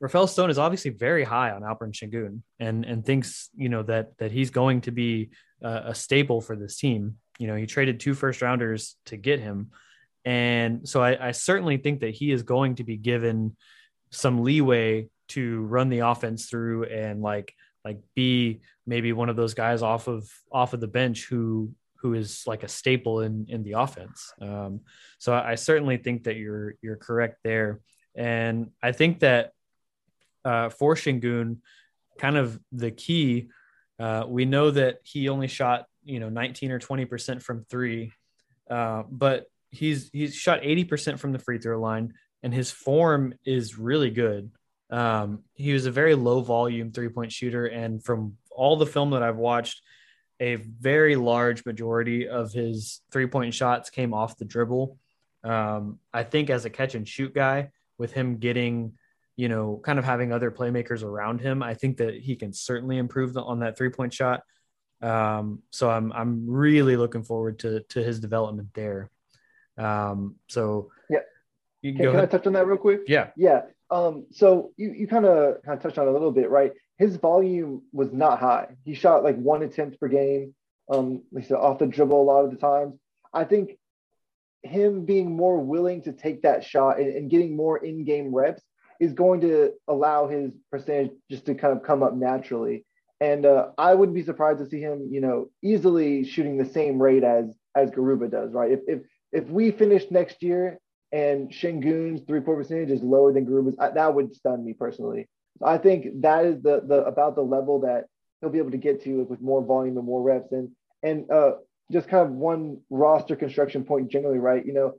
Rafael 0.00 0.26
Stone 0.26 0.50
is 0.50 0.58
obviously 0.58 0.90
very 0.90 1.22
high 1.22 1.52
on 1.52 1.62
Alperen 1.62 1.92
Sengun 1.92 2.40
and 2.58 2.84
and 2.84 3.06
thinks 3.06 3.48
you 3.56 3.68
know 3.68 3.84
that 3.84 4.18
that 4.18 4.32
he's 4.32 4.50
going 4.50 4.80
to 4.82 4.90
be 4.90 5.30
a, 5.62 5.82
a 5.86 5.94
staple 5.94 6.40
for 6.40 6.56
this 6.56 6.76
team. 6.76 7.16
You 7.38 7.46
know, 7.46 7.54
he 7.54 7.66
traded 7.66 8.00
two 8.00 8.12
first 8.12 8.42
rounders 8.42 8.96
to 9.06 9.16
get 9.16 9.38
him, 9.38 9.70
and 10.24 10.88
so 10.88 11.00
I, 11.00 11.28
I 11.28 11.30
certainly 11.30 11.76
think 11.76 12.00
that 12.00 12.14
he 12.14 12.32
is 12.32 12.42
going 12.42 12.74
to 12.76 12.84
be 12.84 12.96
given 12.96 13.56
some 14.10 14.42
leeway 14.42 15.10
to 15.28 15.62
run 15.62 15.90
the 15.90 16.00
offense 16.00 16.46
through 16.46 16.86
and 16.86 17.22
like 17.22 17.54
like 17.84 17.98
be 18.14 18.60
maybe 18.86 19.12
one 19.12 19.28
of 19.28 19.36
those 19.36 19.54
guys 19.54 19.82
off 19.82 20.08
of 20.08 20.28
off 20.50 20.72
of 20.72 20.80
the 20.80 20.88
bench 20.88 21.26
who 21.26 21.72
who 21.96 22.14
is 22.14 22.44
like 22.46 22.62
a 22.62 22.68
staple 22.68 23.20
in 23.20 23.46
in 23.48 23.62
the 23.62 23.72
offense. 23.72 24.32
Um, 24.40 24.80
so 25.18 25.32
I, 25.32 25.52
I 25.52 25.54
certainly 25.54 25.96
think 25.96 26.24
that 26.24 26.36
you're 26.36 26.74
you're 26.82 26.96
correct 26.96 27.38
there, 27.44 27.80
and 28.14 28.70
I 28.82 28.92
think 28.92 29.20
that 29.20 29.52
uh, 30.44 30.68
for 30.68 30.94
Sengun, 30.94 31.58
kind 32.18 32.36
of 32.36 32.60
the 32.72 32.90
key. 32.90 33.48
Uh, 33.98 34.24
we 34.26 34.44
know 34.44 34.70
that 34.72 34.98
he 35.04 35.28
only 35.28 35.46
shot 35.46 35.86
you 36.04 36.20
know 36.20 36.28
19 36.28 36.72
or 36.72 36.78
20 36.78 37.04
percent 37.04 37.42
from 37.42 37.64
three, 37.70 38.12
uh, 38.70 39.04
but 39.10 39.46
he's 39.70 40.10
he's 40.12 40.34
shot 40.34 40.60
80 40.62 40.84
percent 40.84 41.20
from 41.20 41.32
the 41.32 41.38
free 41.38 41.58
throw 41.58 41.80
line, 41.80 42.14
and 42.42 42.52
his 42.52 42.70
form 42.70 43.34
is 43.44 43.78
really 43.78 44.10
good. 44.10 44.50
Um, 44.94 45.40
he 45.54 45.72
was 45.72 45.86
a 45.86 45.90
very 45.90 46.14
low 46.14 46.40
volume 46.40 46.92
three 46.92 47.08
point 47.08 47.32
shooter, 47.32 47.66
and 47.66 48.02
from 48.04 48.36
all 48.50 48.76
the 48.76 48.86
film 48.86 49.10
that 49.10 49.22
I've 49.22 49.36
watched, 49.36 49.82
a 50.40 50.56
very 50.56 51.16
large 51.16 51.64
majority 51.64 52.28
of 52.28 52.52
his 52.52 53.00
three 53.10 53.26
point 53.26 53.54
shots 53.54 53.90
came 53.90 54.14
off 54.14 54.38
the 54.38 54.44
dribble. 54.44 54.98
Um, 55.42 55.98
I 56.12 56.22
think 56.22 56.50
as 56.50 56.64
a 56.64 56.70
catch 56.70 56.94
and 56.94 57.08
shoot 57.08 57.34
guy, 57.34 57.70
with 57.98 58.12
him 58.12 58.36
getting 58.36 58.94
you 59.36 59.48
know, 59.48 59.80
kind 59.82 59.98
of 59.98 60.04
having 60.04 60.32
other 60.32 60.50
playmakers 60.50 61.02
around 61.02 61.40
him, 61.40 61.62
I 61.62 61.74
think 61.74 61.96
that 61.96 62.14
he 62.14 62.36
can 62.36 62.52
certainly 62.52 62.98
improve 62.98 63.36
on 63.36 63.60
that 63.60 63.76
three 63.76 63.90
point 63.90 64.12
shot. 64.12 64.42
Um, 65.02 65.62
so 65.70 65.90
I'm 65.90 66.12
I'm 66.12 66.48
really 66.48 66.96
looking 66.96 67.24
forward 67.24 67.58
to 67.60 67.80
to 67.80 68.02
his 68.02 68.20
development 68.20 68.68
there. 68.74 69.10
Um, 69.76 70.36
so 70.48 70.92
yeah, 71.10 71.20
can, 71.82 71.96
can 71.96 72.16
I 72.16 72.26
touch 72.26 72.46
on 72.46 72.52
that 72.52 72.66
real 72.66 72.78
quick? 72.78 73.02
Yeah, 73.08 73.30
yeah. 73.36 73.62
Um, 73.94 74.26
so 74.32 74.72
you 74.76 74.92
you 74.92 75.06
kind 75.06 75.24
of 75.24 75.62
kind 75.62 75.76
of 75.76 75.82
touched 75.82 75.98
on 75.98 76.08
a 76.08 76.10
little 76.10 76.32
bit, 76.32 76.50
right? 76.50 76.72
His 76.98 77.14
volume 77.14 77.82
was 77.92 78.12
not 78.12 78.40
high. 78.40 78.66
He 78.84 78.94
shot 78.94 79.22
like 79.22 79.36
one 79.36 79.62
attempt 79.62 80.00
per 80.00 80.08
game. 80.08 80.54
Um, 80.92 81.22
like 81.30 81.46
said, 81.46 81.58
off 81.58 81.78
the 81.78 81.86
dribble 81.86 82.20
a 82.20 82.30
lot 82.30 82.44
of 82.44 82.50
the 82.50 82.56
times. 82.56 82.94
I 83.32 83.44
think 83.44 83.78
him 84.64 85.04
being 85.04 85.36
more 85.36 85.58
willing 85.60 86.02
to 86.02 86.12
take 86.12 86.42
that 86.42 86.64
shot 86.64 86.98
and, 86.98 87.14
and 87.14 87.30
getting 87.30 87.56
more 87.56 87.78
in-game 87.78 88.34
reps 88.34 88.62
is 89.00 89.12
going 89.12 89.40
to 89.42 89.72
allow 89.86 90.26
his 90.26 90.50
percentage 90.70 91.12
just 91.30 91.46
to 91.46 91.54
kind 91.54 91.76
of 91.76 91.84
come 91.84 92.02
up 92.02 92.14
naturally. 92.14 92.84
And 93.20 93.46
uh, 93.46 93.68
I 93.78 93.94
wouldn't 93.94 94.16
be 94.16 94.24
surprised 94.24 94.58
to 94.58 94.68
see 94.68 94.80
him, 94.80 95.08
you 95.10 95.20
know, 95.20 95.50
easily 95.62 96.24
shooting 96.24 96.58
the 96.58 96.64
same 96.64 97.00
rate 97.00 97.22
as 97.22 97.54
as 97.76 97.90
Garuba 97.90 98.28
does, 98.30 98.52
right? 98.52 98.72
If 98.72 98.80
if 98.88 99.00
if 99.32 99.48
we 99.48 99.70
finish 99.70 100.10
next 100.10 100.42
year 100.42 100.78
and 101.14 101.50
Sengun's 101.50 102.22
three 102.26 102.40
point 102.40 102.58
percentage 102.58 102.90
is 102.90 103.02
lower 103.02 103.32
than 103.32 103.46
Garuba's, 103.46 103.76
that 103.76 104.14
would 104.14 104.34
stun 104.34 104.64
me 104.64 104.72
personally. 104.72 105.28
So 105.60 105.66
I 105.66 105.78
think 105.78 106.22
that 106.22 106.44
is 106.44 106.60
the 106.60 106.82
the 106.84 107.04
about 107.04 107.36
the 107.36 107.42
level 107.42 107.80
that 107.82 108.06
he'll 108.40 108.50
be 108.50 108.58
able 108.58 108.72
to 108.72 108.76
get 108.88 109.04
to 109.04 109.22
with 109.22 109.40
more 109.40 109.64
volume 109.64 109.96
and 109.96 110.04
more 110.04 110.22
reps. 110.22 110.50
And 110.50 110.72
and 111.04 111.30
uh, 111.30 111.52
just 111.92 112.08
kind 112.08 112.26
of 112.26 112.34
one 112.34 112.80
roster 112.90 113.36
construction 113.36 113.84
point 113.84 114.10
generally, 114.10 114.40
right? 114.40 114.66
You 114.66 114.72
know, 114.72 114.94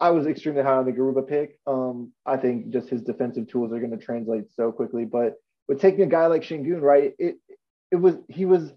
I 0.00 0.10
was 0.10 0.26
extremely 0.26 0.62
high 0.62 0.76
on 0.76 0.86
the 0.86 0.92
Garuba 0.92 1.28
pick. 1.28 1.58
Um, 1.66 2.12
I 2.24 2.38
think 2.38 2.70
just 2.70 2.88
his 2.88 3.02
defensive 3.02 3.48
tools 3.48 3.72
are 3.72 3.78
going 3.78 3.90
to 3.90 3.98
translate 3.98 4.50
so 4.56 4.72
quickly. 4.72 5.04
But 5.04 5.34
with 5.68 5.82
taking 5.82 6.02
a 6.02 6.06
guy 6.06 6.28
like 6.28 6.44
Sengun, 6.44 6.80
right? 6.80 7.12
It 7.18 7.36
it 7.90 7.96
was 7.96 8.14
he 8.28 8.46
was 8.46 8.72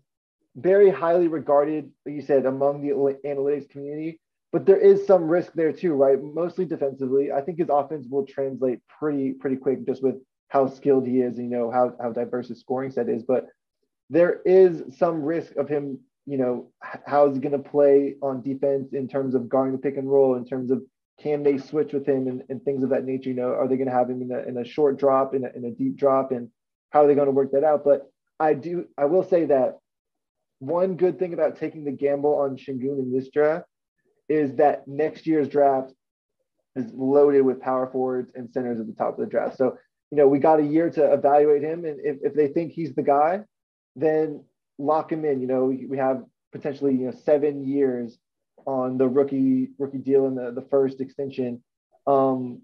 very 0.57 0.89
highly 0.89 1.29
regarded, 1.29 1.89
like 2.05 2.15
you 2.15 2.21
said, 2.21 2.45
among 2.45 2.81
the 2.81 2.89
analytics 3.25 3.69
community. 3.69 4.19
But 4.53 4.67
there 4.67 4.77
is 4.77 5.07
some 5.07 5.23
risk 5.23 5.51
there 5.53 5.73
too, 5.73 5.93
right? 5.93 6.21
Mostly 6.21 6.65
defensively. 6.65 7.31
I 7.31 7.41
think 7.41 7.57
his 7.57 7.69
offense 7.69 8.05
will 8.07 8.25
translate 8.25 8.79
pretty 8.87 9.33
pretty 9.33 9.55
quick, 9.55 9.85
just 9.85 10.03
with 10.03 10.15
how 10.47 10.67
skilled 10.67 11.07
he 11.07 11.21
is, 11.21 11.37
you 11.37 11.49
know 11.49 11.71
how 11.71 11.95
how 11.99 12.11
diverse 12.11 12.49
his 12.49 12.59
scoring 12.59 12.91
set 12.91 13.09
is. 13.09 13.23
But 13.23 13.47
there 14.11 14.41
is 14.45 14.83
some 14.95 15.23
risk 15.23 15.55
of 15.55 15.67
him, 15.67 15.99
you 16.27 16.37
know, 16.37 16.71
how 16.79 17.27
is 17.27 17.35
he 17.35 17.41
going 17.41 17.63
to 17.63 17.69
play 17.69 18.15
on 18.21 18.43
defense 18.43 18.93
in 18.93 19.07
terms 19.07 19.33
of 19.33 19.49
guarding 19.49 19.71
the 19.71 19.79
pick 19.79 19.97
and 19.97 20.09
roll, 20.09 20.35
in 20.35 20.45
terms 20.45 20.69
of 20.69 20.83
can 21.19 21.41
they 21.41 21.57
switch 21.57 21.91
with 21.91 22.05
him 22.05 22.27
and, 22.27 22.43
and 22.49 22.63
things 22.63 22.83
of 22.83 22.91
that 22.91 23.05
nature? 23.05 23.29
You 23.29 23.35
know, 23.35 23.53
are 23.53 23.67
they 23.67 23.77
going 23.77 23.89
to 23.89 23.93
have 23.95 24.09
him 24.09 24.21
in 24.21 24.31
a, 24.31 24.39
in 24.47 24.57
a 24.57 24.65
short 24.65 24.99
drop, 24.99 25.33
in 25.33 25.45
a, 25.45 25.49
in 25.55 25.65
a 25.65 25.71
deep 25.71 25.95
drop, 25.95 26.31
and 26.31 26.49
how 26.91 27.03
are 27.03 27.07
they 27.07 27.15
going 27.15 27.25
to 27.25 27.31
work 27.31 27.51
that 27.53 27.63
out? 27.63 27.83
But 27.83 28.03
I 28.39 28.53
do, 28.53 28.85
I 28.99 29.05
will 29.05 29.23
say 29.23 29.45
that 29.45 29.79
one 30.59 30.95
good 30.95 31.17
thing 31.17 31.33
about 31.33 31.57
taking 31.57 31.85
the 31.85 31.91
gamble 31.91 32.35
on 32.35 32.57
Sengun 32.57 32.99
in 32.99 33.11
this 33.11 33.29
draft 33.29 33.65
is 34.29 34.55
that 34.55 34.87
next 34.87 35.27
year's 35.27 35.49
draft 35.49 35.93
is 36.75 36.91
loaded 36.93 37.41
with 37.41 37.61
power 37.61 37.87
forwards 37.91 38.31
and 38.35 38.51
centers 38.51 38.79
at 38.79 38.87
the 38.87 38.93
top 38.93 39.13
of 39.13 39.19
the 39.19 39.25
draft. 39.25 39.57
So, 39.57 39.77
you 40.11 40.17
know, 40.17 40.27
we 40.27 40.39
got 40.39 40.59
a 40.59 40.63
year 40.63 40.89
to 40.91 41.13
evaluate 41.13 41.63
him. 41.63 41.85
And 41.85 41.99
if, 42.03 42.17
if 42.23 42.33
they 42.33 42.47
think 42.47 42.71
he's 42.71 42.93
the 42.95 43.03
guy, 43.03 43.41
then 43.95 44.43
lock 44.77 45.11
him 45.11 45.25
in. 45.25 45.41
You 45.41 45.47
know, 45.47 45.65
we, 45.65 45.85
we 45.85 45.97
have 45.97 46.23
potentially, 46.51 46.93
you 46.93 47.05
know, 47.05 47.13
seven 47.25 47.67
years 47.67 48.17
on 48.65 48.97
the 48.97 49.07
rookie 49.07 49.69
rookie 49.77 49.97
deal 49.97 50.25
and 50.25 50.37
the, 50.37 50.51
the 50.51 50.67
first 50.69 51.01
extension. 51.01 51.61
Um, 52.07 52.61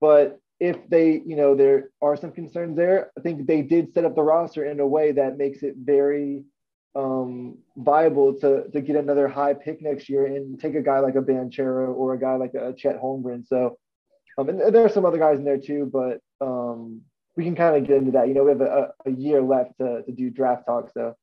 but 0.00 0.40
if 0.58 0.76
they, 0.88 1.22
you 1.24 1.36
know, 1.36 1.54
there 1.54 1.90
are 2.02 2.16
some 2.16 2.32
concerns 2.32 2.76
there, 2.76 3.10
I 3.16 3.20
think 3.20 3.46
they 3.46 3.62
did 3.62 3.92
set 3.92 4.04
up 4.04 4.14
the 4.14 4.22
roster 4.22 4.64
in 4.64 4.80
a 4.80 4.86
way 4.86 5.12
that 5.12 5.38
makes 5.38 5.62
it 5.62 5.74
very 5.76 6.44
um, 6.94 7.58
viable 7.76 8.34
to 8.40 8.68
to 8.68 8.80
get 8.80 8.96
another 8.96 9.28
high 9.28 9.54
pick 9.54 9.80
next 9.80 10.08
year 10.08 10.26
and 10.26 10.58
take 10.60 10.74
a 10.74 10.82
guy 10.82 11.00
like 11.00 11.14
a 11.14 11.22
Banchero 11.22 11.94
or 11.94 12.14
a 12.14 12.20
guy 12.20 12.36
like 12.36 12.54
a 12.54 12.72
Chet 12.72 13.00
Holmgren. 13.00 13.46
So, 13.46 13.78
um, 14.38 14.48
and 14.48 14.74
there 14.74 14.84
are 14.84 14.88
some 14.88 15.04
other 15.04 15.18
guys 15.18 15.38
in 15.38 15.44
there 15.44 15.58
too, 15.58 15.90
but 15.92 16.20
um, 16.44 17.02
we 17.36 17.44
can 17.44 17.54
kind 17.54 17.76
of 17.76 17.86
get 17.86 17.98
into 17.98 18.12
that. 18.12 18.28
You 18.28 18.34
know, 18.34 18.44
we 18.44 18.50
have 18.50 18.60
a, 18.60 18.90
a 19.06 19.10
year 19.10 19.40
left 19.40 19.78
to, 19.78 20.02
to 20.02 20.12
do 20.12 20.30
draft 20.30 20.66
talk, 20.66 20.90
so 20.92 21.14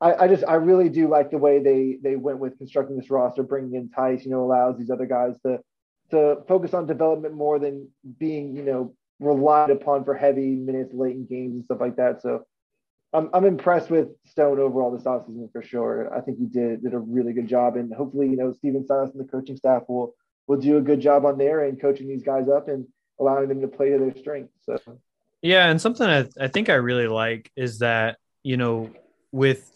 I, 0.00 0.14
I, 0.24 0.28
just 0.28 0.44
I 0.46 0.54
really 0.54 0.88
do 0.88 1.08
like 1.08 1.30
the 1.30 1.38
way 1.38 1.60
they 1.60 1.98
they 2.02 2.16
went 2.16 2.38
with 2.38 2.58
constructing 2.58 2.96
this 2.96 3.10
roster, 3.10 3.42
bringing 3.42 3.74
in 3.74 3.88
Theis. 3.88 4.24
You 4.24 4.30
know, 4.30 4.44
allows 4.44 4.76
these 4.78 4.90
other 4.90 5.06
guys 5.06 5.36
to 5.46 5.60
to 6.10 6.42
focus 6.46 6.74
on 6.74 6.86
development 6.86 7.34
more 7.34 7.58
than 7.58 7.88
being 8.18 8.54
you 8.54 8.62
know 8.62 8.94
relied 9.18 9.70
upon 9.70 10.04
for 10.04 10.14
heavy 10.14 10.54
minutes 10.54 10.92
late 10.92 11.16
in 11.16 11.26
games 11.26 11.54
and 11.54 11.64
stuff 11.64 11.80
like 11.80 11.96
that. 11.96 12.20
So 12.20 12.44
I'm 13.16 13.30
I'm 13.32 13.44
impressed 13.44 13.90
with 13.90 14.08
Stone 14.26 14.60
overall 14.60 14.90
this 14.90 15.04
offseason 15.04 15.50
for 15.50 15.62
sure. 15.62 16.14
I 16.14 16.20
think 16.20 16.38
he 16.38 16.46
did 16.46 16.82
did 16.82 16.92
a 16.92 16.98
really 16.98 17.32
good 17.32 17.48
job, 17.48 17.76
and 17.76 17.92
hopefully 17.92 18.28
you 18.28 18.36
know 18.36 18.52
Stephen 18.52 18.86
Silas 18.86 19.10
and 19.12 19.20
the 19.20 19.30
coaching 19.30 19.56
staff 19.56 19.84
will 19.88 20.14
will 20.46 20.58
do 20.58 20.76
a 20.76 20.82
good 20.82 21.00
job 21.00 21.24
on 21.24 21.38
there 21.38 21.64
and 21.64 21.80
coaching 21.80 22.08
these 22.08 22.22
guys 22.22 22.48
up 22.48 22.68
and 22.68 22.86
allowing 23.18 23.48
them 23.48 23.60
to 23.62 23.68
play 23.68 23.90
to 23.90 23.98
their 23.98 24.14
strengths. 24.16 24.52
So. 24.64 24.78
Yeah, 25.42 25.68
and 25.68 25.80
something 25.80 26.06
I, 26.06 26.28
I 26.40 26.48
think 26.48 26.68
I 26.68 26.74
really 26.74 27.08
like 27.08 27.50
is 27.56 27.78
that 27.78 28.18
you 28.42 28.56
know 28.56 28.90
with 29.32 29.70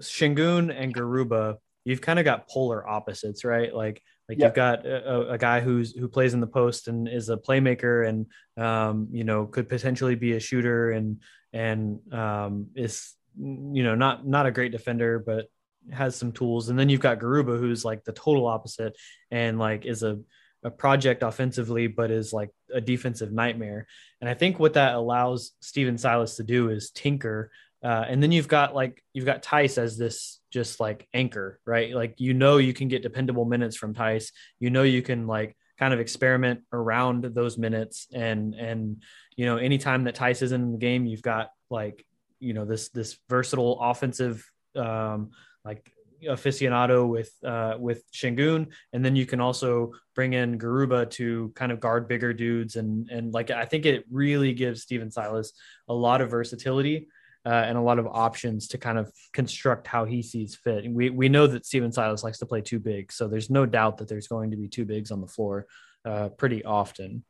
Sengun 0.00 0.74
and 0.74 0.94
Garuba, 0.94 1.56
you've 1.84 2.00
kind 2.00 2.18
of 2.18 2.24
got 2.24 2.48
polar 2.48 2.86
opposites, 2.88 3.44
right? 3.44 3.74
Like 3.74 4.02
like 4.28 4.38
you've 4.38 4.54
got 4.54 4.86
a, 4.86 5.32
a, 5.32 5.38
guy 5.38 5.60
who's 5.60 5.92
who 5.92 6.08
plays 6.08 6.32
in 6.32 6.40
the 6.40 6.46
post 6.46 6.88
and 6.88 7.08
is 7.08 7.28
a 7.28 7.36
playmaker 7.36 8.08
and 8.08 8.26
um, 8.64 9.08
you 9.10 9.24
know 9.24 9.46
could 9.46 9.68
potentially 9.68 10.14
be 10.14 10.32
a 10.32 10.40
shooter 10.40 10.92
and 10.92 11.20
and 11.52 12.00
um, 12.12 12.68
is 12.74 13.14
you 13.38 13.82
know 13.82 13.94
not 13.94 14.26
not 14.26 14.46
a 14.46 14.50
great 14.50 14.72
defender 14.72 15.18
but 15.18 15.46
has 15.90 16.14
some 16.14 16.32
tools 16.32 16.68
and 16.68 16.78
then 16.78 16.88
you've 16.88 17.00
got 17.00 17.18
Garuba 17.18 17.58
who's 17.58 17.84
like 17.84 18.04
the 18.04 18.12
total 18.12 18.46
opposite 18.46 18.96
and 19.30 19.58
like 19.58 19.84
is 19.84 20.02
a 20.02 20.18
a 20.64 20.70
project 20.70 21.24
offensively, 21.24 21.88
but 21.88 22.12
is 22.12 22.32
like 22.32 22.50
a 22.72 22.80
defensive 22.80 23.32
nightmare. 23.32 23.84
And 24.20 24.30
I 24.30 24.34
think 24.34 24.60
what 24.60 24.74
that 24.74 24.94
allows 24.94 25.50
Stephen 25.58 25.98
Silas 25.98 26.36
to 26.36 26.44
do 26.44 26.70
is 26.70 26.92
tinker 26.92 27.50
uh, 27.82 28.04
and 28.08 28.22
then 28.22 28.30
you've 28.30 28.48
got 28.48 28.74
like 28.74 29.02
you've 29.12 29.26
got 29.26 29.42
Theis 29.42 29.76
as 29.76 29.98
this 29.98 30.38
just 30.52 30.78
like 30.78 31.08
anchor, 31.12 31.58
right? 31.66 31.92
Like 31.92 32.14
you 32.18 32.32
know 32.32 32.58
you 32.58 32.72
can 32.72 32.88
get 32.88 33.02
dependable 33.02 33.44
minutes 33.44 33.76
from 33.76 33.92
Theis. 33.92 34.30
You 34.60 34.70
know 34.70 34.84
you 34.84 35.02
can 35.02 35.26
like 35.26 35.56
kind 35.78 35.94
of 35.94 36.00
experiment 36.00 36.60
around 36.72 37.24
those 37.24 37.58
minutes 37.58 38.06
and 38.12 38.54
and 38.54 39.02
you 39.36 39.46
know 39.46 39.56
anytime 39.56 40.04
that 40.04 40.16
Theis 40.16 40.42
is 40.42 40.52
in 40.52 40.72
the 40.72 40.78
game, 40.78 41.06
you've 41.06 41.22
got 41.22 41.50
like 41.70 42.04
you 42.40 42.54
know 42.54 42.64
this 42.64 42.88
this 42.90 43.18
versatile 43.28 43.80
offensive 43.80 44.44
um, 44.76 45.30
like 45.64 45.92
aficionado 46.24 47.08
with 47.08 47.32
uh, 47.44 47.76
with 47.78 48.02
Sengun. 48.12 48.68
And 48.92 49.04
then 49.04 49.16
you 49.16 49.26
can 49.26 49.40
also 49.40 49.92
bring 50.14 50.34
in 50.34 50.58
Garuba 50.58 51.10
to 51.12 51.52
kind 51.54 51.72
of 51.72 51.80
guard 51.80 52.08
bigger 52.08 52.32
dudes, 52.32 52.76
and 52.76 53.08
and 53.10 53.32
like 53.32 53.50
I 53.50 53.64
think 53.64 53.86
it 53.86 54.04
really 54.10 54.52
gives 54.52 54.82
Stephen 54.82 55.10
Silas 55.10 55.52
a 55.88 55.94
lot 55.94 56.20
of 56.20 56.30
versatility 56.30 57.08
uh, 57.44 57.50
and 57.50 57.76
a 57.76 57.82
lot 57.82 57.98
of 57.98 58.06
options 58.06 58.68
to 58.68 58.78
kind 58.78 58.98
of 58.98 59.12
construct 59.32 59.86
how 59.86 60.04
he 60.04 60.22
sees 60.22 60.54
fit. 60.54 60.84
And 60.84 60.94
we 60.94 61.10
we 61.10 61.28
know 61.28 61.46
that 61.46 61.66
Stephen 61.66 61.92
Silas 61.92 62.22
likes 62.22 62.38
to 62.38 62.46
play 62.46 62.60
two 62.60 62.78
big, 62.78 63.12
so 63.12 63.28
there's 63.28 63.50
no 63.50 63.66
doubt 63.66 63.98
that 63.98 64.08
there's 64.08 64.28
going 64.28 64.50
to 64.50 64.56
be 64.56 64.68
two 64.68 64.84
bigs 64.84 65.10
on 65.10 65.20
the 65.20 65.26
floor 65.26 65.66
uh, 66.04 66.28
pretty 66.30 66.64
often. 66.64 67.24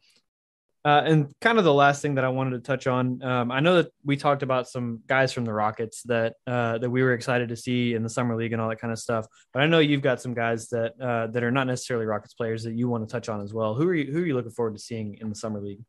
Uh, 0.85 1.01
and 1.05 1.33
kind 1.41 1.59
of 1.59 1.65
the 1.65 1.73
last 1.73 2.03
thing 2.03 2.17
that 2.17 2.25
I 2.25 2.29
wanted 2.29 2.51
to 2.51 2.59
touch 2.59 2.89
on, 2.89 3.23
um, 3.23 3.53
I 3.53 3.61
know 3.61 3.77
that 3.77 3.93
we 4.05 4.17
talked 4.17 4.43
about 4.43 4.69
some 4.69 5.01
guys 5.07 5.33
from 5.33 5.45
the 5.45 5.53
Rockets 5.53 6.03
that 6.05 6.35
uh, 6.45 6.79
that 6.79 6.91
we 6.91 7.05
were 7.05 7.13
excited 7.13 7.51
to 7.51 7.57
see 7.57 7.95
in 7.95 8.03
the 8.03 8.09
summer 8.09 8.35
league 8.35 8.53
and 8.53 8.61
all 8.61 8.69
that 8.69 8.81
kind 8.81 8.93
of 8.93 8.99
stuff. 8.99 9.27
But 9.53 9.63
I 9.63 9.67
know 9.67 9.79
you've 9.79 10.03
got 10.03 10.21
some 10.21 10.35
guys 10.35 10.69
that 10.71 11.01
uh, 11.01 11.29
that 11.29 11.45
are 11.45 11.53
not 11.53 11.69
necessarily 11.69 12.05
Rockets 12.05 12.35
players 12.35 12.65
that 12.65 12.73
you 12.73 12.89
want 12.89 13.09
to 13.09 13.13
touch 13.13 13.29
on 13.29 13.41
as 13.43 13.55
well. 13.55 13.75
Who 13.75 13.87
are 13.87 13.95
you 13.95 14.13
Who 14.13 14.23
are 14.23 14.27
you 14.27 14.35
looking 14.35 14.51
forward 14.51 14.75
to 14.75 14.83
seeing 14.83 15.19
in 15.21 15.29
the 15.29 15.37
summer 15.37 15.61
league? 15.61 15.85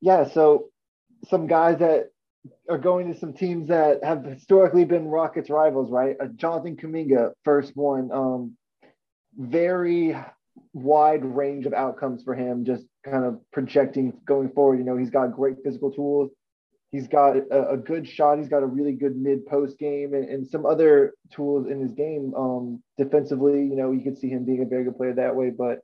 Yeah, 0.00 0.28
so 0.28 0.70
some 1.28 1.46
guys 1.46 1.78
that 1.78 2.10
are 2.68 2.78
going 2.78 3.12
to 3.12 3.18
some 3.18 3.32
teams 3.32 3.68
that 3.68 4.02
have 4.02 4.24
historically 4.24 4.84
been 4.84 5.06
Rockets 5.06 5.50
rivals, 5.50 5.90
right? 5.90 6.16
Uh, 6.20 6.26
Jonathan 6.36 6.76
Kuminga, 6.76 7.32
first 7.44 7.76
one. 7.76 8.10
Um, 8.12 8.56
very 9.36 10.16
wide 10.72 11.24
range 11.24 11.66
of 11.66 11.74
outcomes 11.74 12.22
for 12.22 12.34
him, 12.34 12.64
just 12.64 12.84
kind 13.04 13.24
of 13.24 13.40
projecting 13.52 14.12
going 14.26 14.50
forward. 14.50 14.78
You 14.78 14.84
know, 14.84 14.96
he's 14.96 15.10
got 15.10 15.32
great 15.32 15.56
physical 15.64 15.90
tools. 15.90 16.30
He's 16.90 17.06
got 17.06 17.36
a, 17.36 17.70
a 17.70 17.76
good 17.76 18.08
shot. 18.08 18.38
He's 18.38 18.48
got 18.48 18.62
a 18.62 18.66
really 18.66 18.92
good 18.92 19.16
mid 19.16 19.46
post 19.46 19.78
game 19.78 20.14
and, 20.14 20.28
and 20.28 20.46
some 20.46 20.66
other 20.66 21.14
tools 21.32 21.66
in 21.68 21.80
his 21.80 21.92
game. 21.92 22.34
Um, 22.36 22.82
defensively, 22.98 23.60
you 23.60 23.76
know, 23.76 23.92
you 23.92 24.02
could 24.02 24.18
see 24.18 24.28
him 24.28 24.44
being 24.44 24.62
a 24.62 24.66
very 24.66 24.84
good 24.84 24.96
player 24.96 25.14
that 25.14 25.36
way. 25.36 25.50
But 25.50 25.80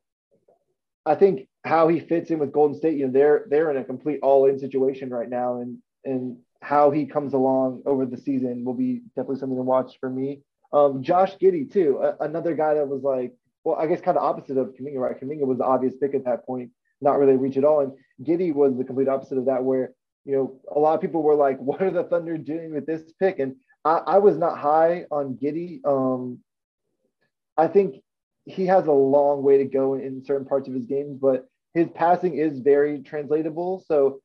I 1.05 1.15
think 1.15 1.49
how 1.65 1.87
he 1.89 2.01
fits 2.01 2.31
in 2.31 2.41
with 2.41 2.53
Golden 2.53 2.77
State, 2.77 2.99
you 2.99 3.07
know, 3.07 3.13
they're 3.13 3.47
they're 3.49 3.71
in 3.71 3.77
a 3.77 3.85
complete 3.85 4.19
all 4.23 4.47
in 4.47 4.59
situation 4.59 5.11
right 5.11 5.29
now, 5.29 5.61
and 5.61 5.79
and 6.05 6.39
how 6.67 6.91
he 6.91 7.07
comes 7.07 7.33
along 7.33 7.83
over 7.87 8.05
the 8.05 8.17
season 8.17 8.65
will 8.65 8.75
be 8.75 9.03
definitely 9.15 9.39
something 9.39 9.57
to 9.57 9.63
watch 9.63 9.99
for 10.01 10.11
me. 10.11 10.41
Um, 10.73 11.01
Josh 11.01 11.37
Giddey 11.37 11.71
too, 11.73 12.01
a, 12.03 12.25
another 12.25 12.55
guy 12.55 12.75
that 12.75 12.89
was 12.89 13.03
like 13.03 13.33
well, 13.67 13.77
I 13.77 13.87
guess 13.87 14.01
kind 14.01 14.17
of 14.17 14.23
opposite 14.23 14.59
of 14.59 14.75
Kuminga, 14.75 14.99
right? 14.99 15.21
Kuminga 15.21 15.45
was 15.45 15.59
the 15.59 15.65
obvious 15.65 15.95
pick 16.01 16.15
at 16.15 16.25
that 16.25 16.47
point, 16.47 16.71
not 17.01 17.19
really 17.19 17.37
reach 17.37 17.57
at 17.57 17.65
all. 17.65 17.81
And 17.81 17.93
Giddey 18.25 18.55
was 18.55 18.77
the 18.77 18.85
complete 18.85 19.09
opposite 19.09 19.39
of 19.39 19.47
that, 19.47 19.65
where, 19.65 19.93
you 20.25 20.37
know, 20.37 20.61
a 20.75 20.79
lot 20.79 20.95
of 20.95 21.01
people 21.01 21.21
were 21.21 21.35
like, 21.35 21.59
what 21.61 21.83
are 21.83 21.91
the 21.91 22.05
Thunder 22.05 22.39
doing 22.39 22.73
with 22.73 22.87
this 22.87 23.03
pick? 23.19 23.41
And 23.41 23.57
I, 23.85 23.97
I 24.07 24.19
was 24.19 24.39
not 24.39 24.57
high 24.57 25.07
on 25.11 25.35
Giddey. 25.35 25.85
Um, 25.85 26.39
I 27.57 27.67
think 27.67 27.97
he 28.45 28.67
has 28.67 28.87
a 28.87 28.93
long 28.93 29.43
way 29.43 29.59
to 29.59 29.65
go 29.65 29.95
in, 29.95 30.03
in 30.03 30.25
certain 30.25 30.47
parts 30.47 30.69
of 30.69 30.75
his 30.75 30.85
games, 30.85 31.19
but 31.21 31.49
his 31.75 31.89
passing 31.93 32.39
is 32.39 32.61
very 32.61 33.01
translatable. 33.01 33.85
So 33.89 34.21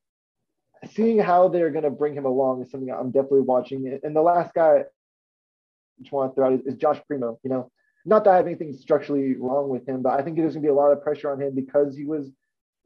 seeing 0.90 1.20
how 1.20 1.48
they're 1.48 1.70
going 1.70 1.84
to 1.84 1.92
bring 1.92 2.14
him 2.14 2.26
along 2.26 2.62
is 2.62 2.72
something 2.72 2.92
I'm 2.92 3.12
definitely 3.12 3.42
watching. 3.42 4.00
And 4.04 4.16
the 4.16 4.22
last 4.22 4.54
guy 4.54 4.80
I 4.80 6.10
want 6.12 6.32
to 6.32 6.36
throw 6.36 6.48
out 6.48 6.54
is, 6.54 6.62
is 6.66 6.76
Josh 6.76 7.00
Primo. 7.08 7.40
You 7.44 7.50
know, 7.50 7.72
not 8.06 8.24
that 8.24 8.32
I 8.32 8.38
have 8.38 8.48
anything 8.48 8.74
structurally 8.74 9.36
wrong 9.36 9.70
with 9.70 9.88
him, 9.88 10.02
but 10.02 10.20
I 10.20 10.24
think 10.24 10.38
there's 10.38 10.54
going 10.54 10.64
to 10.64 10.68
be 10.68 10.72
a 10.72 10.74
lot 10.74 10.92
of 10.92 11.04
pressure 11.04 11.32
on 11.32 11.42
him 11.42 11.54
because 11.54 11.96
he 11.96 12.06
was 12.06 12.32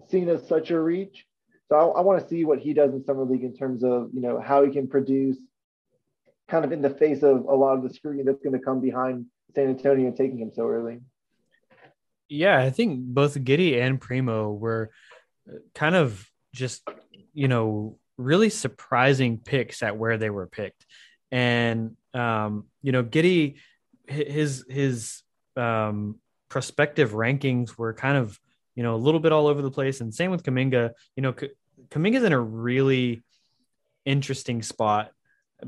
seen 0.10 0.28
as 0.30 0.48
such 0.48 0.72
a 0.72 0.80
reach. 0.80 1.26
So 1.70 1.76
I, 1.76 2.00
I 2.00 2.02
want 2.02 2.22
to 2.22 2.28
see 2.28 2.46
what 2.46 2.60
he 2.60 2.74
does 2.74 2.93
in 2.93 3.04
summer 3.04 3.24
league 3.24 3.43
in 3.43 3.56
terms 3.56 3.84
of 3.84 4.10
you 4.14 4.22
know 4.22 4.39
how 4.39 4.64
he 4.64 4.72
can 4.72 4.88
produce, 4.88 5.38
kind 6.48 6.66
of 6.66 6.72
in 6.72 6.82
the 6.82 6.89
face 6.89 7.24
of 7.24 7.46
a 7.46 7.56
lot 7.56 7.78
of 7.78 7.84
the 7.84 7.93
scrutiny 7.93 8.24
that's 8.24 8.43
going 8.43 8.54
to 8.54 8.64
come 8.64 8.82
behind 8.82 9.26
San 9.56 9.70
Antonio 9.70 10.12
taking 10.12 10.39
him 10.39 10.52
so 10.54 10.68
early. 10.68 11.00
Yeah, 12.28 12.60
I 12.60 12.72
think 12.72 13.00
both 13.02 13.36
Giddey 13.36 13.80
and 13.80 14.02
Primo 14.02 14.52
were 14.52 14.91
kind 15.74 15.96
of 15.96 16.30
just 16.54 16.88
you 17.36 17.48
know 17.48 18.00
really 18.18 18.50
surprising 18.50 19.38
picks 19.38 19.84
at 19.84 19.98
where 19.98 20.18
they 20.18 20.32
were 20.32 20.48
picked, 20.48 20.86
and 21.32 21.96
um, 22.16 22.66
you 22.82 22.92
know 22.92 23.04
Giddey 23.04 23.58
his 24.08 24.66
his 24.70 25.24
um, 25.56 26.20
prospective 26.50 27.12
rankings 27.12 27.78
were 27.78 27.94
kind 27.94 28.18
of 28.18 28.40
you 28.76 28.84
know 28.84 28.96
a 28.96 28.98
little 28.98 29.20
bit 29.20 29.32
all 29.32 29.48
over 29.48 29.62
the 29.62 29.72
place, 29.72 30.02
and 30.02 30.14
same 30.14 30.32
with 30.32 30.44
Kuminga. 30.44 30.92
You 31.16 31.24
know, 31.24 31.34
K- 31.34 31.52
Kuminga's 31.90 32.24
in 32.24 32.34
a 32.34 32.40
really 32.40 33.24
interesting 34.06 34.62
spot 34.62 35.12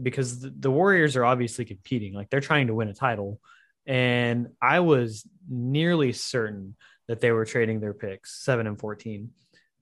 because 0.02 0.42
the, 0.42 0.54
the 0.58 0.72
Warriors 0.72 1.16
are 1.16 1.26
obviously 1.26 1.66
competing, 1.66 2.14
like 2.14 2.30
they're 2.30 2.42
trying 2.42 2.68
to 2.68 2.76
win 2.76 2.90
a 2.90 2.94
title, 2.94 3.40
and 3.86 4.50
I 4.62 4.82
was 4.82 5.28
nearly 5.50 6.14
certain 6.14 6.76
that 7.08 7.22
they 7.22 7.32
were 7.32 7.46
trading 7.46 7.80
their 7.80 7.94
picks 7.94 8.44
seven 8.44 8.68
and 8.68 8.80
fourteen. 8.80 9.32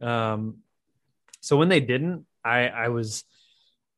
Um, 0.02 0.58
so 1.46 1.58
when 1.58 1.70
they 1.70 1.80
didn't, 1.80 2.26
I 2.44 2.68
I 2.70 2.90
was 2.90 3.24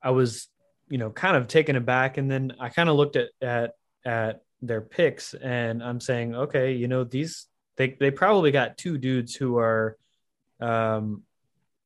I 0.04 0.12
was 0.12 0.50
you 0.90 0.98
know 0.98 1.10
kind 1.12 1.38
of 1.38 1.48
taken 1.48 1.78
aback, 1.78 2.18
and 2.18 2.30
then 2.30 2.52
I 2.60 2.68
kind 2.68 2.90
of 2.90 2.98
looked 2.98 3.16
at 3.16 3.30
at 3.42 3.72
at 4.06 4.42
their 4.62 4.82
picks 4.82 5.34
and 5.34 5.82
I'm 5.82 6.02
saying, 6.02 6.36
okay, 6.36 6.74
you 6.74 6.90
know, 6.90 7.06
these 7.06 7.48
they 7.78 7.96
they 7.98 8.12
probably 8.12 8.52
got 8.52 8.78
two 8.78 8.98
dudes 8.98 9.34
who 9.34 9.58
are 9.60 9.96
um 10.60 11.24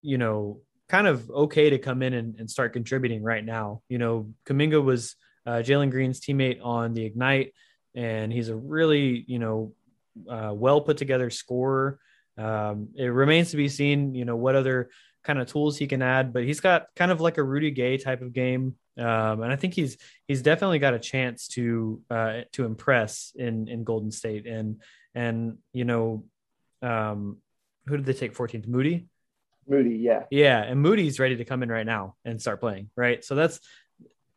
you 0.01 0.17
know 0.17 0.61
kind 0.89 1.05
of 1.05 1.29
okay 1.29 1.69
to 1.69 1.77
come 1.77 2.01
in 2.01 2.13
and, 2.15 2.39
and 2.39 2.49
start 2.49 2.73
contributing 2.73 3.21
right 3.21 3.45
now. 3.45 3.83
You 3.87 3.99
know, 3.99 4.33
Kuminga 4.47 4.83
was 4.83 5.15
uh, 5.45 5.61
Jalen 5.61 5.91
Green's 5.91 6.19
teammate 6.19 6.65
on 6.65 6.93
the 6.93 7.05
Ignite, 7.05 7.53
and 7.93 8.33
he's 8.33 8.49
a 8.49 8.55
really, 8.55 9.25
you 9.27 9.37
know, 9.37 9.73
uh, 10.27 10.53
well 10.55 10.81
put 10.81 10.97
together 10.97 11.29
scorer. 11.29 11.99
Um, 12.35 12.89
it 12.95 13.05
remains 13.05 13.51
to 13.51 13.57
be 13.57 13.69
seen, 13.69 14.15
you 14.15 14.25
know, 14.25 14.35
what 14.35 14.55
other 14.55 14.89
kind 15.23 15.39
of 15.39 15.47
tools 15.47 15.77
he 15.77 15.87
can 15.87 16.01
add, 16.01 16.33
but 16.33 16.43
he's 16.43 16.59
got 16.59 16.87
kind 16.95 17.11
of 17.11 17.21
like 17.21 17.37
a 17.37 17.43
Rudy 17.43 17.71
Gay 17.71 17.97
type 17.97 18.21
of 18.21 18.33
game. 18.33 18.75
Um, 18.97 19.41
and 19.41 19.51
I 19.51 19.55
think 19.55 19.73
he's 19.73 19.97
he's 20.27 20.41
definitely 20.41 20.79
got 20.79 20.93
a 20.93 20.99
chance 20.99 21.47
to 21.49 22.01
uh, 22.09 22.41
to 22.53 22.65
impress 22.65 23.31
in 23.35 23.67
in 23.67 23.83
Golden 23.83 24.11
State. 24.11 24.45
And 24.47 24.81
and 25.15 25.57
you 25.73 25.85
know, 25.85 26.25
um, 26.81 27.37
who 27.87 27.97
did 27.97 28.05
they 28.05 28.13
take 28.13 28.35
14th? 28.35 28.67
Moody. 28.67 29.07
Moody, 29.67 29.97
yeah, 29.97 30.23
yeah, 30.31 30.61
and 30.63 30.81
Moody's 30.81 31.19
ready 31.19 31.37
to 31.37 31.45
come 31.45 31.61
in 31.63 31.69
right 31.69 31.85
now 31.85 32.15
and 32.25 32.41
start 32.41 32.59
playing. 32.59 32.89
Right, 32.95 33.23
so 33.23 33.35
that's 33.35 33.59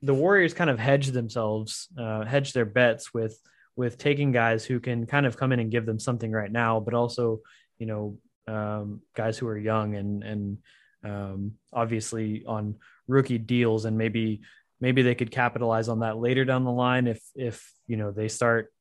the 0.03 0.14
Warriors 0.14 0.53
kind 0.53 0.68
of 0.68 0.78
hedge 0.78 1.09
themselves, 1.09 1.89
uh, 1.99 2.24
hedge 2.24 2.53
their 2.53 2.66
bets 2.66 3.12
with 3.14 3.39
with 3.74 3.99
taking 3.99 4.32
guys 4.32 4.64
who 4.64 4.78
can 4.78 5.07
kind 5.07 5.26
of 5.26 5.37
come 5.37 5.51
in 5.51 5.61
and 5.61 5.70
give 5.70 5.87
them 5.87 5.99
something 5.99 6.30
right 6.30 6.53
now, 6.53 6.78
but 6.78 6.95
also 6.95 7.41
you 7.78 7.87
know 7.87 8.18
um, 8.47 9.01
guys 9.14 9.38
who 9.38 9.47
are 9.47 9.59
young 9.59 9.95
and 9.95 10.22
and 10.22 10.59
um, 11.05 11.53
obviously 11.72 12.45
on 12.47 12.76
rookie 13.09 13.38
deals 13.38 13.84
and 13.84 13.99
maybe 13.99 14.40
maybe 14.80 15.03
they 15.03 15.14
could 15.14 15.30
capitalize 15.30 15.88
on 15.88 16.01
that 16.01 16.18
later 16.18 16.45
down 16.45 16.64
the 16.64 16.72
line 16.72 17.07
if 17.07 17.22
if 17.34 17.72
you 17.86 17.97
know 17.97 18.11
they 18.11 18.28
start 18.28 18.72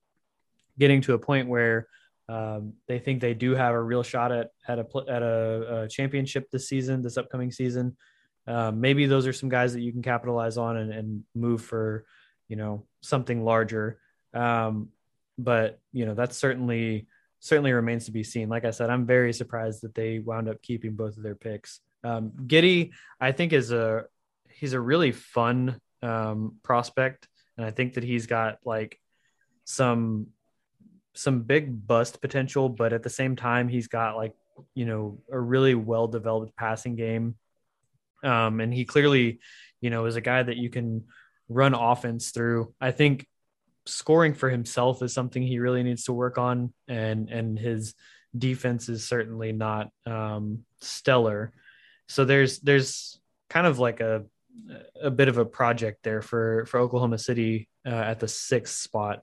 getting 0.77 1.01
to 1.01 1.13
a 1.13 1.19
point 1.19 1.47
where 1.47 1.87
um, 2.29 2.73
they 2.87 2.99
think 2.99 3.19
they 3.19 3.33
do 3.33 3.53
have 3.53 3.73
a 3.73 3.81
real 3.81 4.03
shot 4.03 4.31
at 4.31 4.51
at 4.67 4.79
a 4.79 4.85
at 5.09 5.21
a, 5.21 5.81
a 5.83 5.87
championship 5.87 6.49
this 6.49 6.67
season, 6.67 7.01
this 7.01 7.17
upcoming 7.17 7.51
season. 7.51 7.97
Um, 8.47 8.81
maybe 8.81 9.05
those 9.05 9.27
are 9.27 9.33
some 9.33 9.49
guys 9.49 9.73
that 9.73 9.81
you 9.81 9.91
can 9.91 10.01
capitalize 10.01 10.57
on 10.57 10.77
and, 10.77 10.91
and 10.91 11.23
move 11.33 11.61
for, 11.61 12.05
you 12.49 12.57
know, 12.57 12.85
something 13.01 13.43
larger. 13.43 13.99
Um, 14.33 14.89
but 15.37 15.79
you 15.91 16.05
know, 16.05 16.13
that's 16.13 16.37
certainly 16.37 17.07
certainly 17.43 17.73
remains 17.73 18.05
to 18.05 18.11
be 18.11 18.23
seen. 18.23 18.47
Like 18.47 18.63
I 18.63 18.71
said, 18.71 18.89
I'm 18.89 19.05
very 19.05 19.33
surprised 19.33 19.81
that 19.81 19.93
they 19.93 20.19
wound 20.19 20.47
up 20.47 20.61
keeping 20.61 20.93
both 20.93 21.17
of 21.17 21.23
their 21.23 21.35
picks. 21.35 21.81
Um, 22.01 22.31
Giddey, 22.47 22.91
I 23.19 23.33
think, 23.33 23.51
is 23.51 23.71
a 23.73 24.05
he's 24.49 24.71
a 24.71 24.79
really 24.79 25.11
fun 25.11 25.79
um, 26.01 26.55
prospect, 26.63 27.27
and 27.57 27.65
I 27.65 27.71
think 27.71 27.95
that 27.95 28.03
he's 28.03 28.27
got 28.27 28.59
like 28.63 28.97
some 29.65 30.27
some 31.15 31.41
big 31.41 31.85
bust 31.85 32.21
potential, 32.21 32.69
but 32.69 32.93
at 32.93 33.03
the 33.03 33.09
same 33.09 33.35
time, 33.35 33.67
he's 33.67 33.89
got 33.89 34.15
like 34.15 34.33
you 34.73 34.85
know 34.85 35.19
a 35.29 35.39
really 35.39 35.75
well 35.75 36.07
developed 36.07 36.55
passing 36.55 36.95
game, 36.95 37.35
um, 38.23 38.61
and 38.61 38.73
he 38.73 38.85
clearly, 38.85 39.41
you 39.81 39.89
know, 39.89 40.05
is 40.05 40.15
a 40.15 40.21
guy 40.21 40.43
that 40.43 40.55
you 40.55 40.69
can 40.69 41.03
run 41.49 41.73
offense 41.73 42.31
through. 42.31 42.73
I 42.79 42.91
think 42.91 43.27
scoring 43.85 44.33
for 44.33 44.49
himself 44.49 45.01
is 45.01 45.13
something 45.13 45.43
he 45.43 45.59
really 45.59 45.83
needs 45.83 46.05
to 46.05 46.13
work 46.13 46.37
on, 46.37 46.73
and 46.87 47.29
and 47.29 47.57
his 47.57 47.95
defense 48.37 48.89
is 48.89 49.07
certainly 49.07 49.51
not 49.51 49.89
um, 50.05 50.59
stellar. 50.81 51.53
So 52.07 52.25
there's 52.25 52.59
there's 52.59 53.19
kind 53.49 53.67
of 53.67 53.79
like 53.79 53.99
a 53.99 54.25
a 55.01 55.11
bit 55.11 55.27
of 55.27 55.37
a 55.37 55.45
project 55.45 56.03
there 56.03 56.21
for 56.21 56.65
for 56.65 56.79
Oklahoma 56.79 57.17
City 57.17 57.69
uh, 57.85 57.89
at 57.89 58.19
the 58.19 58.27
sixth 58.27 58.75
spot. 58.75 59.21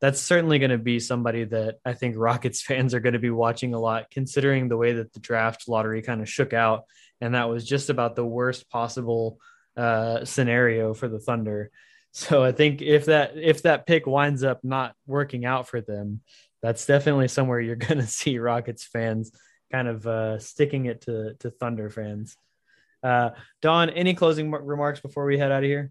That's 0.00 0.20
certainly 0.20 0.58
going 0.58 0.70
to 0.70 0.78
be 0.78 0.98
somebody 0.98 1.44
that 1.44 1.76
I 1.84 1.92
think 1.92 2.16
Rockets 2.16 2.62
fans 2.66 2.94
are 2.94 3.00
going 3.00 3.12
to 3.12 3.18
be 3.18 3.30
watching 3.30 3.74
a 3.74 3.80
lot, 3.80 4.10
considering 4.10 4.68
the 4.68 4.76
way 4.76 4.94
that 4.94 5.12
the 5.12 5.20
draft 5.20 5.68
lottery 5.68 6.02
kind 6.02 6.20
of 6.20 6.28
shook 6.28 6.52
out, 6.52 6.84
and 7.20 7.34
that 7.34 7.48
was 7.48 7.66
just 7.66 7.90
about 7.90 8.16
the 8.16 8.24
worst 8.24 8.68
possible 8.70 9.38
uh, 9.76 10.24
scenario 10.24 10.94
for 10.94 11.08
the 11.08 11.20
Thunder. 11.20 11.70
So 12.12 12.42
I 12.42 12.52
think 12.52 12.82
if 12.82 13.06
that 13.06 13.36
if 13.36 13.62
that 13.62 13.86
pick 13.86 14.06
winds 14.06 14.42
up 14.42 14.64
not 14.64 14.94
working 15.06 15.44
out 15.44 15.68
for 15.68 15.80
them, 15.80 16.22
that's 16.62 16.86
definitely 16.86 17.28
somewhere 17.28 17.60
you're 17.60 17.76
going 17.88 17.98
to 17.98 18.06
see 18.06 18.38
Rockets 18.38 18.84
fans 18.84 19.32
kind 19.70 19.88
of 19.88 20.06
uh, 20.06 20.38
sticking 20.38 20.86
it 20.86 21.02
to 21.02 21.34
to 21.40 21.50
Thunder 21.50 21.88
fans. 21.88 22.36
Uh, 23.02 23.30
Don, 23.62 23.90
any 23.90 24.14
closing 24.14 24.50
remarks 24.50 25.00
before 25.00 25.24
we 25.24 25.38
head 25.38 25.52
out 25.52 25.62
of 25.62 25.68
here? 25.68 25.90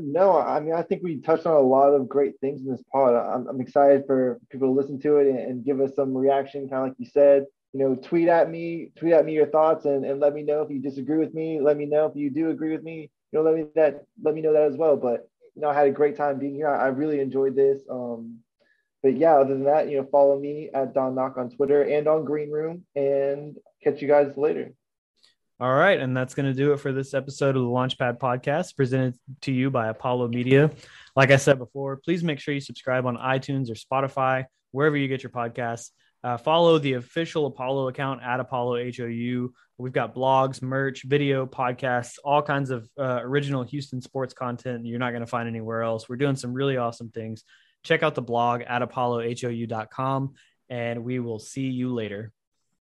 no, 0.00 0.38
I 0.38 0.60
mean, 0.60 0.74
I 0.74 0.82
think 0.82 1.02
we 1.02 1.20
touched 1.20 1.46
on 1.46 1.54
a 1.54 1.60
lot 1.60 1.94
of 1.94 2.08
great 2.08 2.38
things 2.40 2.60
in 2.60 2.70
this 2.70 2.82
pod. 2.92 3.14
I'm, 3.14 3.46
I'm 3.48 3.60
excited 3.60 4.04
for 4.06 4.38
people 4.50 4.68
to 4.68 4.72
listen 4.78 5.00
to 5.00 5.16
it 5.18 5.26
and, 5.26 5.38
and 5.38 5.64
give 5.64 5.80
us 5.80 5.94
some 5.94 6.16
reaction, 6.16 6.68
kind 6.68 6.82
of 6.82 6.88
like 6.88 6.98
you 6.98 7.06
said. 7.06 7.46
You 7.72 7.80
know, 7.80 7.94
tweet 7.94 8.28
at 8.28 8.50
me, 8.50 8.92
tweet 8.96 9.12
at 9.12 9.24
me 9.24 9.32
your 9.32 9.46
thoughts, 9.46 9.84
and, 9.84 10.04
and 10.04 10.20
let 10.20 10.34
me 10.34 10.42
know 10.42 10.62
if 10.62 10.70
you 10.70 10.80
disagree 10.80 11.18
with 11.18 11.34
me. 11.34 11.60
Let 11.60 11.76
me 11.76 11.86
know 11.86 12.06
if 12.06 12.16
you 12.16 12.30
do 12.30 12.50
agree 12.50 12.72
with 12.72 12.82
me. 12.82 13.10
Know, 13.36 13.42
let 13.42 13.54
me 13.54 13.66
that 13.74 14.04
let 14.22 14.34
me 14.34 14.40
know 14.40 14.52
that 14.52 14.62
as 14.62 14.76
well. 14.76 14.96
But 14.96 15.28
you 15.54 15.62
know, 15.62 15.68
I 15.68 15.74
had 15.74 15.86
a 15.86 15.92
great 15.92 16.16
time 16.16 16.38
being 16.38 16.54
here. 16.54 16.68
I, 16.68 16.86
I 16.86 16.88
really 16.88 17.20
enjoyed 17.20 17.54
this. 17.54 17.82
Um, 17.90 18.38
but 19.02 19.16
yeah, 19.16 19.36
other 19.36 19.54
than 19.54 19.64
that, 19.64 19.88
you 19.88 19.98
know, 19.98 20.08
follow 20.10 20.38
me 20.38 20.70
at 20.72 20.94
Don 20.94 21.14
Knock 21.14 21.36
on 21.36 21.50
Twitter 21.50 21.82
and 21.82 22.08
on 22.08 22.24
Green 22.24 22.50
Room, 22.50 22.84
and 22.94 23.56
catch 23.82 24.02
you 24.02 24.08
guys 24.08 24.36
later. 24.36 24.72
All 25.58 25.72
right. 25.72 25.98
And 25.98 26.14
that's 26.14 26.34
going 26.34 26.46
to 26.46 26.52
do 26.52 26.72
it 26.74 26.80
for 26.80 26.92
this 26.92 27.14
episode 27.14 27.56
of 27.56 27.62
the 27.62 27.68
Launchpad 27.68 28.18
podcast 28.18 28.76
presented 28.76 29.14
to 29.42 29.52
you 29.52 29.70
by 29.70 29.88
Apollo 29.88 30.28
Media. 30.28 30.70
Like 31.14 31.30
I 31.30 31.36
said 31.36 31.58
before, 31.58 31.96
please 31.96 32.22
make 32.22 32.40
sure 32.40 32.52
you 32.52 32.60
subscribe 32.60 33.06
on 33.06 33.16
iTunes 33.16 33.70
or 33.70 33.74
Spotify, 33.74 34.44
wherever 34.72 34.98
you 34.98 35.08
get 35.08 35.22
your 35.22 35.30
podcasts. 35.30 35.90
Uh, 36.26 36.36
follow 36.36 36.76
the 36.76 36.94
official 36.94 37.46
Apollo 37.46 37.86
account 37.86 38.20
at 38.20 38.40
Apollo 38.40 38.82
HOU. 38.90 39.54
We've 39.78 39.92
got 39.92 40.12
blogs, 40.12 40.60
merch, 40.60 41.04
video, 41.04 41.46
podcasts, 41.46 42.14
all 42.24 42.42
kinds 42.42 42.70
of 42.70 42.90
uh, 42.98 43.20
original 43.22 43.62
Houston 43.62 44.00
sports 44.00 44.34
content 44.34 44.84
you're 44.86 44.98
not 44.98 45.10
going 45.10 45.20
to 45.20 45.28
find 45.28 45.48
anywhere 45.48 45.84
else. 45.84 46.08
We're 46.08 46.16
doing 46.16 46.34
some 46.34 46.52
really 46.52 46.78
awesome 46.78 47.10
things. 47.10 47.44
Check 47.84 48.02
out 48.02 48.16
the 48.16 48.22
blog 48.22 48.62
at 48.66 48.82
apollohou.com, 48.82 50.34
and 50.68 51.04
we 51.04 51.20
will 51.20 51.38
see 51.38 51.68
you 51.68 51.94
later. 51.94 52.32